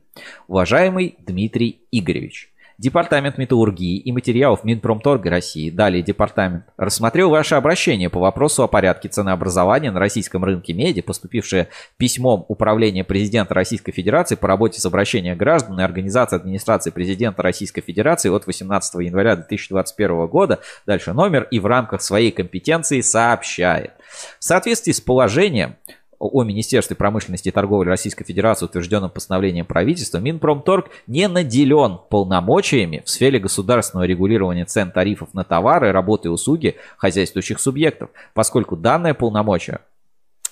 [0.48, 8.20] Уважаемый Дмитрий Игоревич, Департамент металлургии и материалов Минпромторга России, далее департамент, рассмотрел ваше обращение по
[8.20, 14.50] вопросу о порядке ценообразования на российском рынке меди, поступившее письмом Управления Президента Российской Федерации по
[14.50, 20.60] работе с обращением граждан и Организации администрации Президента Российской Федерации от 18 января 2021 года,
[20.86, 23.94] дальше номер, и в рамках своей компетенции сообщает.
[24.38, 25.78] В соответствии с положением
[26.20, 33.10] о Министерстве промышленности и торговли Российской Федерации, утвержденном постановлением правительства, Минпромторг не наделен полномочиями в
[33.10, 39.80] сфере государственного регулирования цен тарифов на товары, работы и услуги хозяйствующих субъектов, поскольку данное полномочие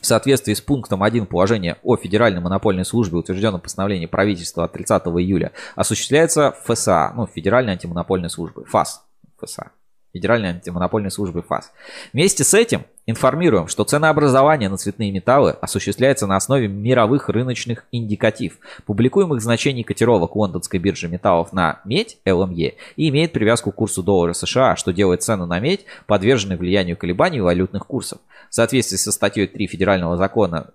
[0.03, 5.03] в соответствии с пунктом 1 положения о Федеральной монопольной службе, утвержденном постановлением правительства от 30
[5.03, 9.06] июля, осуществляется ФСА, ну, Федеральной антимонопольной службы, ФАС,
[9.41, 9.72] ФСА.
[10.14, 11.72] Федеральной антимонопольной службы ФАС.
[12.14, 18.60] Вместе с этим информируем, что ценообразование на цветные металлы осуществляется на основе мировых рыночных индикатив,
[18.85, 24.34] публикуемых значений котировок лондонской биржи металлов на медь ЛМЕ и имеет привязку к курсу доллара
[24.34, 28.19] США, что делает цену на медь подверженной влиянию колебаний валютных курсов.
[28.52, 30.68] В соответствии со статьей 3 Федерального закона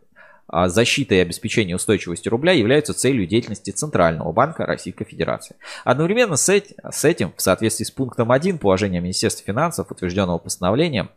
[0.49, 5.57] защита и обеспечение устойчивости рубля являются целью деятельности Центрального банка Российской Федерации.
[5.85, 6.49] Одновременно с
[7.05, 11.11] этим, в соответствии с пунктом 1 положения Министерства финансов, утвержденного постановлением,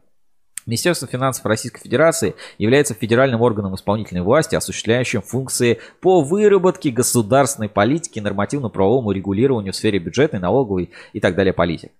[0.68, 8.20] Министерство финансов Российской Федерации является федеральным органом исполнительной власти, осуществляющим функции по выработке государственной политики
[8.20, 11.91] нормативно-правовому регулированию в сфере бюджетной, налоговой и так далее политик.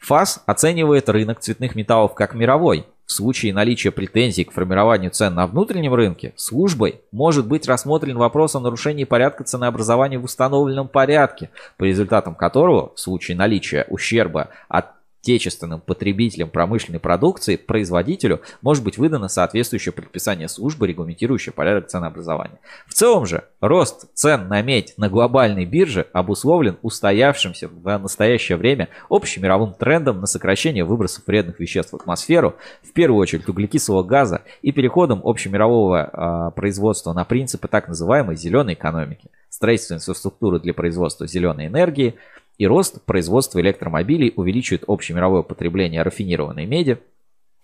[0.00, 5.46] ФАС оценивает рынок цветных металлов как мировой, в случае наличия претензий к формированию цен на
[5.46, 11.84] внутреннем рынке, службой может быть рассмотрен вопрос о нарушении порядка ценообразования в установленном порядке, по
[11.84, 14.93] результатам которого в случае наличия ущерба от
[15.24, 22.58] отечественным потребителям промышленной продукции, производителю, может быть выдано соответствующее предписание службы, регламентирующее порядок ценообразования.
[22.86, 28.90] В целом же, рост цен на медь на глобальной бирже обусловлен устоявшимся в настоящее время
[29.08, 34.72] общемировым трендом на сокращение выбросов вредных веществ в атмосферу, в первую очередь углекислого газа, и
[34.72, 41.66] переходом общемирового э, производства на принципы так называемой зеленой экономики, строительства инфраструктуры для производства зеленой
[41.66, 42.14] энергии,
[42.58, 46.98] и рост производства электромобилей увеличивает общемировое потребление рафинированной меди.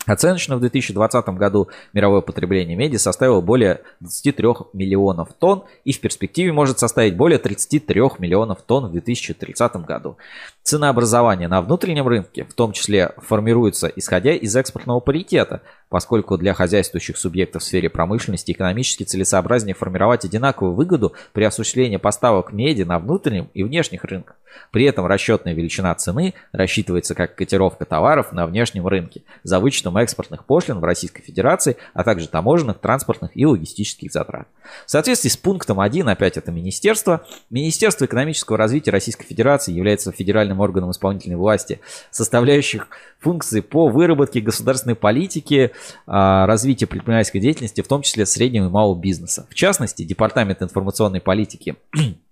[0.06, 6.52] Оценочно в 2020 году мировое потребление меди составило более 23 миллионов тонн и в перспективе
[6.52, 10.16] может составить более 33 миллионов тонн в 2030 году.
[10.62, 17.16] Ценообразование на внутреннем рынке в том числе формируется исходя из экспортного паритета, поскольку для хозяйствующих
[17.16, 23.50] субъектов в сфере промышленности экономически целесообразнее формировать одинаковую выгоду при осуществлении поставок меди на внутреннем
[23.54, 24.36] и внешних рынках.
[24.70, 30.44] При этом расчетная величина цены рассчитывается как котировка товаров на внешнем рынке за вычетом экспортных
[30.44, 34.46] пошлин в Российской Федерации, а также таможенных, транспортных и логистических затрат.
[34.86, 40.49] В соответствии с пунктом 1, опять это Министерство, Министерство экономического развития Российской Федерации является федеральным
[40.58, 42.88] органом исполнительной власти, составляющих
[43.20, 45.70] функции по выработке государственной политики,
[46.06, 49.46] а, развития предпринимательской деятельности, в том числе среднего и малого бизнеса.
[49.50, 51.76] В частности, Департамент информационной политики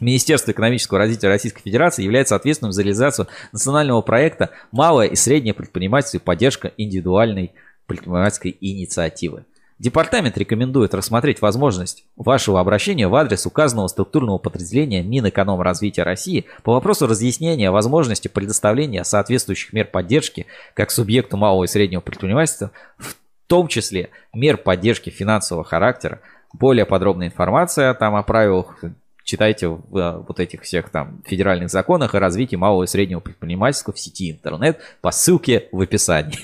[0.00, 6.18] Министерство экономического развития Российской Федерации является ответственным за реализацию национального проекта «Малое и среднее предпринимательство
[6.18, 7.52] и поддержка индивидуальной
[7.86, 9.44] предпринимательской инициативы».
[9.78, 17.06] Департамент рекомендует рассмотреть возможность вашего обращения в адрес указанного структурного подразделения Минэкономразвития России по вопросу
[17.06, 23.14] разъяснения возможности предоставления соответствующих мер поддержки как субъекту малого и среднего предпринимательства, в
[23.46, 26.22] том числе мер поддержки финансового характера.
[26.52, 28.82] Более подробная информация там о правилах
[29.22, 33.92] читайте в э, вот этих всех там федеральных законах о развитии малого и среднего предпринимательства
[33.92, 36.38] в сети интернет по ссылке в описании.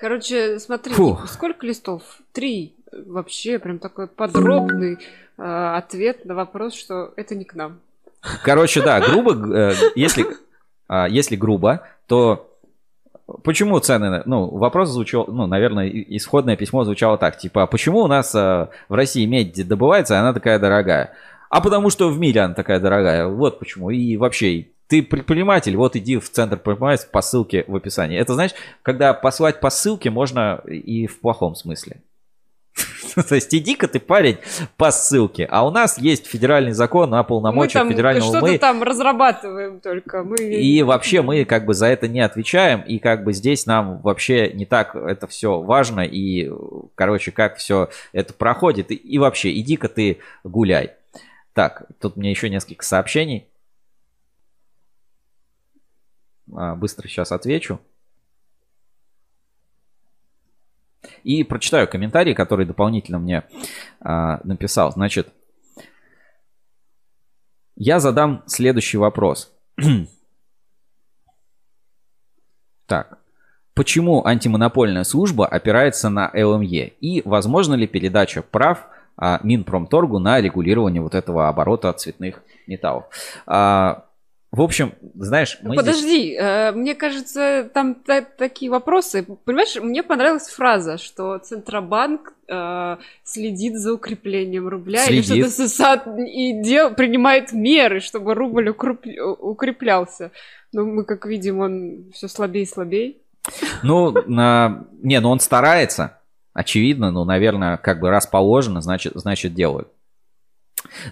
[0.00, 1.18] Короче, смотри, Фу.
[1.26, 2.02] сколько листов?
[2.32, 2.74] Три.
[2.92, 4.98] Вообще, прям такой подробный
[5.36, 7.80] э, ответ на вопрос, что это не к нам.
[8.44, 10.26] Короче, да, грубо, э, если,
[10.88, 12.48] а, если грубо, то
[13.42, 18.06] почему цены, ну, вопрос звучал, ну, наверное, исходное письмо звучало так, типа, а почему у
[18.06, 21.12] нас э, в России медь добывается, и она такая дорогая?
[21.50, 23.90] А потому что в мире она такая дорогая, вот почему.
[23.90, 28.18] И вообще, ты предприниматель, вот иди в центр предпринимательства по ссылке в описании.
[28.18, 28.52] Это, знаешь,
[28.82, 31.98] когда послать по ссылке можно и в плохом смысле.
[33.28, 34.38] То есть иди-ка ты, парень,
[34.76, 35.46] по ссылке.
[35.50, 39.80] А у нас есть федеральный закон о Мы полномочиях там федерального что-то мы там разрабатываем
[39.80, 40.22] только.
[40.22, 40.36] Мы...
[40.36, 44.52] и вообще мы как бы за это не отвечаем, и как бы здесь нам вообще
[44.52, 46.50] не так это все важно, и,
[46.94, 48.90] короче, как все это проходит.
[48.90, 50.92] И, и вообще, иди-ка ты гуляй.
[51.52, 53.48] Так, тут мне еще несколько сообщений.
[56.54, 57.80] А, Быстро сейчас отвечу.
[61.22, 63.44] И прочитаю комментарий, который дополнительно мне
[64.00, 64.92] а, написал.
[64.92, 65.32] Значит,
[67.76, 69.52] я задам следующий вопрос.
[72.86, 73.18] Так.
[73.74, 76.94] Почему антимонопольная служба опирается на ЛМЕ?
[77.00, 83.04] И возможно ли передача прав а, Минпромторгу на регулирование вот этого оборота цветных металлов?
[83.46, 84.06] А,
[84.50, 89.24] в общем, знаешь, мы здесь- Подожди, э, мне кажется, там та- такие вопросы.
[89.44, 95.50] Понимаешь, мне понравилась фраза, что Центробанк э, следит за укреплением рубля или Следит.
[95.52, 100.30] что-то с- со- и дел, принимает меры, чтобы рубль укреп- укреплялся.
[100.72, 103.14] Но мы, как видим, он все слабее и слабее.
[103.82, 104.86] Ну, на...
[105.02, 106.18] не, ну он старается,
[106.54, 109.88] очевидно, ну, наверное, как бы раз положено, значит, значит делают.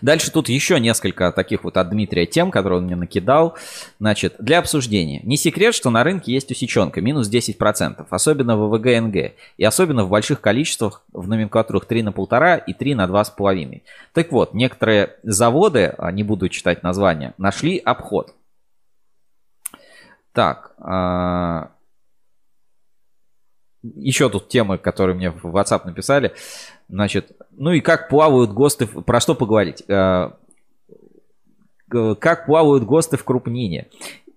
[0.02, 3.56] Дальше тут еще несколько таких вот от Дмитрия тем, которые он мне накидал.
[3.98, 5.20] Значит, для обсуждения.
[5.22, 10.10] Не секрет, что на рынке есть усеченка, минус 10%, особенно в ВГНГ, и особенно в
[10.10, 13.82] больших количествах в номенклатурах 3 на 1,5 и 3 на 2,5.
[14.12, 18.34] Так вот, некоторые заводы, а, не буду читать названия, нашли обход.
[20.32, 21.70] Так, а,
[23.94, 26.34] еще тут темы, которые мне в WhatsApp написали.
[26.88, 29.82] Значит, ну и как плавают ГОСТы, про что поговорить?
[29.88, 30.30] Э,
[31.88, 33.88] г- Как плавают ГОСТы в крупнине?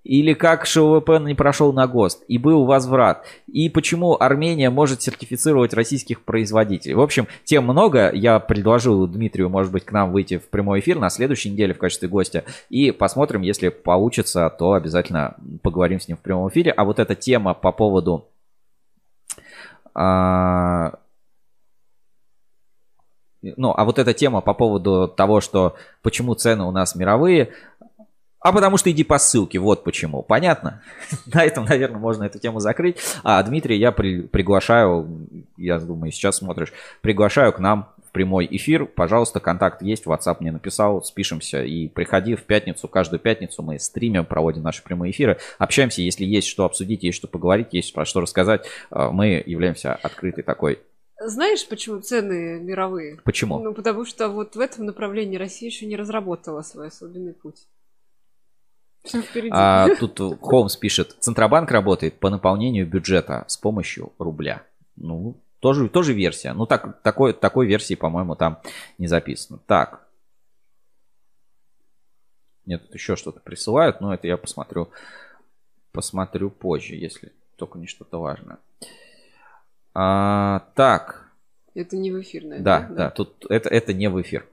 [0.04, 3.26] Или как ШВП не прошел на ГОСТ и был возврат?
[3.46, 6.96] И почему Армения может сертифицировать российских производителей?
[6.96, 8.10] В общем, тем много.
[8.12, 11.78] Я предложил Дмитрию, может быть, к нам выйти в прямой эфир на следующей неделе в
[11.78, 12.44] качестве гостя.
[12.70, 16.72] И посмотрим, если получится, то обязательно поговорим с ним в прямом эфире.
[16.72, 18.30] А вот эта тема по поводу
[19.94, 20.94] а,
[23.42, 27.50] ну, а вот эта тема по поводу того, что почему цены у нас мировые,
[28.42, 30.22] а потому что иди по ссылке, вот почему.
[30.24, 30.82] Понятно?
[31.34, 32.98] На этом, наверное, можно эту тему закрыть.
[33.24, 36.72] А, Дмитрий, я при- приглашаю, я думаю, сейчас смотришь,
[37.02, 38.86] приглашаю к нам в прямой эфир.
[38.86, 41.64] Пожалуйста, контакт есть, WhatsApp мне написал, спишемся.
[41.64, 45.38] И приходи в пятницу, каждую пятницу мы стримим, проводим наши прямые эфиры.
[45.58, 48.66] Общаемся, если есть что обсудить, есть что поговорить, есть про что рассказать.
[48.90, 50.80] э, Мы являемся открытой такой.
[51.20, 53.18] Знаешь, почему цены мировые?
[53.24, 53.60] Почему?
[53.60, 57.68] Ну, потому что вот в этом направлении Россия еще не разработала свой особенный путь.
[59.52, 64.64] А, тут Холмс пишет, Центробанк работает по наполнению бюджета с помощью рубля.
[64.96, 66.54] Ну, тоже, тоже версия.
[66.54, 68.62] Ну, так, такой, такой версии, по-моему, там
[68.98, 69.60] не записано.
[69.68, 70.08] Так.
[72.66, 74.90] Нет, тут еще что-то присылают, но это я посмотрю,
[75.92, 78.60] посмотрю позже, если только не что-то важное.
[79.94, 81.32] А, так.
[81.76, 82.98] Это не в эфир, Да, наверное.
[82.98, 84.46] да, тут это, это не в эфир.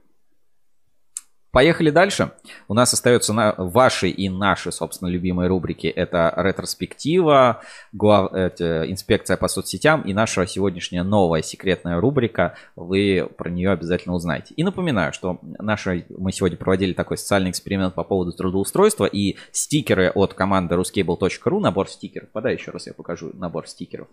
[1.51, 2.31] Поехали дальше.
[2.67, 5.87] У нас остаются на, ваши и наши, собственно, любимые рубрики.
[5.87, 7.61] Это ретроспектива,
[7.93, 12.55] глав- это, инспекция по соцсетям и наша сегодняшняя новая секретная рубрика.
[12.75, 14.53] Вы про нее обязательно узнаете.
[14.55, 20.11] И напоминаю, что наша, мы сегодня проводили такой социальный эксперимент по поводу трудоустройства и стикеры
[20.13, 22.29] от команды ruscable.ru, набор стикеров.
[22.29, 24.09] Подай еще раз я покажу набор стикеров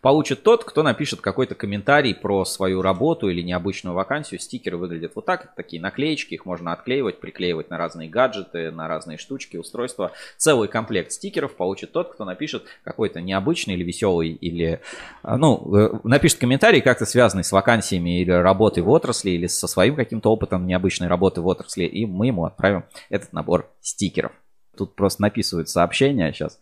[0.00, 4.40] получит тот, кто напишет какой-то комментарий про свою работу или необычную вакансию.
[4.40, 9.18] Стикеры выглядят вот так, такие наклеечки, их можно отклеивать, приклеивать на разные гаджеты, на разные
[9.18, 10.12] штучки, устройства.
[10.36, 14.80] Целый комплект стикеров получит тот, кто напишет какой-то необычный или веселый, или,
[15.22, 19.66] а, ну, э, напишет комментарий как-то связанный с вакансиями или работой в отрасли, или со
[19.66, 24.32] своим каким-то опытом необычной работы в отрасли, и мы ему отправим этот набор стикеров.
[24.76, 26.58] Тут просто написывают сообщения сейчас.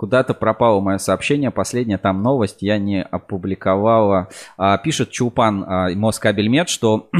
[0.00, 1.50] Куда-то пропало мое сообщение.
[1.50, 4.30] Последняя там новость я не опубликовала.
[4.56, 7.10] А, пишет Чулпан а, Москабельмет, что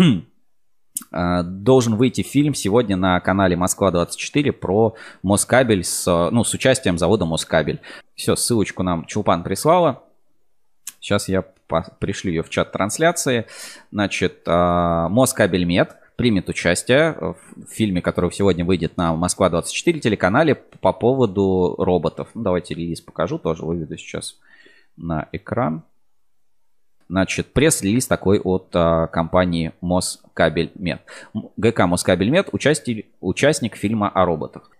[1.12, 7.27] а, должен выйти фильм сегодня на канале Москва-24 про Москабель с, ну, с участием завода
[7.27, 7.82] Москабель.
[8.15, 10.02] Все, ссылочку нам Чулпан прислала.
[11.01, 11.44] Сейчас я
[11.98, 13.44] пришлю ее в чат трансляции.
[13.90, 17.38] Значит, а, Москабельмет примет участие в
[17.70, 22.28] фильме, который сегодня выйдет на Москва-24 телеканале по поводу роботов.
[22.34, 24.38] Ну, давайте релиз покажу тоже, выведу сейчас
[24.98, 25.82] на экран.
[27.09, 31.01] Значит, пресс-релиз такой от а, компании Москабельмет.
[31.56, 34.70] ГК Москабельмет участник, участник фильма о роботах.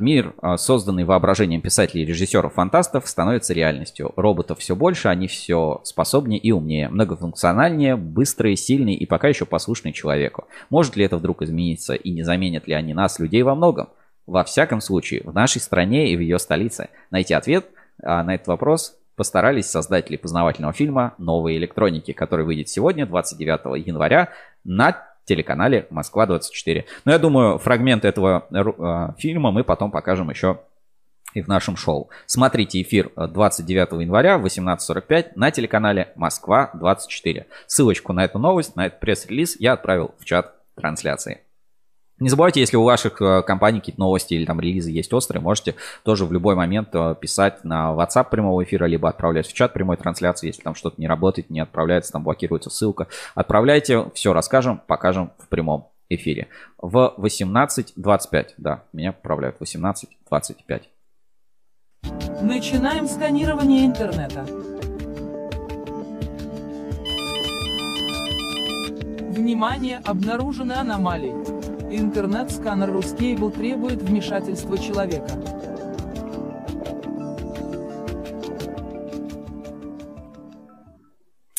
[0.00, 4.12] Мир, а, созданный воображением писателей и режиссеров-фантастов, становится реальностью.
[4.14, 9.92] Роботов все больше, они все способнее и умнее, многофункциональнее, быстрые, сильные и пока еще послушные
[9.92, 10.46] человеку.
[10.70, 13.88] Может ли это вдруг измениться и не заменят ли они нас, людей, во многом?
[14.24, 16.90] Во всяком случае, в нашей стране и в ее столице.
[17.10, 17.66] Найти ответ
[18.00, 24.28] а, на этот вопрос постарались создатели познавательного фильма «Новые электроники», который выйдет сегодня, 29 января,
[24.62, 26.84] на телеканале Москва-24.
[27.04, 30.60] Но я думаю, фрагмент этого э, фильма мы потом покажем еще
[31.34, 32.08] и в нашем шоу.
[32.26, 37.44] Смотрите эфир 29 января в 18.45 на телеканале Москва-24.
[37.66, 41.42] Ссылочку на эту новость, на этот пресс-релиз я отправил в чат трансляции.
[42.20, 45.76] Не забывайте, если у ваших э, компаний какие-то новости или там релизы есть острые, можете
[46.02, 49.96] тоже в любой момент э, писать на WhatsApp прямого эфира, либо отправлять в чат прямой
[49.96, 53.06] трансляции, если там что-то не работает, не отправляется, там блокируется ссылка.
[53.36, 56.48] Отправляйте, все расскажем, покажем в прямом эфире.
[56.76, 60.82] В 18.25, да, меня поправляют, 18.25.
[62.42, 64.44] Начинаем сканирование интернета.
[69.30, 71.57] Внимание, обнаружены аномалии.
[71.90, 75.30] Интернет-сканер Ruscable требует вмешательства человека.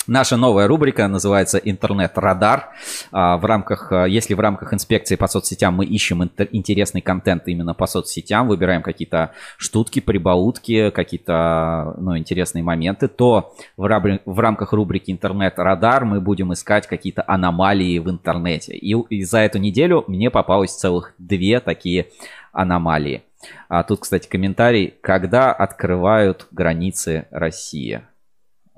[0.10, 2.70] Наша новая рубрика называется «Интернет-радар».
[3.12, 7.44] А, В рамках, а, если в рамках инспекции по соцсетям мы ищем интер- интересный контент
[7.48, 14.40] именно по соцсетям, выбираем какие-то штутки, прибаутки, какие-то ну, интересные моменты, то в, раб- в
[14.40, 18.74] рамках рубрики «Интернет-радар» мы будем искать какие-то аномалии в интернете.
[18.74, 22.08] И, и за эту неделю мне попалось целых две такие
[22.52, 23.22] аномалии.
[23.68, 24.96] А тут, кстати, комментарий.
[25.02, 28.02] Когда открывают границы России?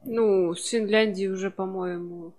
[0.04, 2.34] Ну, с Финляндии уже, по-моему.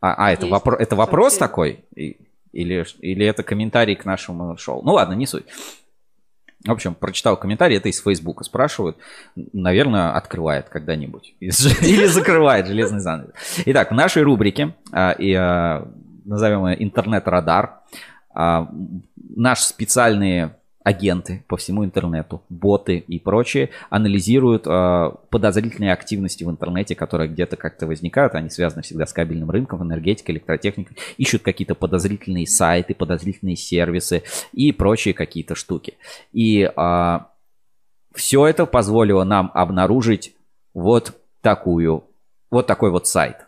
[0.00, 1.82] А, а это, вопро- это вопрос сообщение.
[1.84, 2.16] такой?
[2.52, 4.82] Или, или это комментарий к нашему шоу?
[4.82, 5.44] Ну ладно, не суть.
[6.64, 8.96] В общем, прочитал комментарий, это из Фейсбука спрашивают.
[9.34, 11.34] Наверное, открывает когда-нибудь.
[11.40, 13.32] Или закрывает железный занавес.
[13.66, 15.88] Итак, в нашей рубрике, а, а,
[16.24, 17.80] назовем ее интернет-радар,
[18.34, 18.70] а,
[19.16, 20.56] наши специальные
[20.86, 27.56] агенты по всему интернету, боты и прочие анализируют э, подозрительные активности в интернете, которые где-то
[27.56, 33.56] как-то возникают, они связаны всегда с кабельным рынком, энергетикой, электротехникой, ищут какие-то подозрительные сайты, подозрительные
[33.56, 34.22] сервисы
[34.52, 35.94] и прочие какие-то штуки.
[36.32, 36.70] И
[38.14, 40.36] все это позволило нам обнаружить
[40.72, 42.04] вот такую,
[42.48, 43.38] вот такой вот сайт.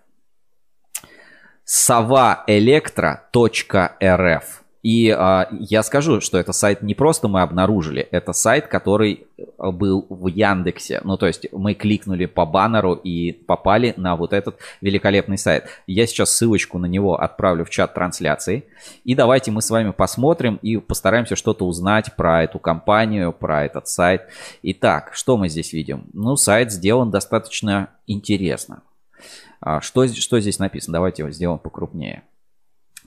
[1.65, 4.45] savaelectro.rf
[4.83, 9.27] и а, я скажу, что это сайт не просто мы обнаружили, это сайт, который
[9.59, 11.01] был в Яндексе.
[11.05, 15.67] Ну, то есть мы кликнули по баннеру и попали на вот этот великолепный сайт.
[15.87, 18.65] Я сейчас ссылочку на него отправлю в чат трансляции.
[19.05, 23.89] И давайте мы с вами посмотрим и постараемся что-то узнать про эту компанию, про этот
[23.89, 24.29] сайт.
[24.63, 26.07] Итак, что мы здесь видим?
[26.13, 28.83] Ну, сайт сделан достаточно интересно.
[29.61, 30.95] А, Что, что здесь написано?
[30.95, 32.23] Давайте его сделаем покрупнее.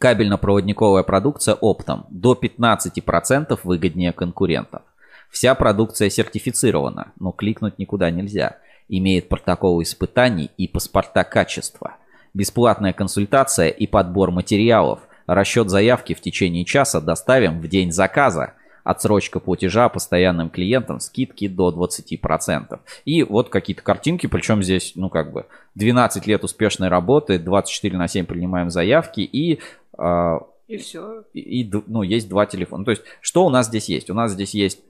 [0.01, 4.81] Кабельно-проводниковая продукция оптом до 15% выгоднее конкурентов.
[5.29, 8.57] Вся продукция сертифицирована, но кликнуть никуда нельзя.
[8.89, 11.97] Имеет протокол испытаний и паспорта качества.
[12.33, 15.01] Бесплатная консультация и подбор материалов.
[15.27, 18.53] Расчет заявки в течение часа доставим в день заказа.
[18.83, 22.79] Отсрочка платежа постоянным клиентам, скидки до 20%.
[23.05, 25.45] И вот какие-то картинки, причем здесь, ну как бы,
[25.75, 29.59] 12 лет успешной работы, 24 на 7 принимаем заявки и
[29.97, 31.23] а, И все.
[31.33, 32.85] и, и ну, есть два телефона.
[32.85, 34.09] То есть, что у нас здесь есть?
[34.09, 34.81] У нас здесь есть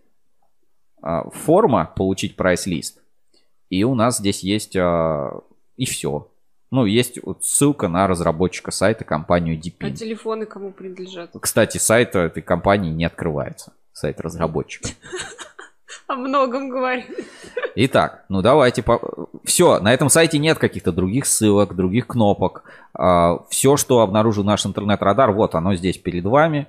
[1.01, 3.01] а, форма получить прайс-лист,
[3.69, 5.41] и у нас здесь есть а,
[5.75, 6.27] и все.
[6.71, 9.93] Ну, есть вот ссылка на разработчика сайта, компанию А Deepin.
[9.93, 11.31] телефоны кому принадлежат?
[11.39, 13.73] Кстати, сайт этой компании не открывается.
[13.93, 14.89] Сайт разработчика.
[16.07, 17.05] О многом говорит.
[17.75, 18.83] Итак, ну давайте.
[18.83, 19.29] По...
[19.43, 22.63] Все, на этом сайте нет каких-то других ссылок, других кнопок.
[23.49, 26.67] все, что обнаружил наш интернет-радар, вот оно здесь перед вами.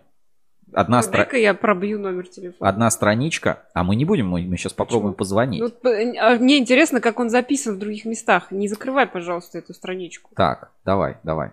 [0.72, 2.68] одна, стра- я пробью номер телефона.
[2.68, 5.60] одна страничка, а мы не будем, мы, мы сейчас попробуем позвонить.
[5.60, 5.72] Ну,
[6.20, 8.52] а мне интересно, как он записан в других местах.
[8.52, 10.30] Не закрывай, пожалуйста, эту страничку.
[10.36, 11.50] Так, давай, давай.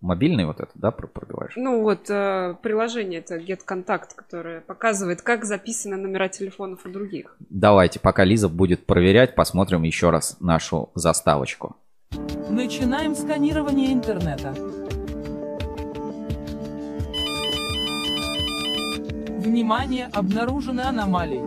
[0.00, 1.52] Мобильный вот это, да, про- пробиваешь?
[1.56, 7.36] Ну вот, э, приложение это Get Contact, которое показывает, как записаны номера телефонов у других.
[7.50, 11.76] Давайте, пока Лиза будет проверять, посмотрим еще раз нашу заставочку.
[12.48, 14.54] Начинаем сканирование интернета.
[19.38, 21.42] Внимание, обнаружены аномалии.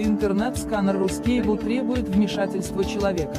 [0.00, 3.34] Интернет-сканер Ruscable требует вмешательства человека.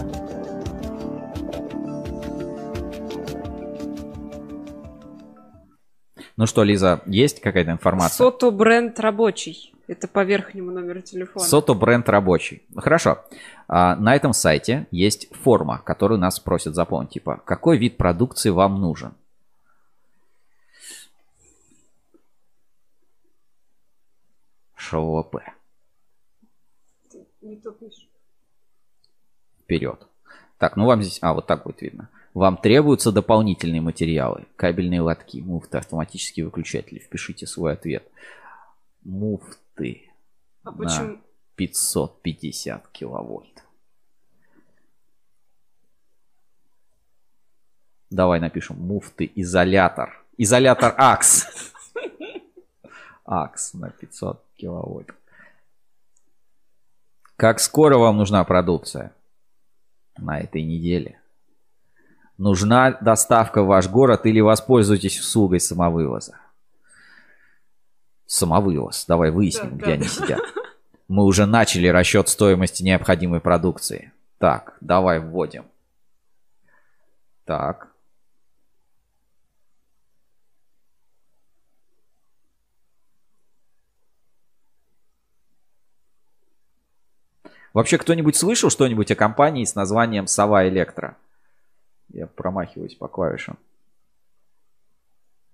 [6.40, 8.16] Ну что, Лиза, есть какая-то информация?
[8.16, 9.74] Сото бренд рабочий.
[9.88, 11.46] Это по верхнему номеру телефона.
[11.46, 12.64] Сото бренд рабочий.
[12.78, 13.26] Хорошо.
[13.68, 17.10] А, на этом сайте есть форма, которую нас просят заполнить.
[17.10, 19.16] Типа, какой вид продукции вам нужен?
[24.76, 25.44] ШВП.
[27.42, 28.08] Не то пишешь.
[29.62, 30.08] Вперед.
[30.58, 31.20] Так, ну вам здесь...
[31.22, 32.08] А, вот так будет видно.
[32.34, 34.46] Вам требуются дополнительные материалы.
[34.56, 37.00] Кабельные лотки, муфты, автоматические выключатели.
[37.00, 38.08] Впишите свой ответ.
[39.04, 40.10] Муфты.
[40.64, 41.18] А на почему?
[41.56, 43.64] 550 киловольт.
[48.10, 50.24] Давай напишем муфты изолятор.
[50.38, 51.48] Изолятор АКС.
[53.26, 55.14] АКС на 500 киловольт.
[57.36, 59.14] Как скоро вам нужна продукция?
[60.18, 61.19] На этой неделе.
[62.40, 66.38] Нужна доставка в ваш город или воспользуйтесь услугой самовывоза?
[68.28, 69.04] Самовывоз.
[69.08, 70.42] Давай выясним, Да, где да, они сидят.
[71.10, 74.14] Мы уже начали расчет стоимости необходимой продукции.
[74.38, 75.66] Так, давай вводим.
[77.44, 77.90] Так.
[87.74, 91.18] Вообще кто-нибудь слышал что-нибудь о компании с названием Сова Электро?
[92.10, 93.58] Я промахиваюсь по клавишам.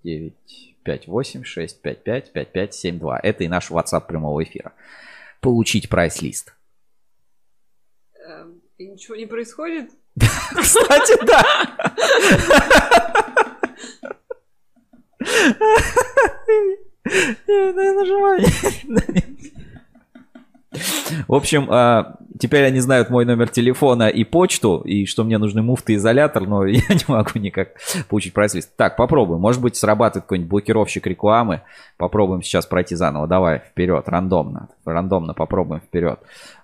[0.03, 3.19] 9, 5, 8, 6, 5, 5, 5, 5, 7, 2.
[3.23, 4.73] Это и наш WhatsApp прямого эфира.
[5.41, 6.56] Получить прайс-лист.
[8.27, 9.91] Эм, и ничего не происходит?
[10.56, 11.44] Кстати, да.
[17.48, 18.41] Я нажимаю.
[21.27, 25.62] В общем, а, теперь они знают мой номер телефона и почту, и что мне нужны
[25.62, 27.76] муфты и изолятор, но я не могу никак
[28.10, 28.76] получить прайс-лист.
[28.76, 29.41] Так, попробуем.
[29.41, 31.62] Может быть, срабатывает какой-нибудь блокировщик рекламы.
[31.98, 33.28] Попробуем сейчас пройти заново.
[33.28, 34.70] Давай, вперед, рандомно.
[34.86, 36.20] Рандомно попробуем вперед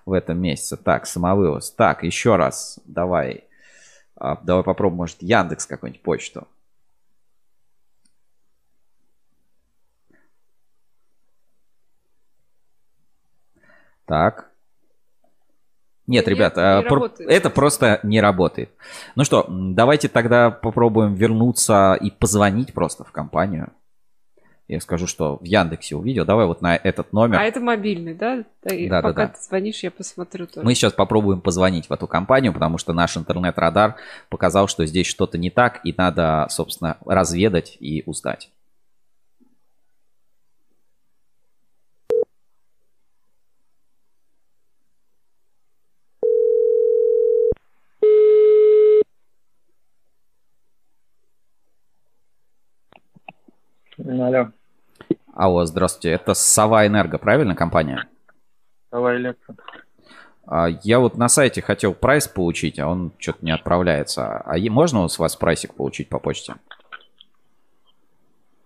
[0.06, 0.76] в этом месяце.
[0.76, 1.70] Так, самовывоз.
[1.70, 2.78] Так, еще раз.
[2.84, 3.44] Давай.
[4.16, 6.46] А, Давай попробуем, может, Яндекс какую-нибудь почту.
[14.06, 14.51] Так.
[16.06, 18.70] Нет, Нет, не а, про- это просто не работает.
[19.14, 23.70] Ну что, давайте тогда попробуем вернуться и позвонить просто в компанию.
[24.68, 26.24] Я скажу, что в Яндексе увидел.
[26.24, 27.38] Давай вот на этот номер.
[27.38, 28.44] А это мобильный, да?
[28.62, 29.32] Да, Да, да, Пока да.
[29.34, 30.64] ты звонишь, я посмотрю тоже.
[30.64, 33.96] Мы сейчас попробуем позвонить в эту компанию, потому что наш интернет-радар
[34.30, 38.50] показал, что здесь что-то не так, и надо, собственно, разведать и узнать.
[54.04, 54.52] Алло,
[55.34, 56.10] Алло, здравствуйте.
[56.10, 58.08] Это Сова Энерго, правильно компания?
[58.90, 59.54] давай электро.
[60.46, 64.38] А, Я вот на сайте хотел прайс получить, а он что-то не отправляется.
[64.38, 66.56] А можно с вас прайсик получить по почте?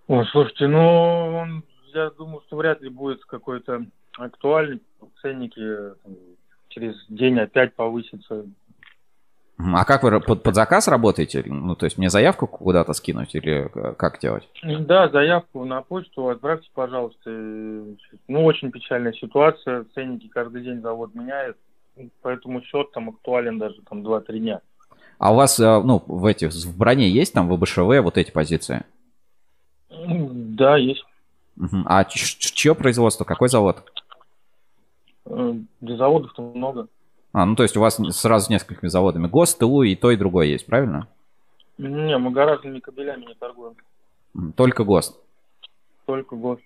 [0.08, 3.84] О, слушайте, ну, он, я думаю, что вряд ли будет какой-то
[4.16, 4.80] актуальный.
[5.20, 6.14] Ценники э, там,
[6.68, 8.46] через день опять повысятся.
[9.58, 11.42] А как вы под, под заказ работаете?
[11.46, 14.46] Ну, то есть мне заявку куда-то скинуть или э, как делать?
[14.62, 17.30] Да, заявку на почту отправьте, пожалуйста.
[17.30, 17.96] Ну,
[18.44, 19.86] очень печальная ситуация.
[19.94, 21.56] Ценники каждый день завод меняет.
[22.20, 24.60] Поэтому счет там актуален даже там 2-3 дня.
[25.18, 28.30] А у вас, э, ну, в этих, в броне есть там в БШВ вот эти
[28.30, 28.84] позиции?
[29.88, 31.04] Да, есть.
[31.86, 33.24] А чье производство?
[33.24, 33.82] Какой завод?
[35.24, 36.88] Э, Для заводов-то много.
[37.36, 39.26] А, ну то есть у вас сразу с несколькими заводами.
[39.26, 41.06] ГОС, ТУ и то, и другое есть, правильно?
[41.76, 43.74] Не, мы гаражными кабелями не торгуем.
[44.56, 45.14] Только ГОС.
[46.06, 46.60] Только год.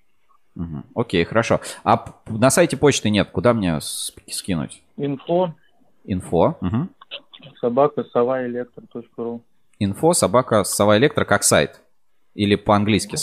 [0.55, 0.85] Мгм.
[0.95, 1.61] Окей, хорошо.
[1.83, 3.31] А на сайте почты нет.
[3.31, 4.81] Куда мне скинуть?
[4.97, 5.55] Инфо,
[6.05, 6.57] Инфо.
[6.61, 6.91] Мгм.
[7.61, 8.41] собака, сова.
[9.81, 11.81] Инфо, собака, сова электро, как сайт.
[12.35, 13.17] Или по-английски.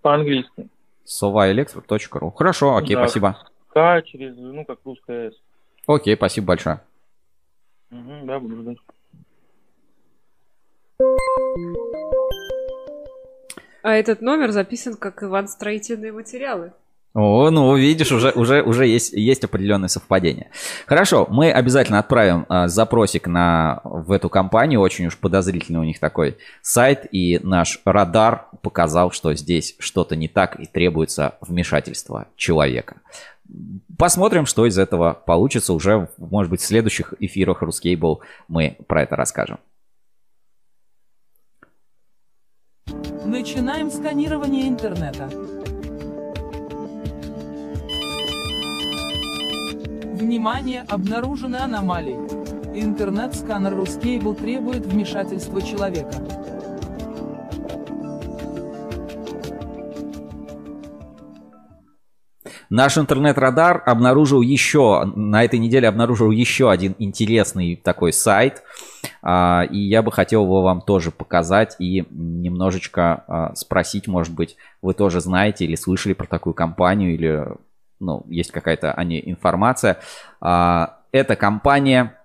[0.00, 0.68] По-английски.
[1.06, 2.32] sovaelectric.ru.
[2.34, 3.04] Хорошо, окей, Да.
[3.06, 3.38] спасибо.
[3.68, 5.34] К через, ну, как русская С.
[5.86, 6.80] Окей, спасибо большое.
[7.90, 8.78] Мгм, да, буду ждать.
[13.82, 16.72] А этот номер записан как Иван строительные материалы.
[17.14, 20.50] О, ну видишь, уже, уже, уже есть, есть определенное совпадение.
[20.86, 24.80] Хорошо, мы обязательно отправим а, запросик на, в эту компанию.
[24.80, 27.06] Очень уж подозрительный у них такой сайт.
[27.12, 32.96] И наш радар показал, что здесь что-то не так и требуется вмешательство человека.
[33.98, 35.72] Посмотрим, что из этого получится.
[35.72, 39.58] Уже, может быть, в следующих эфирах Рускейбл мы про это расскажем.
[43.24, 45.28] Начинаем сканирование интернета.
[50.14, 52.16] Внимание, обнаружены аномалии.
[52.74, 56.14] Интернет-сканер Рускейбл требует вмешательства человека.
[62.72, 68.62] Наш интернет-радар обнаружил еще, на этой неделе обнаружил еще один интересный такой сайт.
[69.20, 74.56] А, И я бы хотел его вам тоже показать и немножечко а, спросить, может быть,
[74.80, 77.46] вы тоже знаете или слышали про такую компанию, или
[78.00, 79.98] ну, есть какая-то о ней информация.
[80.40, 82.18] А, Эта компания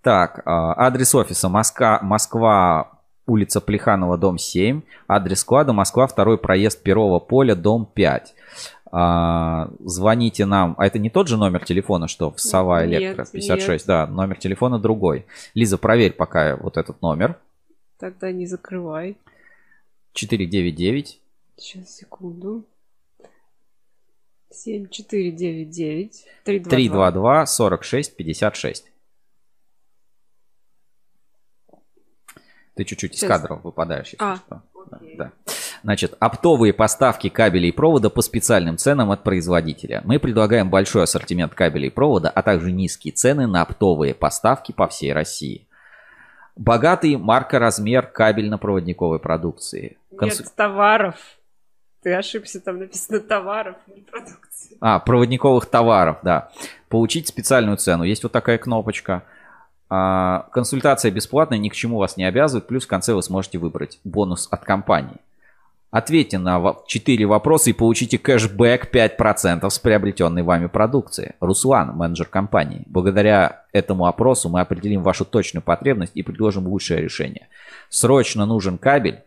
[0.03, 2.96] Так, а, адрес офиса Москва, Москва,
[3.27, 4.83] улица Плеханова, дом 7.
[5.09, 8.35] Адрес склада Москва, второй проезд Перова поля, дом 5.
[8.93, 10.75] А, звоните нам.
[10.79, 13.87] А это не тот же номер телефона, что в Сова Электро 56, нет.
[13.87, 15.27] да, номер телефона другой.
[15.55, 17.37] Лиза, проверь пока вот этот номер.
[17.99, 19.17] Тогда не закрывай.
[20.13, 21.21] 499
[21.59, 22.65] Сейчас, секунду.
[24.51, 26.71] 7499 322.
[26.71, 28.93] 322 46 56.
[32.77, 34.63] Ты чуть-чуть из кадра выпадаешь, если А, что.
[34.91, 35.33] Да, да.
[35.83, 40.03] Значит, оптовые поставки кабелей и провода по специальным ценам от производителя.
[40.05, 44.87] Мы предлагаем большой ассортимент кабелей и провода, а также низкие цены на оптовые поставки по
[44.89, 45.67] всей России.
[46.55, 49.99] Богатый марка-размер кабельно-проводниковой продукции.
[50.17, 51.17] Консу- Нет товаров.
[52.03, 54.77] Ты ошибся, там написано товаров, не продукции.
[54.81, 56.51] А, проводниковых товаров, да.
[56.89, 58.05] Получить специальную цену.
[58.05, 59.25] Есть вот такая кнопочка.
[59.89, 62.67] А, консультация бесплатная, ни к чему вас не обязывает.
[62.67, 65.19] Плюс в конце вы сможете выбрать бонус от компании.
[65.91, 71.37] Ответьте на 4 вопроса и получите кэшбэк 5% с приобретенной вами продукции.
[71.41, 72.83] Руслан, менеджер компании.
[72.87, 77.49] Благодаря этому опросу мы определим вашу точную потребность и предложим лучшее решение.
[77.89, 79.23] Срочно нужен кабель,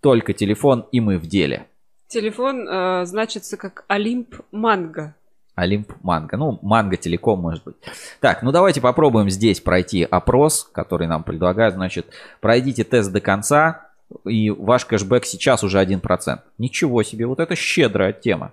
[0.00, 1.66] только телефон и мы в деле.
[2.08, 5.14] Телефон э, значится как Олимп Манго.
[5.54, 6.36] Олимп Манго.
[6.36, 7.76] Ну, Манго Телеком, может быть.
[8.20, 11.74] Так, ну давайте попробуем здесь пройти опрос, который нам предлагают.
[11.74, 12.06] Значит,
[12.40, 13.90] пройдите тест до конца,
[14.24, 16.40] и ваш кэшбэк сейчас уже 1%.
[16.58, 18.52] Ничего себе, вот это щедрая тема.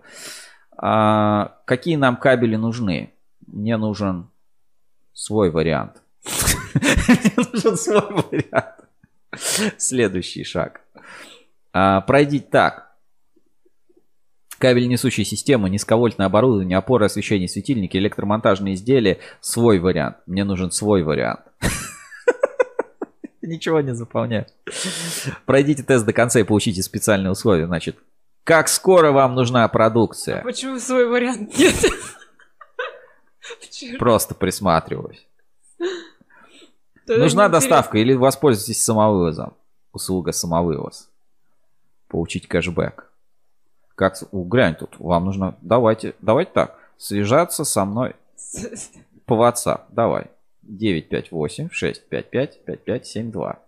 [0.77, 3.13] А, какие нам кабели нужны?
[3.47, 4.29] Мне нужен
[5.13, 6.01] свой вариант.
[6.75, 8.75] Мне нужен свой вариант.
[9.77, 10.81] Следующий шаг.
[11.73, 12.86] А, Пройдите так.
[14.57, 19.19] Кабель несущей системы, низковольтное оборудование, опоры, освещение, светильники, электромонтажные изделия.
[19.39, 20.17] Свой вариант.
[20.25, 21.41] Мне нужен свой вариант.
[23.41, 24.47] Ничего не заполняю.
[25.45, 27.67] Пройдите тест до конца и получите специальные условия.
[27.67, 27.97] Значит,
[28.43, 30.41] как скоро вам нужна продукция?
[30.41, 31.75] Почему свой вариант нет?
[33.99, 35.27] Просто присматриваюсь.
[37.07, 39.53] Нужна доставка или воспользуйтесь самовывозом.
[39.93, 41.09] Услуга самовывоз.
[42.07, 43.06] Получить кэшбэк.
[43.97, 48.15] Как, у, глянь тут, вам нужно, давайте, давайте так, связаться со мной
[49.25, 49.85] по WhatsApp.
[49.89, 50.29] Давай.
[50.61, 53.59] 958 655 5572.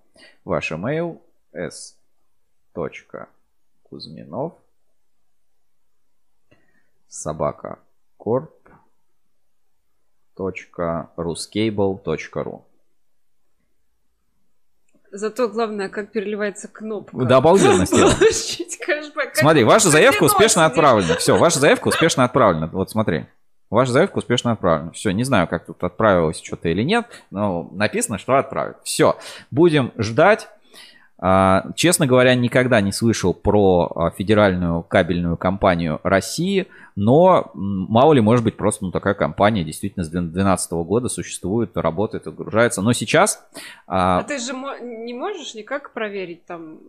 [0.46, 1.20] Ваш email
[1.52, 1.96] s.
[3.82, 4.54] Кузьминов
[7.08, 7.80] собака
[8.18, 8.70] корп
[11.18, 12.64] .ruscable.ru
[15.12, 17.18] Зато главное, как переливается кнопка.
[17.26, 18.16] Да, обалденно сделано.
[19.34, 21.16] Смотри, ваша заявка успешно отправлена.
[21.16, 22.68] Все, ваша заявка успешно отправлена.
[22.68, 23.26] Вот смотри.
[23.70, 24.92] Ваша заявка успешно отправлена.
[24.92, 28.78] Все, не знаю, как тут отправилось что-то или нет, но написано, что отправят.
[28.84, 29.18] Все,
[29.52, 30.50] будем ждать.
[31.22, 38.22] А, честно говоря, никогда не слышал про а, федеральную кабельную компанию России, но мало ли,
[38.22, 42.82] может быть, просто ну, такая компания действительно с 2012 года существует, работает, отгружается.
[42.82, 43.46] Но сейчас...
[43.86, 46.80] А, а ты же не можешь никак проверить там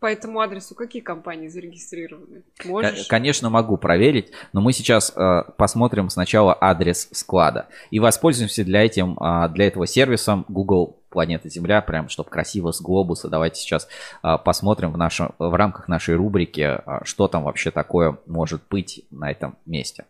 [0.00, 2.42] по этому адресу какие компании зарегистрированы?
[2.64, 3.06] Можешь?
[3.06, 9.18] Конечно, могу проверить, но мы сейчас э, посмотрим сначала адрес склада и воспользуемся для, этим,
[9.20, 13.28] э, для этого сервисом Google Планета Земля, прям чтобы красиво с глобуса.
[13.28, 13.88] Давайте сейчас
[14.22, 19.04] э, посмотрим в, нашем, в рамках нашей рубрики, э, что там вообще такое может быть
[19.10, 20.06] на этом месте.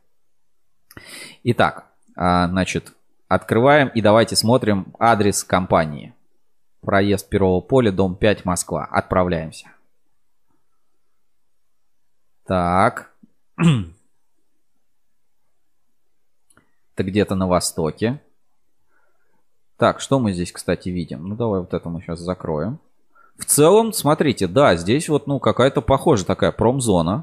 [1.43, 1.87] Итак,
[2.17, 2.93] э, значит,
[3.27, 6.15] открываем и давайте смотрим адрес компании.
[6.81, 8.85] Проезд Первого поля, дом 5, Москва.
[8.85, 9.71] Отправляемся.
[12.51, 13.12] Так.
[16.97, 18.20] Это где-то на востоке.
[19.77, 21.28] Так, что мы здесь, кстати, видим?
[21.28, 22.81] Ну, давай вот это мы сейчас закроем.
[23.36, 27.22] В целом, смотрите, да, здесь вот, ну, какая-то похожая такая промзона.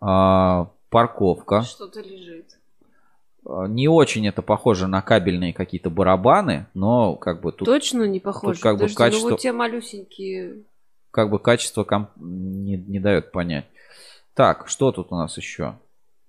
[0.00, 1.60] А, парковка.
[1.60, 2.56] Что-то лежит.
[3.44, 7.66] А, не очень это похоже на кабельные какие-то барабаны, но как бы тут...
[7.66, 8.54] Точно не похоже?
[8.54, 9.28] Тут как Подожди, бы качество...
[9.28, 10.62] ну вот те малюсенькие...
[11.10, 12.08] Как бы качество комп...
[12.16, 13.66] не, не дает понять.
[14.34, 15.78] Так, что тут у нас еще?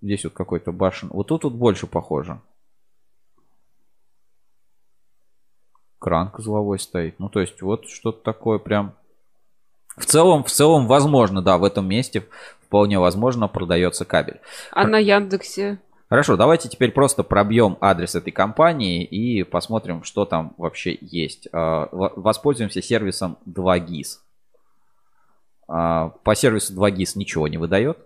[0.02, 1.10] Здесь вот какой-то башен.
[1.10, 2.40] Вот тут вот больше похоже.
[5.98, 7.20] Кран козловой стоит.
[7.20, 8.94] Ну, то есть, вот что-то такое прям...
[9.98, 12.28] В целом, в целом, возможно, да, в этом месте
[12.62, 14.40] вполне возможно продается кабель.
[14.72, 15.80] А на Яндексе?
[16.10, 21.48] Хорошо, давайте теперь просто пробьем адрес этой компании и посмотрим, что там вообще есть.
[21.52, 24.20] А, воспользуемся сервисом 2GIS.
[25.68, 27.98] А, по сервису 2GIS ничего не выдает.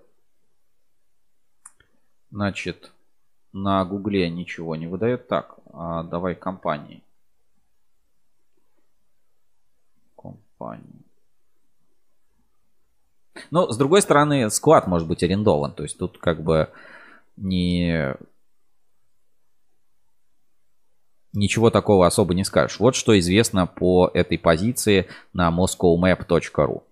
[2.31, 2.91] Значит,
[3.51, 5.27] на Гугле ничего не выдает.
[5.27, 7.03] Так, а, давай компании.
[10.15, 11.03] Компании.
[13.51, 15.73] Но, с другой стороны, склад может быть арендован.
[15.73, 16.69] То есть тут как бы
[17.37, 18.15] не...
[21.31, 22.79] Ничего такого особо не скажешь.
[22.79, 26.83] Вот что известно по этой позиции на moscowmap.ru.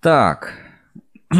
[0.00, 0.54] Так.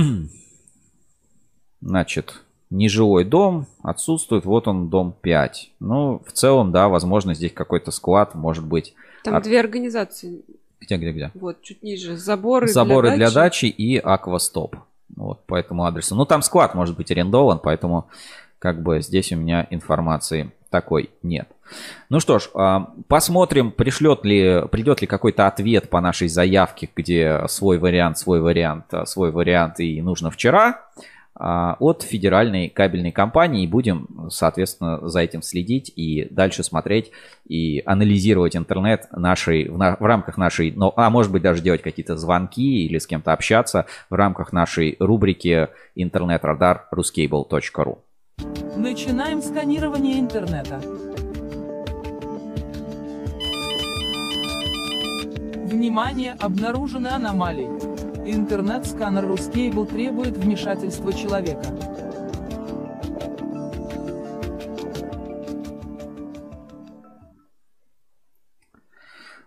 [1.81, 4.45] Значит, нежилой дом отсутствует.
[4.45, 5.73] Вот он, дом 5.
[5.81, 8.95] Ну, в целом, да, возможно, здесь какой-то склад может быть.
[9.25, 9.45] Там от...
[9.45, 10.43] две организации.
[10.81, 11.31] Где, где, где?
[11.35, 12.17] Вот, чуть ниже.
[12.17, 13.67] Заборы, Заборы для, для дачи.
[13.67, 14.77] и Аквастоп.
[15.17, 16.15] Вот, по этому адресу.
[16.15, 18.09] Ну, там склад может быть арендован, поэтому
[18.59, 21.49] как бы здесь у меня информации такой нет.
[22.09, 27.43] Ну что ж, а, посмотрим, пришлет ли, придет ли какой-то ответ по нашей заявке, где
[27.49, 30.83] свой вариант, свой вариант, а, свой вариант и нужно вчера
[31.35, 33.67] а, от федеральной кабельной компании.
[33.67, 37.13] Будем, соответственно, за этим следить и дальше смотреть
[37.47, 41.83] и анализировать интернет нашей, в, на, в рамках нашей, ну, а может быть даже делать
[41.83, 47.99] какие-то звонки или с кем-то общаться в рамках нашей рубрики интернет-радар ruscable.ru.
[48.81, 50.81] Начинаем сканирование интернета.
[55.67, 57.69] Внимание, обнаружены аномалии.
[58.25, 61.67] Интернет-сканер Ruscable требует вмешательства человека.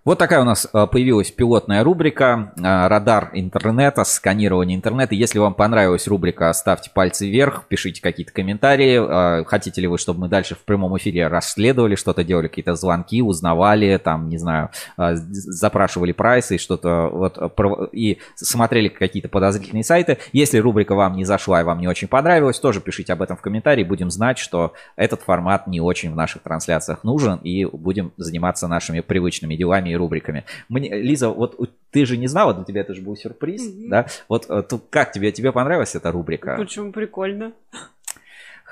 [0.06, 5.16] Вот такая у нас э, появилась пилотная рубрика э, «Радар интернета», сканирование интернета.
[5.16, 9.40] Если вам понравилась рубрика, ставьте пальцы вверх, пишите какие-то комментарии.
[9.40, 13.22] Э, хотите ли вы, чтобы мы дальше в прямом эфире расследовали что-то, делали какие-то звонки,
[13.22, 17.38] узнавали, там, не знаю, запрашивали прайсы, что-то вот,
[17.94, 20.18] и смотрели какие-то подозрительные сайты.
[20.34, 23.42] Если рубрика вам не зашла и вам не очень понравилась, тоже пишите об этом в
[23.42, 23.86] комментарии.
[23.86, 29.00] Будем знать, что этот формат не очень в наших трансляциях нужен, и будем заниматься нашими
[29.00, 30.45] привычными делами и рубриками.
[30.70, 31.60] Мне, Лиза, вот
[31.91, 33.90] ты же не знала, для тебя это же был сюрприз, mm-hmm.
[33.90, 34.07] да?
[34.28, 36.56] Вот э, как тебе, тебе понравилась эта рубрика?
[36.57, 37.53] Почему прикольно?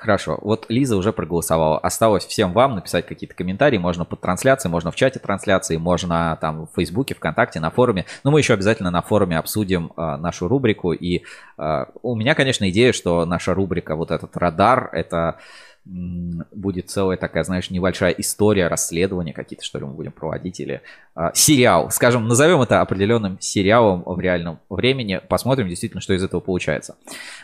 [0.02, 1.78] Хорошо, вот Лиза уже проголосовала.
[1.78, 3.78] Осталось всем вам написать какие-то комментарии.
[3.78, 8.06] Можно под трансляцией, можно в чате трансляции, можно там в Фейсбуке, ВКонтакте, на форуме.
[8.24, 10.92] Но мы еще обязательно на форуме обсудим э, нашу рубрику.
[10.92, 11.22] И
[11.56, 15.38] э, у меня, конечно, идея, что наша рубрика, вот этот радар, это
[15.84, 20.80] будет целая такая, знаешь, небольшая история, расследования какие-то, что ли, мы будем проводить, или
[21.14, 26.40] а, сериал, скажем, назовем это определенным сериалом в реальном времени, посмотрим действительно, что из этого
[26.40, 26.96] получается.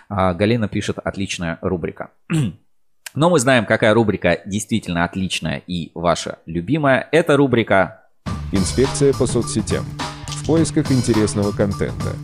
[0.09, 2.11] А, Галина пишет, отличная рубрика.
[3.15, 7.09] Но мы знаем, какая рубрика действительно отличная и ваша любимая.
[7.11, 8.05] Это рубрика
[8.53, 9.85] «Инспекция по соцсетям»
[10.29, 12.15] в поисках интересного контента.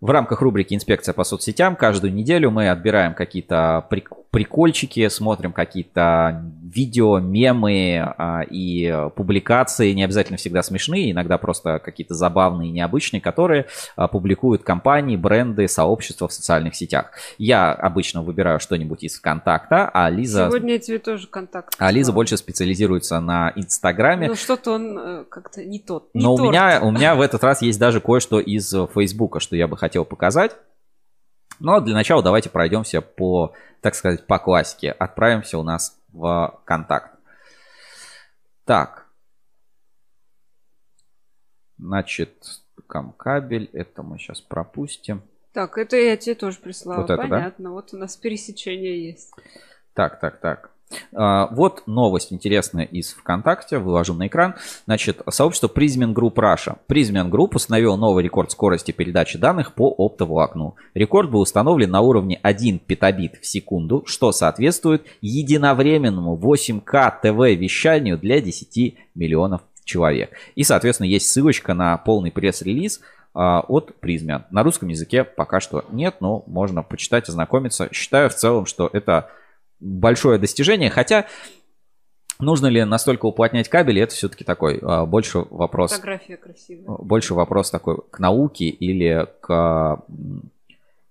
[0.00, 6.44] В рамках рубрики «Инспекция по соцсетям» каждую неделю мы отбираем какие-то прик- прикольчики, смотрим какие-то
[6.62, 13.64] видео, мемы а, и публикации, не обязательно всегда смешные, иногда просто какие-то забавные, необычные, которые
[13.96, 17.12] а, публикуют компании, бренды, сообщества в социальных сетях.
[17.38, 20.48] Я обычно выбираю что-нибудь из ВКонтакта, а Лиза...
[20.48, 21.74] Сегодня я тебе тоже контакт.
[21.78, 24.28] А Лиза больше специализируется на Инстаграме.
[24.28, 26.10] Ну что-то он э, как-то не тот.
[26.12, 26.50] не Но у торт.
[26.50, 30.04] меня, у меня в этот раз есть даже кое-что из Фейсбука, что я бы хотел
[30.04, 30.56] показать.
[31.58, 34.90] Но для начала давайте пройдемся по, так сказать, по классике.
[34.92, 37.18] Отправимся у нас в контакт.
[38.64, 39.06] Так.
[41.78, 42.44] Значит,
[43.16, 45.22] кабель, это мы сейчас пропустим.
[45.52, 47.00] Так, это я тебе тоже прислала.
[47.00, 47.28] Вот это, да?
[47.28, 47.72] Понятно.
[47.72, 49.32] Вот у нас пересечение есть.
[49.94, 50.70] Так, так, так.
[51.14, 54.54] А, Вот новость интересная из ВКонтакте, выложу на экран.
[54.86, 56.76] Значит, сообщество Prismian Group Russia.
[56.88, 60.76] Prismian Group установил новый рекорд скорости передачи данных по оптоволокну.
[60.94, 68.18] Рекорд был установлен на уровне 1 петабит в секунду, что соответствует единовременному 8К ТВ вещанию
[68.18, 70.30] для 10 миллионов человек.
[70.54, 73.00] И, соответственно, есть ссылочка на полный пресс-релиз
[73.32, 74.44] а, от Prismian.
[74.50, 77.88] На русском языке пока что нет, но можно почитать, ознакомиться.
[77.92, 79.30] Считаю в целом, что это
[79.80, 81.26] большое достижение, хотя
[82.38, 86.96] нужно ли настолько уплотнять кабели, это все-таки такой а, больше вопрос, Фотография красивая.
[86.98, 90.02] больше вопрос такой к науке или к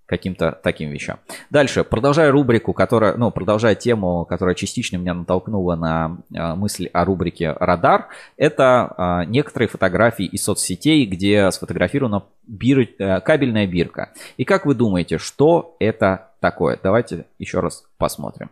[0.05, 1.19] каким-то таким вещам.
[1.49, 7.05] Дальше, продолжая рубрику, которая, ну, продолжая тему, которая частично меня натолкнула на а, мысль о
[7.05, 14.11] рубрике «Радар», это а, некоторые фотографии из соцсетей, где сфотографирована бир- э, кабельная бирка.
[14.37, 16.79] И как вы думаете, что это такое?
[16.83, 18.51] Давайте еще раз посмотрим.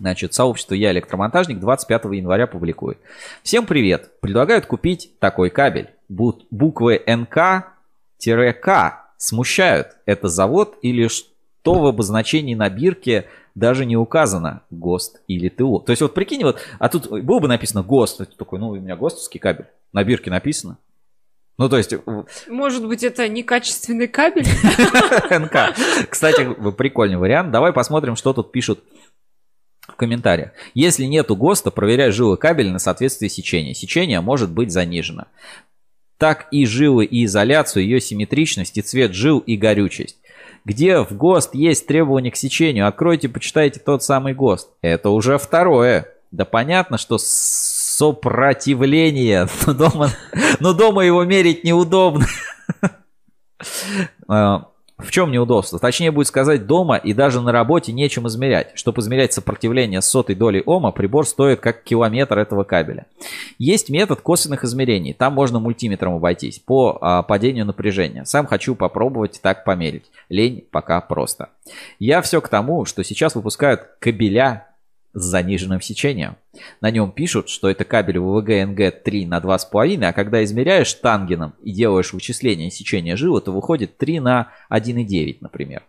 [0.00, 2.98] Значит, сообщество «Я электромонтажник» 25 января публикует.
[3.44, 4.10] Всем привет!
[4.20, 5.90] Предлагают купить такой кабель.
[6.10, 9.96] Бу- Буквы НК-К смущают.
[10.04, 15.78] Это завод или что в обозначении на бирке даже не указано ГОСТ или ТО.
[15.78, 18.96] То есть вот прикинь, вот, а тут было бы написано ГОСТ, такой, ну у меня
[18.96, 19.66] ГОСТовский кабель.
[19.92, 20.76] На бирке написано.
[21.56, 21.94] Ну, то есть,
[22.48, 24.46] Может быть, это некачественный кабель?
[25.30, 25.76] НК.
[26.08, 27.52] Кстати, прикольный вариант.
[27.52, 28.82] Давай посмотрим, что тут пишут
[29.86, 30.50] в комментариях.
[30.74, 33.74] Если нету ГОСТа, проверяй жилы кабеля на соответствие сечения.
[33.74, 35.26] Сечение может быть занижено.
[36.18, 40.18] Так и жилы и изоляцию, ее симметричность и цвет жил и горючесть.
[40.64, 42.88] Где в ГОСТ есть требования к сечению?
[42.88, 44.70] Откройте, почитайте тот самый ГОСТ.
[44.80, 46.08] Это уже второе.
[46.30, 47.18] Да понятно, что
[47.96, 50.10] сопротивление, но дома,
[50.60, 52.26] но дома его мерить неудобно.
[54.26, 55.78] А, В чем неудобство?
[55.78, 58.72] Точнее будет сказать, дома и даже на работе нечем измерять.
[58.74, 63.06] Чтобы измерять сопротивление сотой долей ома, прибор стоит как километр этого кабеля.
[63.58, 65.12] Есть метод косвенных измерений.
[65.12, 68.24] Там можно мультиметром обойтись по а, падению напряжения.
[68.24, 70.10] Сам хочу попробовать так померить.
[70.28, 71.50] Лень пока просто.
[71.98, 74.73] Я все к тому, что сейчас выпускают кабеля
[75.14, 76.36] с заниженным сечением.
[76.80, 81.54] На нем пишут, что это кабель ВВГ НГ 3 на 2,5, а когда измеряешь тангеном
[81.62, 85.84] и делаешь вычисление сечения жила, то выходит 3 на 1,9, например.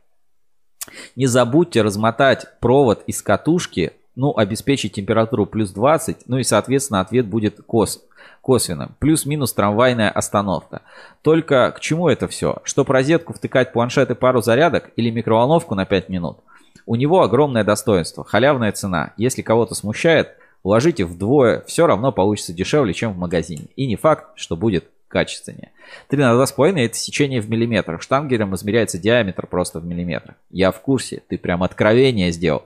[1.16, 7.26] Не забудьте размотать провод из катушки, ну, обеспечить температуру плюс 20, ну и, соответственно, ответ
[7.26, 8.04] будет кос,
[8.42, 8.96] косвенным.
[9.00, 10.84] Плюс-минус трамвайная остановка.
[11.22, 12.58] Только к чему это все?
[12.64, 16.38] Чтоб розетку втыкать планшет и пару зарядок или микроволновку на 5 минут?
[16.86, 19.14] У него огромное достоинство, халявная цена.
[19.18, 23.66] Если кого-то смущает, вложите вдвое, все равно получится дешевле, чем в магазине.
[23.76, 25.72] И не факт, что будет качественнее.
[26.10, 28.02] 3 на 2,5 это сечение в миллиметрах.
[28.02, 30.36] Штангером измеряется диаметр просто в миллиметрах.
[30.50, 32.64] Я в курсе, ты прям откровение сделал.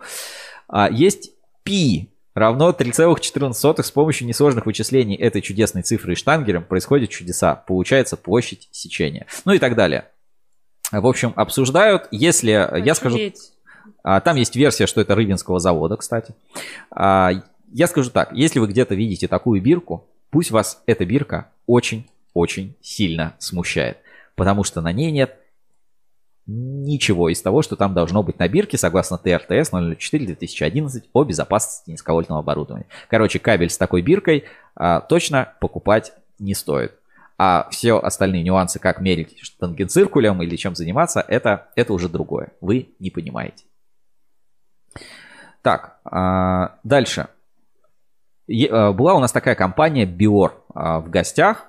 [0.68, 1.32] А, есть
[1.64, 7.56] π равно 3,14 с помощью несложных вычислений этой чудесной цифры и штангером происходят чудеса.
[7.56, 9.28] Получается площадь сечения.
[9.46, 10.06] Ну и так далее.
[10.92, 12.52] В общем, обсуждают, если
[12.84, 13.18] я скажу...
[14.04, 16.34] А, Там есть версия, что это Рыбинского завода, кстати.
[16.92, 17.32] А,
[17.72, 23.36] Я скажу так, если вы где-то видите такую бирку, пусть вас эта бирка очень-очень сильно
[23.40, 23.98] смущает,
[24.36, 25.36] потому что на ней нет
[26.52, 32.40] ничего из того, что там должно быть на бирке, согласно ТРТС 004-2011 о безопасности низковольтного
[32.42, 32.88] оборудования.
[33.08, 34.46] Короче, кабель с такой биркой
[34.76, 36.94] а, точно покупать не стоит.
[37.38, 42.52] А все остальные нюансы, как мерить тангенциркулем или чем заниматься, это, это уже другое.
[42.60, 43.64] Вы не понимаете.
[45.62, 47.28] Так, а, дальше.
[48.70, 51.66] А, Была у нас такая компания Bior а, в гостях.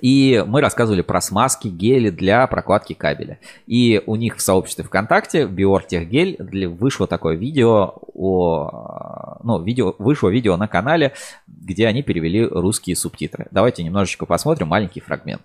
[0.00, 3.38] И мы рассказывали про смазки, гели для прокладки кабеля.
[3.66, 9.94] И у них в сообществе ВКонтакте Bior Техгель для, вышло такое видео о, ну, видео,
[9.98, 11.14] вышло видео на канале,
[11.46, 13.48] где они перевели русские субтитры.
[13.50, 15.42] Давайте немножечко посмотрим маленький фрагмент.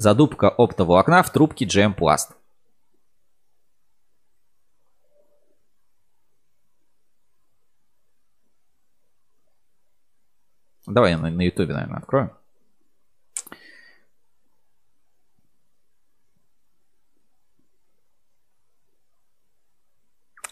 [0.00, 2.34] Задубка оптоволокна в трубке GM Plast.
[10.86, 12.34] Давай я на, YouTube, наверное, открою.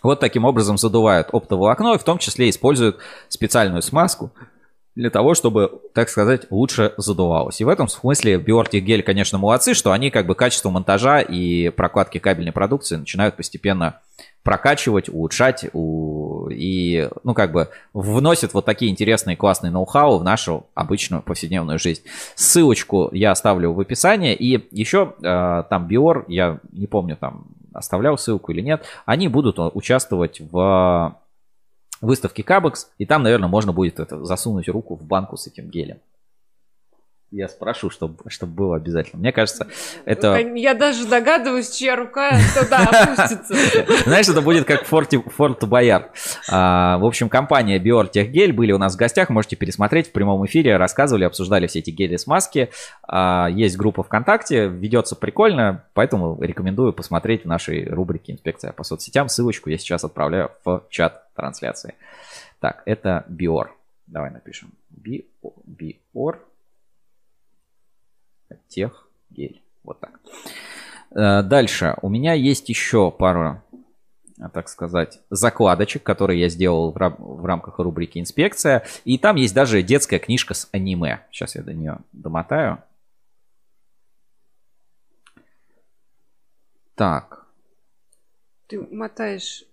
[0.02, 2.98] Вот таким образом задувают оптоволокно и в том числе используют
[3.30, 4.30] специальную смазку
[4.98, 7.60] для того, чтобы, так сказать, лучше задувалось.
[7.60, 11.68] И в этом смысле Биортик Гель, конечно, молодцы, что они как бы качество монтажа и
[11.68, 14.00] прокладки кабельной продукции начинают постепенно
[14.42, 16.48] прокачивать, улучшать у...
[16.50, 22.02] и, ну, как бы вносят вот такие интересные классные ноу-хау в нашу обычную повседневную жизнь.
[22.34, 24.34] Ссылочку я оставлю в описании.
[24.34, 29.60] И еще э, там Биор, я не помню, там оставлял ссылку или нет, они будут
[29.60, 31.14] участвовать в
[32.06, 35.98] выставке Кабекс, и там, наверное, можно будет это, засунуть руку в банку с этим гелем.
[37.30, 39.20] Я спрошу, чтобы, чтобы было обязательно.
[39.20, 39.66] Мне кажется,
[40.06, 40.38] это...
[40.38, 43.54] Я даже догадываюсь, чья рука туда опустится.
[44.04, 46.10] Знаешь, это будет как Форт Боярд.
[46.50, 49.28] А, в общем, компания Биортехгель были у нас в гостях.
[49.28, 50.78] Можете пересмотреть в прямом эфире.
[50.78, 52.70] Рассказывали, обсуждали все эти гели смазки.
[53.06, 54.68] А, есть группа ВКонтакте.
[54.68, 55.84] Ведется прикольно.
[55.92, 59.28] Поэтому рекомендую посмотреть в нашей рубрике «Инспекция по соцсетям».
[59.28, 61.94] Ссылочку я сейчас отправляю в чат трансляции.
[62.60, 63.76] Так, это Биор.
[64.06, 64.72] Давай напишем.
[64.90, 66.38] Биор
[68.68, 69.62] тех гель.
[69.82, 70.20] Вот так.
[71.10, 71.96] Э, дальше.
[72.02, 73.62] У меня есть еще пару,
[74.52, 78.86] так сказать, закладочек, которые я сделал в, рам- в рамках рубрики «Инспекция».
[79.04, 81.26] И там есть даже детская книжка с аниме.
[81.30, 82.82] Сейчас я до нее домотаю.
[86.94, 87.46] Так.
[88.66, 89.64] Ты мотаешь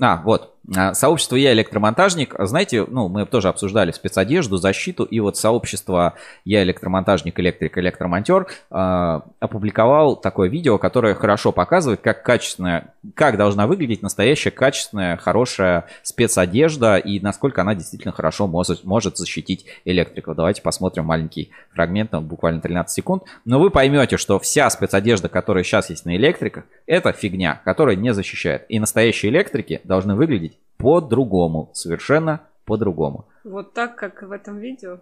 [0.00, 0.53] а, вот.
[0.74, 2.34] А, сообщество «Я электромонтажник».
[2.38, 5.04] Знаете, ну, мы тоже обсуждали спецодежду, защиту.
[5.04, 6.14] И вот сообщество
[6.44, 13.66] «Я электромонтажник, электрик, электромонтер» э, опубликовал такое видео, которое хорошо показывает, как качественная, как должна
[13.66, 20.34] выглядеть настоящая качественная, хорошая спецодежда и насколько она действительно хорошо может, может защитить электриков.
[20.34, 23.24] Давайте посмотрим маленький фрагмент, там буквально 13 секунд.
[23.44, 28.14] Но вы поймете, что вся спецодежда, которая сейчас есть на электриках, это фигня, которая не
[28.14, 28.64] защищает.
[28.70, 33.28] И настоящие электрики должны выглядеть по-другому, совершенно по-другому.
[33.44, 35.00] Вот так, как в этом видео?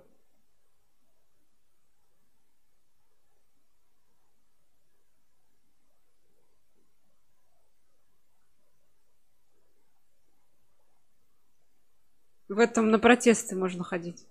[12.49, 14.27] В этом на протесты можно ходить.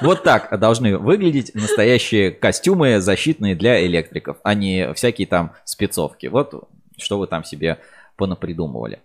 [0.00, 6.26] Вот так должны выглядеть настоящие костюмы защитные для электриков, а не всякие там спецовки.
[6.26, 7.78] Вот что вы там себе
[8.16, 9.00] понапридумывали.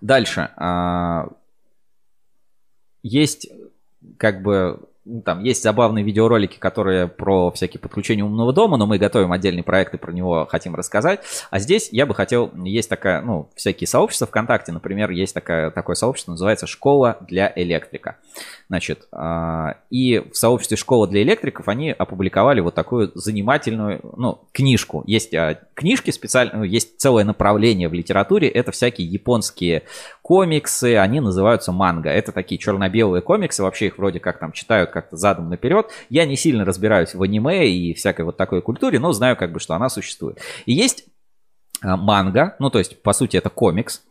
[0.00, 0.50] Дальше.
[0.56, 1.28] А,
[3.02, 3.48] есть
[4.16, 4.88] как бы
[5.24, 9.94] там есть забавные видеоролики, которые про всякие подключения умного дома, но мы готовим отдельный проект
[9.94, 11.20] и про него хотим рассказать.
[11.50, 15.96] А здесь я бы хотел, есть такая, ну, всякие сообщества ВКонтакте, например, есть такая, такое
[15.96, 18.16] сообщество, называется «Школа для электрика».
[18.68, 25.02] Значит, а, и в сообществе «Школа для электриков» они опубликовали вот такую занимательную, ну, книжку.
[25.06, 29.82] Есть а, книжки специально, ну, есть целое направление в литературе, это всякие японские
[30.22, 32.10] комиксы, они называются манга.
[32.10, 35.90] Это такие черно-белые комиксы, вообще их вроде как там читают как-то задом наперед.
[36.08, 39.58] Я не сильно разбираюсь в аниме и всякой вот такой культуре, но знаю как бы,
[39.58, 40.38] что она существует.
[40.66, 41.06] И есть
[41.82, 44.02] а, манга, ну то есть по сути это комикс,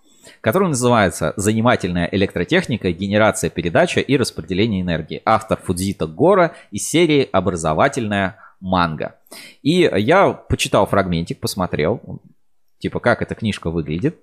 [0.41, 5.21] который называется «Занимательная электротехника, генерация, передача и распределение энергии».
[5.25, 9.15] Автор Фудзита Гора из серии «Образовательная манга».
[9.61, 12.01] И я почитал фрагментик, посмотрел,
[12.79, 14.17] типа, как эта книжка выглядит.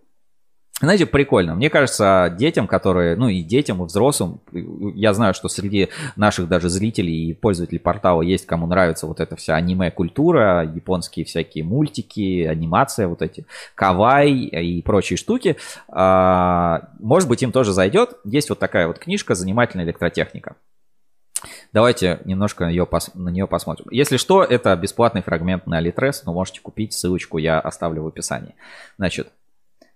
[0.80, 1.56] Знаете, прикольно.
[1.56, 6.68] Мне кажется, детям, которые, ну и детям, и взрослым, я знаю, что среди наших даже
[6.68, 13.08] зрителей и пользователей портала есть, кому нравится вот эта вся аниме-культура, японские всякие мультики, анимация,
[13.08, 13.44] вот эти
[13.74, 15.56] кавай и прочие штуки.
[15.88, 18.12] А, может быть, им тоже зайдет.
[18.24, 20.54] Есть вот такая вот книжка «Занимательная электротехника».
[21.72, 23.86] Давайте немножко пос, на нее посмотрим.
[23.90, 28.54] Если что, это бесплатный фрагмент на Alitress, но можете купить, ссылочку я оставлю в описании.
[28.96, 29.28] Значит,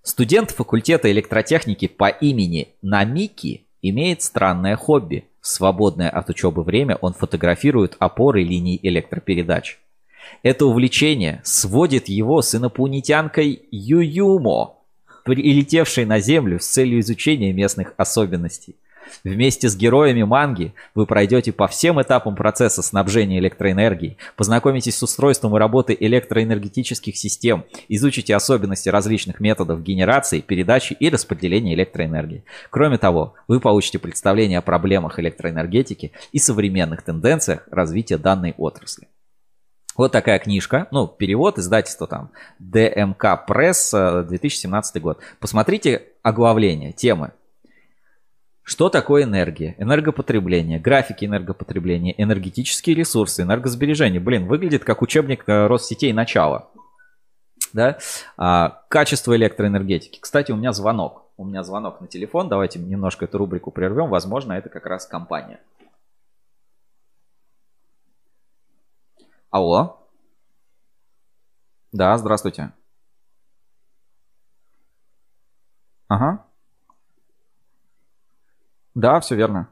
[0.03, 5.27] Студент факультета электротехники по имени Намики имеет странное хобби.
[5.41, 9.79] В свободное от учебы время он фотографирует опоры линий электропередач.
[10.43, 14.75] Это увлечение сводит его с инопланетянкой Ююмо,
[15.25, 18.75] прилетевшей на Землю с целью изучения местных особенностей.
[19.25, 25.57] Вместе с героями манги вы пройдете по всем этапам процесса снабжения электроэнергией, познакомитесь с устройством
[25.57, 32.45] и работой электроэнергетических систем, изучите особенности различных методов генерации, передачи и распределения электроэнергии.
[32.71, 39.09] Кроме того, вы получите представление о проблемах электроэнергетики и современных тенденциях развития данной отрасли.
[39.97, 45.21] Вот такая книжка, ну, перевод, издательство там, ДМК Пресс, 2017 год.
[45.39, 47.33] Посмотрите оглавление, темы.
[48.63, 49.75] Что такое энергия?
[49.79, 54.21] Энергопотребление, графики энергопотребления, энергетические ресурсы, энергосбережение.
[54.21, 56.71] Блин, выглядит как учебник э, Россетей начала.
[57.73, 57.99] Да?
[58.37, 60.21] А, качество электроэнергетики.
[60.21, 61.25] Кстати, у меня звонок.
[61.37, 62.49] У меня звонок на телефон.
[62.49, 64.09] Давайте немножко эту рубрику прервем.
[64.09, 65.61] Возможно, это как раз компания.
[69.51, 69.99] Алло.
[71.91, 72.73] Да, здравствуйте.
[76.09, 76.45] Ага.
[78.95, 79.69] Да, все верно.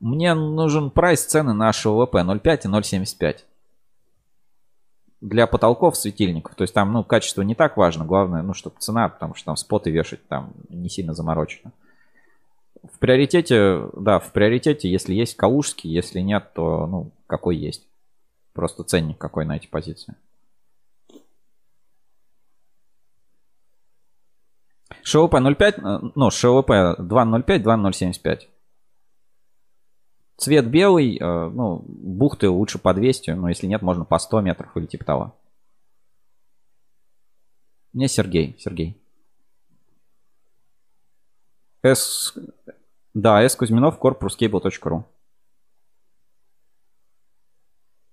[0.00, 3.44] Мне нужен прайс цены на ШВП 0,5 и 0,75.
[5.20, 6.54] Для потолков светильников.
[6.54, 8.06] То есть там, ну, качество не так важно.
[8.06, 11.72] Главное, ну, чтобы цена, потому что там споты вешать там не сильно заморочено.
[12.82, 17.86] В приоритете, да, в приоритете, если есть калужский, если нет, то, ну, какой есть.
[18.54, 20.14] Просто ценник какой на эти позиции.
[25.02, 26.70] ШВП 0.5, ну, ШВП
[27.00, 28.48] 2.05, 2.075.
[30.36, 34.74] Цвет белый, э, ну, бухты лучше по 200, но если нет, можно по 100 метров
[34.76, 35.34] или типа того.
[37.92, 38.96] Не Сергей, Сергей.
[41.82, 42.34] С...
[43.14, 43.56] Да, С.
[43.56, 45.04] Кузьминов, corpuscable.ru.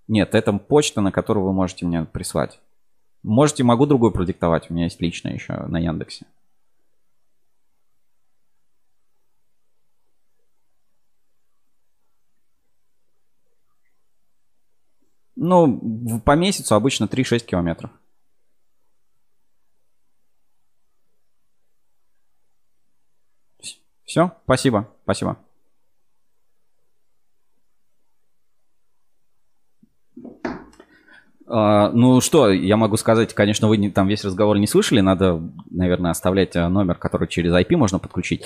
[0.08, 2.60] Нет, это почта, на которую вы можете мне прислать.
[3.24, 6.26] Можете, могу другую продиктовать, у меня есть личная еще на Яндексе.
[15.48, 17.90] Ну, по месяцу обычно 3-6 километров.
[24.04, 25.38] Все, спасибо, спасибо.
[31.50, 35.42] А, ну что, я могу сказать, конечно, вы не, там весь разговор не слышали, надо,
[35.70, 38.44] наверное, оставлять э, номер, который через IP можно подключить.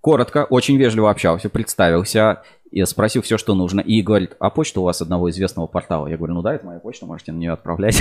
[0.00, 3.80] Коротко, очень вежливо общался, представился, я спросил все, что нужно.
[3.80, 6.06] И говорит, а почта у вас одного известного портала?
[6.06, 8.00] Я говорю, ну да, это моя почта, можете на нее отправлять.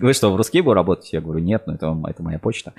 [0.00, 1.16] Вы что, в Рускейбу работаете?
[1.16, 2.74] Я говорю, нет, ну это, это моя почта.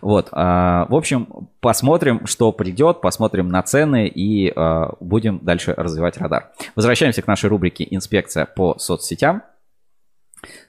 [0.00, 1.28] Вот, а, в общем,
[1.60, 6.52] посмотрим, что придет, посмотрим на цены и а, будем дальше развивать радар.
[6.76, 9.42] Возвращаемся к нашей рубрике «Инспекция по соцсетям».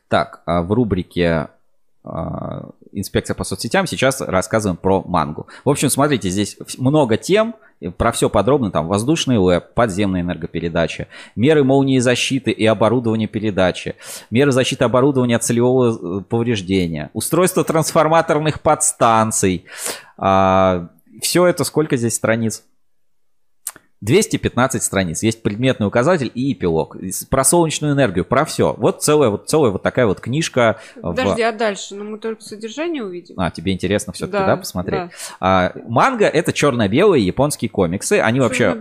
[0.07, 1.49] Так, а в рубрике
[2.03, 5.47] а, инспекция по соцсетям, сейчас рассказываем про мангу.
[5.65, 7.55] В общем, смотрите, здесь много тем,
[7.97, 13.95] про все подробно, там воздушный веб, подземная энергопередача, меры молнии защиты и оборудование передачи,
[14.29, 19.65] меры защиты оборудования от целевого э, повреждения, устройство трансформаторных подстанций.
[20.17, 20.89] А,
[21.21, 22.63] все это сколько здесь страниц?
[24.03, 25.23] 215 страниц.
[25.23, 26.97] Есть предметный указатель и эпилог.
[27.29, 28.73] Про солнечную энергию, про все.
[28.77, 30.79] Вот целая вот, целая вот такая вот книжка.
[31.01, 31.47] Подожди, в...
[31.47, 31.95] а дальше?
[31.95, 33.39] Ну, мы только содержание увидим.
[33.39, 34.99] А, тебе интересно все-таки, да, да посмотреть?
[34.99, 35.09] Да.
[35.39, 38.19] А, манга— это черно-белые японские комиксы.
[38.19, 38.71] Они вообще...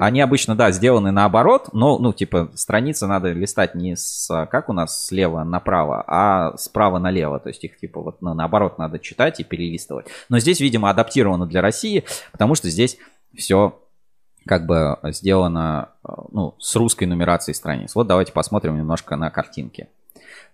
[0.00, 4.72] Они обычно, да, сделаны наоборот, но, ну, типа, страницы надо листать не с, как у
[4.72, 7.38] нас, слева направо, а справа налево.
[7.38, 10.06] То есть их, типа, вот ну, наоборот надо читать и перелистывать.
[10.30, 12.96] Но здесь, видимо, адаптировано для России, потому что здесь
[13.36, 13.78] все
[14.46, 15.90] как бы сделано
[16.32, 17.94] ну, с русской нумерацией страниц.
[17.94, 19.88] Вот давайте посмотрим немножко на картинки.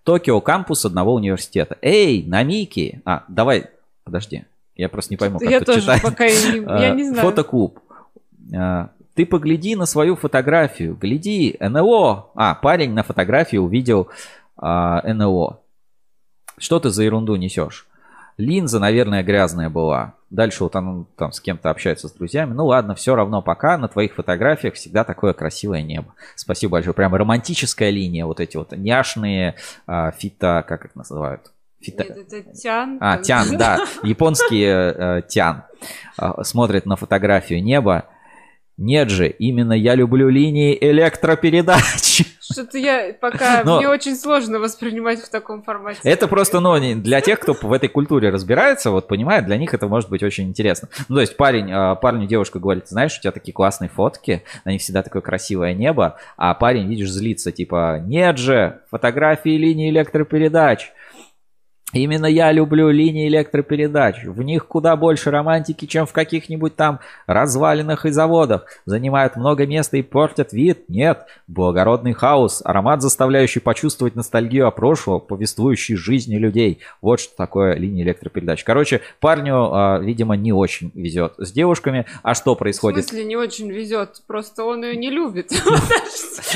[0.05, 1.79] Токио кампус одного университета.
[1.83, 3.01] Эй, Намики!
[3.05, 3.67] А, давай,
[4.05, 4.45] подожди.
[4.77, 6.03] Я просто не пойму, как Я тут тоже читать.
[6.03, 7.29] пока не, я не знаю.
[7.29, 7.81] Фотоклуб.
[8.55, 10.95] А, ты погляди на свою фотографию.
[10.95, 12.31] Гляди, НЛО.
[12.35, 14.09] А, парень на фотографии увидел
[14.57, 15.61] а, НЛО.
[16.59, 17.87] Что ты за ерунду несешь?
[18.39, 20.15] Линза, наверное, грязная была.
[20.29, 22.53] Дальше вот он там с кем-то общается с друзьями.
[22.53, 26.15] Ну ладно, все равно пока на твоих фотографиях всегда такое красивое небо.
[26.35, 26.95] Спасибо большое.
[26.95, 29.55] Прям романтическая линия, вот эти вот няшные
[29.87, 31.53] а, фито, как их называют?
[31.81, 32.05] Фито...
[32.05, 32.99] Нет, это тян.
[33.01, 33.87] А, тян, да.
[34.03, 35.65] Японские э, тян.
[36.19, 38.07] Э, смотрят на фотографию неба
[38.77, 42.25] нет же, именно я люблю линии электропередач.
[42.41, 43.79] Что-то я пока Но...
[43.79, 45.99] мне очень сложно воспринимать в таком формате.
[46.05, 49.89] Это просто, ну, для тех, кто в этой культуре разбирается, вот понимает, для них это
[49.89, 50.89] может быть очень интересно.
[51.09, 54.71] Ну, то есть парень, а, парню девушка говорит, знаешь, у тебя такие классные фотки, на
[54.71, 60.93] них всегда такое красивое небо, а парень, видишь, злится, типа, нет же, фотографии линии электропередач.
[61.93, 64.25] Именно я люблю линии электропередач.
[64.25, 68.67] В них куда больше романтики, чем в каких-нибудь там развалинах и заводах.
[68.87, 70.89] Занимают много места и портят вид.
[70.89, 76.81] Нет, благородный хаос, аромат, заставляющий почувствовать ностальгию о прошлом, повествующий жизни людей.
[77.01, 78.65] Вот что такое линия электропередач.
[78.65, 82.05] Короче, парню, а, видимо, не очень везет с девушками.
[82.25, 83.07] А что В происходит?
[83.07, 85.53] смысле, не очень везет, просто он ее не любит.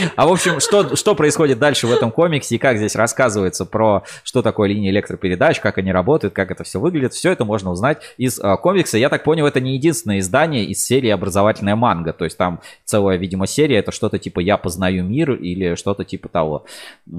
[0.16, 4.42] А в общем, что происходит дальше в этом комиксе и как здесь рассказывается про что
[4.42, 5.20] такое линия электропередач,
[5.60, 8.98] как они работают, как это все выглядит, все это можно узнать из а, комикса.
[8.98, 13.16] Я так понял, это не единственное издание из серии «Образовательная манга», то есть там целая,
[13.16, 16.66] видимо, серия, это что-то типа «Я познаю мир» или что-то типа того.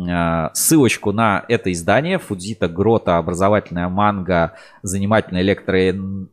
[0.10, 4.54] А, Ссылочку на это издание Фудзита Грота «Образовательная манга.
[4.84, 5.78] Занимательная электро...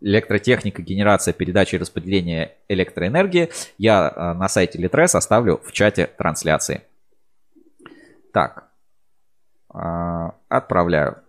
[0.01, 6.83] электротехника, генерация, передача и распределение электроэнергии» я а, на сайте Litres оставлю в чате трансляции.
[8.33, 8.69] Так,
[10.49, 11.23] отправляю.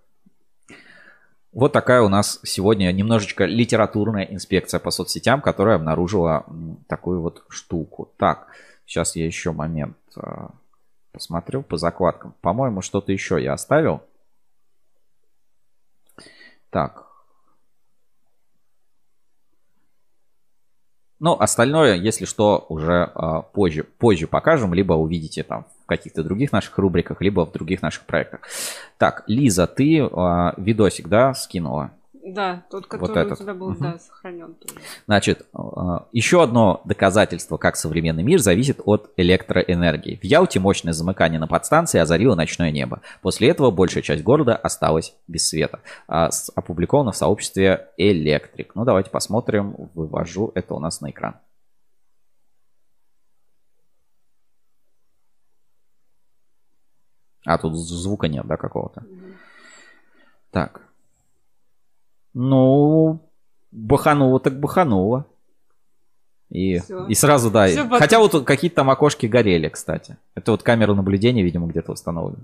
[1.52, 6.46] Вот такая у нас сегодня немножечко литературная инспекция по соцсетям, которая обнаружила
[6.88, 8.14] такую вот штуку.
[8.18, 8.48] Так,
[8.86, 10.52] сейчас я еще момент а,
[11.12, 12.36] посмотрю по закладкам.
[12.42, 14.04] По-моему, что-то еще я оставил.
[16.70, 17.08] Так.
[21.18, 26.78] Ну, остальное, если что, уже а, позже, позже покажем, либо увидите там каких-то других наших
[26.78, 28.42] рубриках, либо в других наших проектах.
[28.98, 31.92] Так, Лиза, ты а, видосик, да, скинула?
[32.22, 33.40] Да, тот, Вот который у этот.
[33.40, 33.80] тебя был, Мгм.
[33.82, 34.56] да, сохранен.
[35.08, 40.20] Значит, а, еще одно доказательство, как современный мир зависит от электроэнергии.
[40.22, 43.02] В Ялте мощное замыкание на подстанции озарило ночное небо.
[43.22, 45.80] После этого большая часть города осталась без света.
[46.08, 48.76] А, Опубликовано в сообществе Электрик.
[48.76, 49.76] Ну, давайте посмотрим.
[49.96, 51.36] Вывожу это у нас на экран.
[57.46, 59.04] А, тут звука нет, да, какого-то?
[60.52, 60.82] Так.
[62.34, 63.20] Ну,
[63.72, 65.26] бахануло так бахануло.
[66.50, 67.06] И, Всё.
[67.06, 67.68] и сразу, да.
[67.68, 67.88] Всё.
[67.90, 70.18] Хотя вот какие-то там окошки горели, кстати.
[70.36, 72.44] Это вот камера наблюдения, видимо, где-то установлена.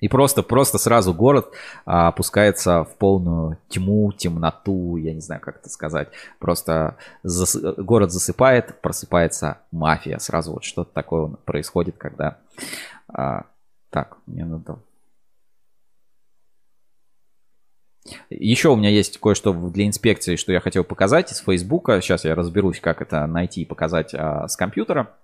[0.00, 1.52] И просто, просто сразу город
[1.84, 6.08] а, опускается в полную тьму, темноту, я не знаю, как это сказать.
[6.38, 10.18] Просто зас- город засыпает, просыпается мафия.
[10.18, 12.38] Сразу вот что-то такое происходит, когда...
[13.08, 13.44] а,
[13.90, 14.78] так, мне надо
[18.28, 22.00] Еще у меня есть кое-что для инспекции, что я хотел показать из Фейсбука.
[22.00, 25.14] Сейчас я разберусь, как это найти и показать а, с компьютера.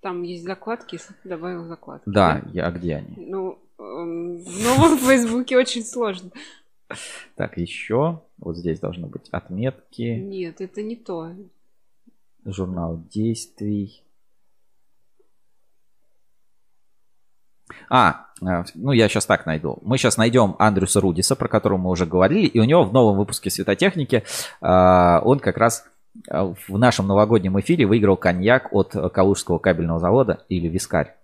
[0.00, 2.04] Там есть закладки, добавил закладки.
[2.06, 3.14] Да, я, а где они?
[3.16, 6.30] Ну, в новом Фейсбуке очень сложно.
[7.36, 8.22] Так, еще.
[8.38, 11.32] Вот здесь должны быть отметки, Нет, это не то.
[12.44, 14.02] журнал действий.
[17.90, 19.78] А, э, ну я сейчас так найду.
[19.82, 23.18] Мы сейчас найдем Андрюса Рудиса, про которого мы уже говорили, и у него в новом
[23.18, 24.24] выпуске Светотехники
[24.60, 25.84] э, он как раз
[26.30, 31.17] э, в нашем новогоднем эфире выиграл коньяк от Калужского кабельного завода или вискарь.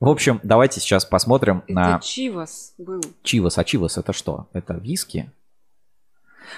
[0.00, 1.96] В общем, давайте сейчас посмотрим на...
[1.96, 3.02] Это Чивас был.
[3.22, 3.58] Чивас.
[3.58, 4.46] А Чивас это что?
[4.54, 5.30] Это виски?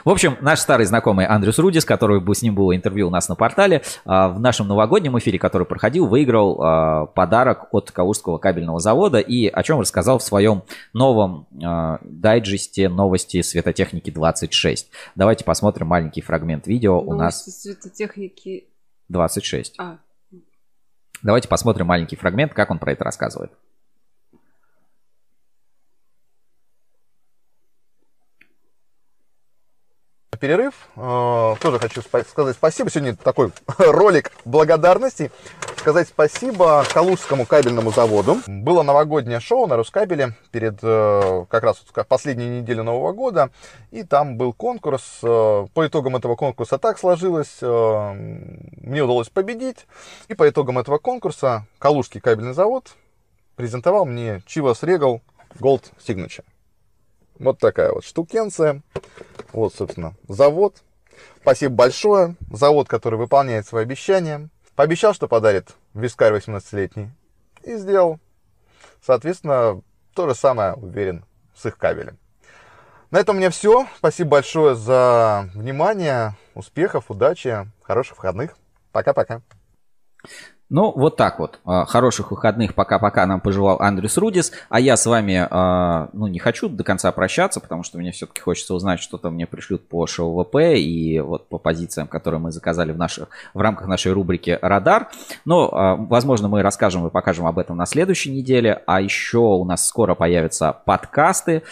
[0.05, 3.28] В общем, наш старый знакомый Андрюс Рудис, который бы- с ним было интервью у нас
[3.28, 8.78] на портале, а, в нашем новогоднем эфире, который проходил, выиграл а, подарок от Калужского кабельного
[8.78, 10.62] завода и о чем рассказал в своем
[10.94, 14.89] новом а, дайджесте новости светотехники 26.
[15.14, 16.98] Давайте посмотрим маленький фрагмент видео.
[17.01, 18.69] У нас Новости светотехники.
[19.09, 19.74] 26.
[19.78, 19.98] А,
[21.23, 23.53] Давайте посмотрим маленький фрагмент, как он про это рассказывает.
[30.43, 30.74] Перерыв.
[30.97, 32.90] Э, Тоже хочу сказать спасибо.
[32.90, 35.31] Сегодня такой ролик благодарности.
[35.77, 38.39] Сказать спасибо Калужскому кабельному заводу.
[38.48, 43.51] Было новогоднее шоу на Рускабеле перед э, как раз последней неделе Нового года.
[43.93, 45.20] И там был конкурс.
[45.23, 47.59] Э, По итогам этого конкурса так сложилось.
[47.62, 49.86] Мне удалось победить.
[50.27, 52.94] И по итогам этого конкурса Калужский кабельный завод
[53.55, 55.20] презентовал мне Chivas Regal
[55.60, 56.43] Gold Signature.
[57.39, 58.83] Вот такая вот штукенция.
[59.53, 60.83] Вот, собственно, завод.
[61.41, 62.37] Спасибо большое.
[62.51, 64.49] Завод, который выполняет свои обещания.
[64.75, 67.11] Пообещал, что подарит вискарь 18-летний.
[67.65, 68.19] И сделал.
[69.05, 69.83] Соответственно,
[70.15, 72.19] то же самое, уверен, с их кабелем.
[73.11, 73.87] На этом у меня все.
[73.99, 76.37] Спасибо большое за внимание.
[76.55, 78.57] Успехов, удачи, хороших выходных.
[78.91, 79.43] Пока-пока.
[80.73, 81.61] Ну, вот так вот.
[81.66, 84.53] А, Хороших выходных пока-пока нам пожелал Андрюс Рудис.
[84.70, 88.40] А я с вами, а, ну, не хочу до конца прощаться, потому что мне все-таки
[88.40, 92.53] хочется узнать, что там мне пришлют по шоу ВП и вот по позициям, которые мы
[92.53, 95.11] заказали в, наших, в рамках нашей рубрики «Радар».
[95.44, 98.82] Но, а, возможно, мы расскажем и покажем об этом на следующей неделе.
[98.86, 101.65] А еще у нас скоро появятся подкасты.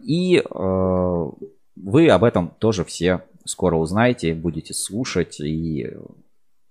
[0.00, 0.42] И
[1.76, 5.90] вы об этом тоже все скоро узнаете, будете слушать и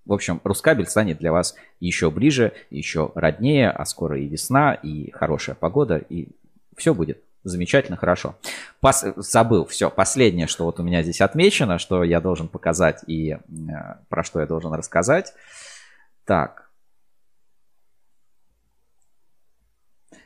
[0.05, 5.11] в общем, Рускабель станет для вас еще ближе, еще роднее, а скоро и весна, и
[5.11, 6.29] хорошая погода, и
[6.75, 8.35] все будет замечательно, хорошо.
[8.79, 9.05] Пос...
[9.15, 13.37] Забыл, все, последнее, что вот у меня здесь отмечено, что я должен показать и э,
[14.09, 15.33] про что я должен рассказать.
[16.25, 16.69] Так.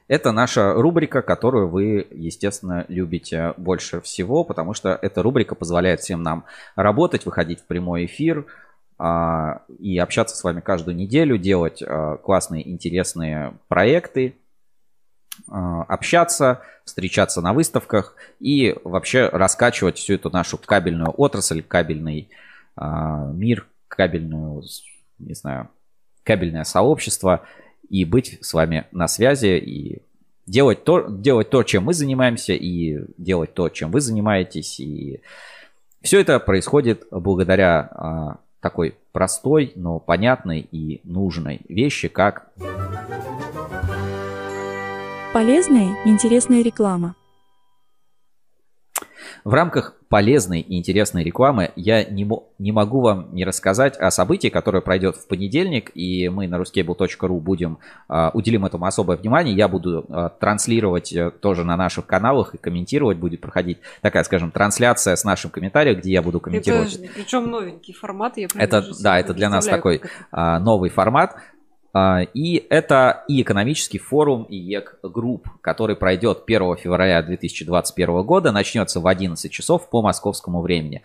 [0.08, 6.24] Это наша рубрика, которую вы, естественно, любите больше всего, потому что эта рубрика позволяет всем
[6.24, 6.46] нам
[6.76, 8.46] работать, выходить в прямой эфир,
[9.00, 14.36] и общаться с вами каждую неделю, делать а, классные, интересные проекты,
[15.48, 22.30] а, общаться, встречаться на выставках и вообще раскачивать всю эту нашу кабельную отрасль, кабельный
[22.80, 24.64] мир, кабельную,
[25.18, 25.70] не знаю,
[26.24, 27.42] кабельное сообщество
[27.90, 30.02] и быть с вами на связи и
[30.46, 34.80] делать то, делать то, чем мы занимаемся, и делать то, чем вы занимаетесь.
[34.80, 35.22] И
[36.02, 38.38] все это происходит благодаря
[38.68, 42.52] такой простой, но понятной и нужной вещи, как...
[45.34, 47.16] Полезная и интересная реклама.
[49.44, 54.10] В рамках полезной и интересной рекламы я не, мо- не могу вам не рассказать о
[54.12, 59.56] событии, которое пройдет в понедельник, и мы на ruscable.ru будем, а, уделим этому особое внимание.
[59.56, 63.18] Я буду а, транслировать а, тоже на наших каналах и комментировать.
[63.18, 66.96] Будет проходить такая, скажем, трансляция с нашим комментарием, где я буду комментировать.
[66.96, 68.38] Это, причем новенький формат.
[68.38, 70.02] Я это, да, это для нас такой
[70.32, 71.38] а, новый формат.
[72.34, 79.52] И это ИЕКономический форум IEK Group, который пройдет 1 февраля 2021 года, начнется в 11
[79.52, 81.04] часов по московскому времени.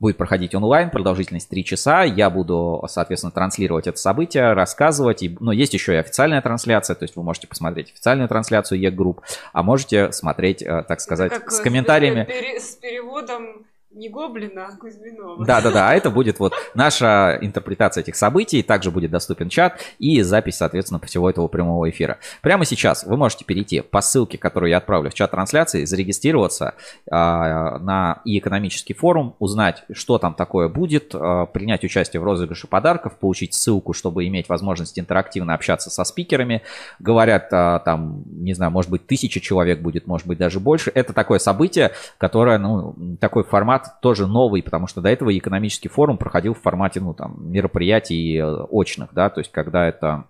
[0.00, 2.02] Будет проходить онлайн, продолжительность 3 часа.
[2.04, 5.22] Я буду, соответственно, транслировать это событие, рассказывать.
[5.22, 8.94] И, ну, есть еще и официальная трансляция, то есть вы можете посмотреть официальную трансляцию IEK
[8.94, 9.20] Group,
[9.52, 12.26] а можете смотреть, так сказать, с комментариями.
[12.58, 13.66] С переводом
[13.96, 15.44] не Гоблина, а Кузьминова.
[15.44, 15.88] Да, да, да.
[15.88, 18.62] А это будет вот наша интерпретация этих событий.
[18.62, 22.18] Также будет доступен чат и запись, соответственно, всего этого прямого эфира.
[22.42, 26.74] Прямо сейчас вы можете перейти по ссылке, которую я отправлю в чат трансляции, зарегистрироваться
[27.06, 33.16] э, на экономический форум, узнать, что там такое будет, э, принять участие в розыгрыше подарков,
[33.16, 36.62] получить ссылку, чтобы иметь возможность интерактивно общаться со спикерами.
[36.98, 40.92] Говорят, э, там, не знаю, может быть, тысяча человек будет, может быть, даже больше.
[40.94, 46.18] Это такое событие, которое, ну, такой формат тоже новый, потому что до этого экономический форум
[46.18, 50.24] проходил в формате, ну, там, мероприятий очных, да, то есть когда это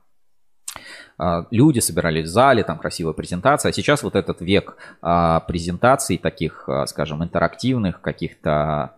[1.51, 3.71] люди собирались в зале, там красивая презентация.
[3.71, 8.95] А сейчас вот этот век презентаций таких, скажем, интерактивных, каких-то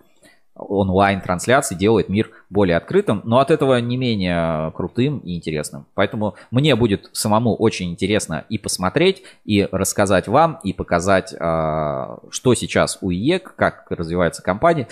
[0.57, 5.87] онлайн-трансляций делает мир более открытым, но от этого не менее крутым и интересным.
[5.95, 12.55] Поэтому мне будет самому очень интересно и посмотреть, и рассказать вам, и показать, а, что
[12.55, 14.89] сейчас у IEK, как развивается компания.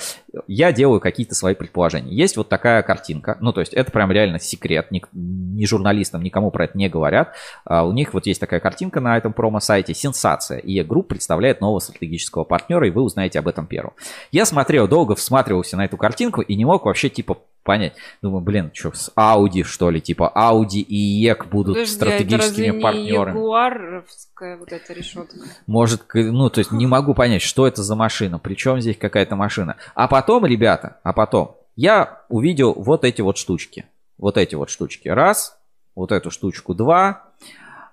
[0.46, 2.14] Я делаю какие-то свои предположения.
[2.14, 6.50] Есть вот такая картинка, ну то есть это прям реально секрет, ни, ни журналистам, никому
[6.50, 7.32] про это не говорят.
[7.64, 10.58] А, у них вот есть такая картинка на этом промо-сайте, сенсация.
[10.58, 13.94] IEK Group представляет нового стратегического партнера, и вы узнаете об этом первым.
[14.30, 17.94] Я смотрел, долго всматривался на эту картинку и не мог вообще типа понять.
[18.22, 20.00] Думаю, блин, что, с Audi, что ли?
[20.00, 23.34] Типа Audi и IEK будут Подожди, стратегическими это партнерами.
[23.34, 25.36] Не вот эта решетка.
[25.66, 29.76] Может, ну, то есть не могу понять, что это за машина, причем здесь какая-то машина.
[29.94, 33.84] А потом, ребята, а потом, я увидел вот эти вот штучки.
[34.16, 35.08] Вот эти вот штучки.
[35.08, 35.58] Раз,
[35.94, 37.25] вот эту штучку два.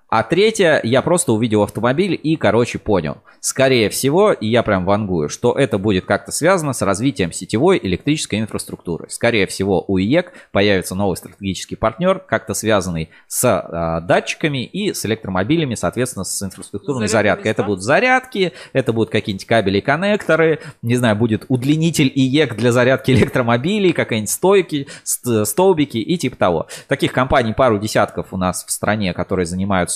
[0.08, 3.18] А третье, я просто увидел автомобиль и, короче, понял.
[3.40, 8.38] Скорее всего, и я прям вангую, что это будет как-то связано с развитием сетевой электрической
[8.38, 9.06] инфраструктуры.
[9.10, 15.04] Скорее всего, у IEK появится новый стратегический партнер, как-то связанный с а, датчиками и с
[15.04, 17.50] электромобилями, соответственно, с инфраструктурной зарядкой.
[17.50, 22.72] Это будут зарядки, это будут какие-нибудь кабели и коннекторы, не знаю, будет удлинитель IEK для
[22.72, 26.68] зарядки электромобилей, какие-нибудь стойки, ст- столбики и типа того.
[26.88, 29.93] Таких компаний пару десятков у нас в стране, которые занимаются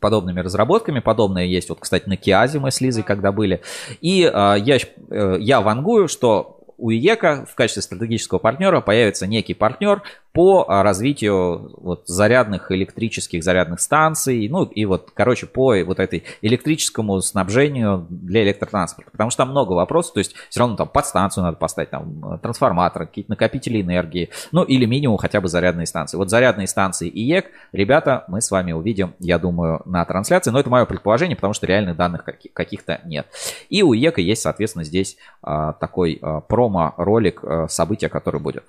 [0.00, 1.00] подобными разработками.
[1.00, 3.62] Подобное есть, вот, кстати, на Киазе мы с Лизой когда были.
[4.00, 4.78] И э, я,
[5.10, 10.64] э, я вангую, что у IEK а в качестве стратегического партнера появится некий партнер, по
[10.68, 17.20] а, развитию вот зарядных электрических зарядных станций, ну и вот, короче, по вот этой электрическому
[17.20, 19.10] снабжению для электротранспорта.
[19.10, 23.06] Потому что там много вопросов, то есть все равно там подстанцию надо поставить, там трансформатор,
[23.06, 26.16] какие-то накопители энергии, ну или минимум хотя бы зарядные станции.
[26.16, 30.70] Вот зарядные станции IEK, ребята, мы с вами увидим, я думаю, на трансляции, но это
[30.70, 33.26] мое предположение, потому что реальных данных каких-то нет.
[33.68, 38.64] И у IEK а есть, соответственно, здесь а, такой а, промо-ролик а, события, который будет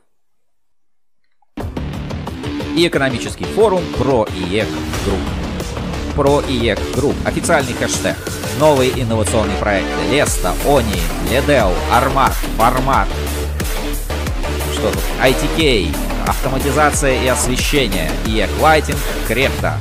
[2.76, 4.68] ИЕКономический форум про IEK
[5.06, 5.20] Group.
[6.16, 7.16] Про IEK Group.
[7.26, 8.16] Официальный хэштег.
[8.60, 9.90] Новые инновационные проекты.
[10.12, 13.08] Леста, ONI, LEDEL, ARMAT, FORMAT.
[14.74, 15.02] Что тут?
[15.24, 15.96] ITK.
[16.28, 18.12] Автоматизация и освещение.
[18.26, 19.78] IEK Lighting, Крепта.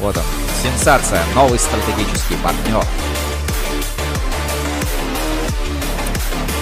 [0.00, 0.22] Вот он.
[0.62, 1.22] Сенсация.
[1.34, 2.84] Новый стратегический партнер.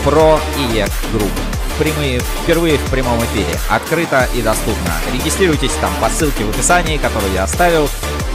[0.04, 1.30] Про IEK Group
[1.78, 3.58] прямые, впервые в прямом эфире.
[3.70, 4.92] Открыто и доступно.
[5.12, 7.88] Регистрируйтесь там по ссылке в описании, которую я оставил.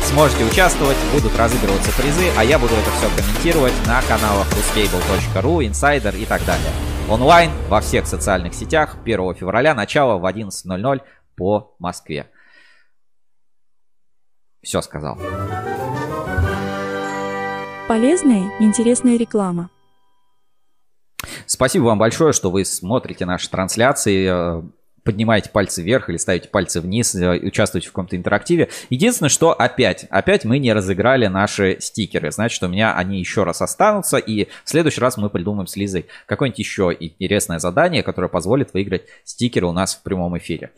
[0.04, 6.18] Сможете участвовать, будут разыгрываться призы, а я буду это все комментировать на каналах ruscable.ru, Insider
[6.18, 6.72] и так далее.
[7.10, 11.02] Онлайн во всех социальных сетях 1 февраля, начало в 11.00
[11.36, 12.30] по Москве.
[14.62, 15.18] Все сказал.
[17.88, 19.70] Полезная, интересная реклама.
[21.48, 24.62] Спасибо вам большое, что вы смотрите наши трансляции э,
[25.08, 28.68] поднимаете пальцы вверх или ставите пальцы вниз, э, участвуете в каком-то интерактиве.
[28.90, 32.30] Единственное, что опять, опять мы не разыграли наши стикеры.
[32.34, 36.08] Значит, у меня они еще раз останутся, и в следующий раз мы придумаем с Лизой
[36.26, 40.72] какое-нибудь еще интересное задание, которое позволит выиграть стикеры у нас в прямом эфире.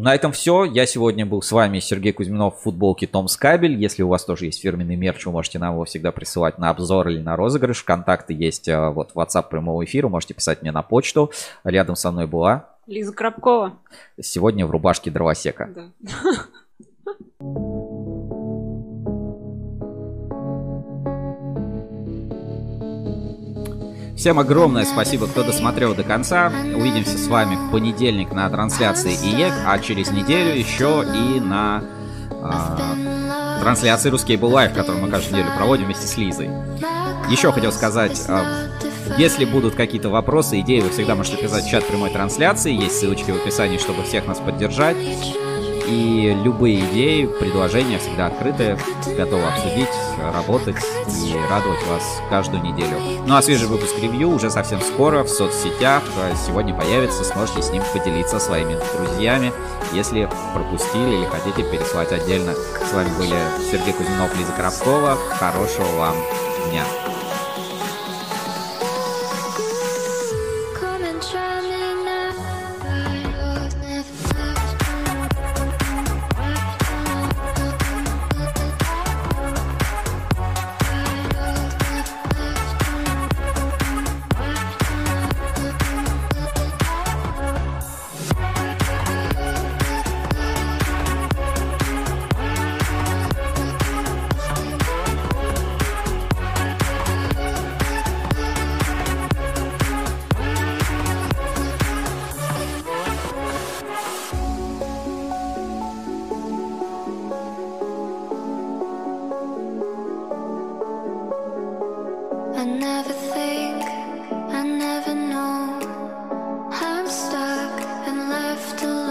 [0.00, 0.64] На этом все.
[0.64, 3.74] Я сегодня был с вами Сергей Кузьминов в футболке Томсккабель.
[3.74, 7.08] Если у вас тоже есть фирменный мерч, вы можете нам его всегда присылать на обзор
[7.08, 7.82] или на розыгрыш.
[7.82, 10.08] Контакты есть э, вот в WhatsApp прямого эфира.
[10.08, 11.30] Можете писать мне на почту.
[11.64, 13.74] Рядом со мной была Лиза Крабкова.
[14.18, 15.68] Сегодня в рубашке дровосека.
[15.68, 15.90] Да.
[24.20, 26.52] Всем огромное спасибо, кто досмотрел до конца.
[26.76, 31.82] Увидимся с вами в понедельник на трансляции IEK, а через неделю еще и на
[32.30, 36.50] э, трансляции Ruscable Live, которую мы каждую неделю проводим вместе с Лизой.
[37.30, 38.42] Еще хотел сказать, э,
[39.16, 42.74] если будут какие-то вопросы, идеи, вы всегда можете писать в чат прямой трансляции.
[42.74, 44.98] Есть ссылочки в описании, чтобы всех нас поддержать.
[45.90, 48.78] И любые идеи, предложения всегда открыты,
[49.16, 49.88] готовы обсудить,
[50.32, 50.76] работать
[51.08, 52.96] и радовать вас каждую неделю.
[53.26, 56.04] Ну а свежий выпуск ревью уже совсем скоро в соцсетях.
[56.46, 59.52] Сегодня появится, сможете с ним поделиться своими друзьями,
[59.92, 62.54] если пропустили или хотите переслать отдельно.
[62.54, 63.36] С вами были
[63.68, 65.16] Сергей Кузьминов, Лиза Коробкова.
[65.40, 66.14] Хорошего вам
[66.70, 66.84] дня.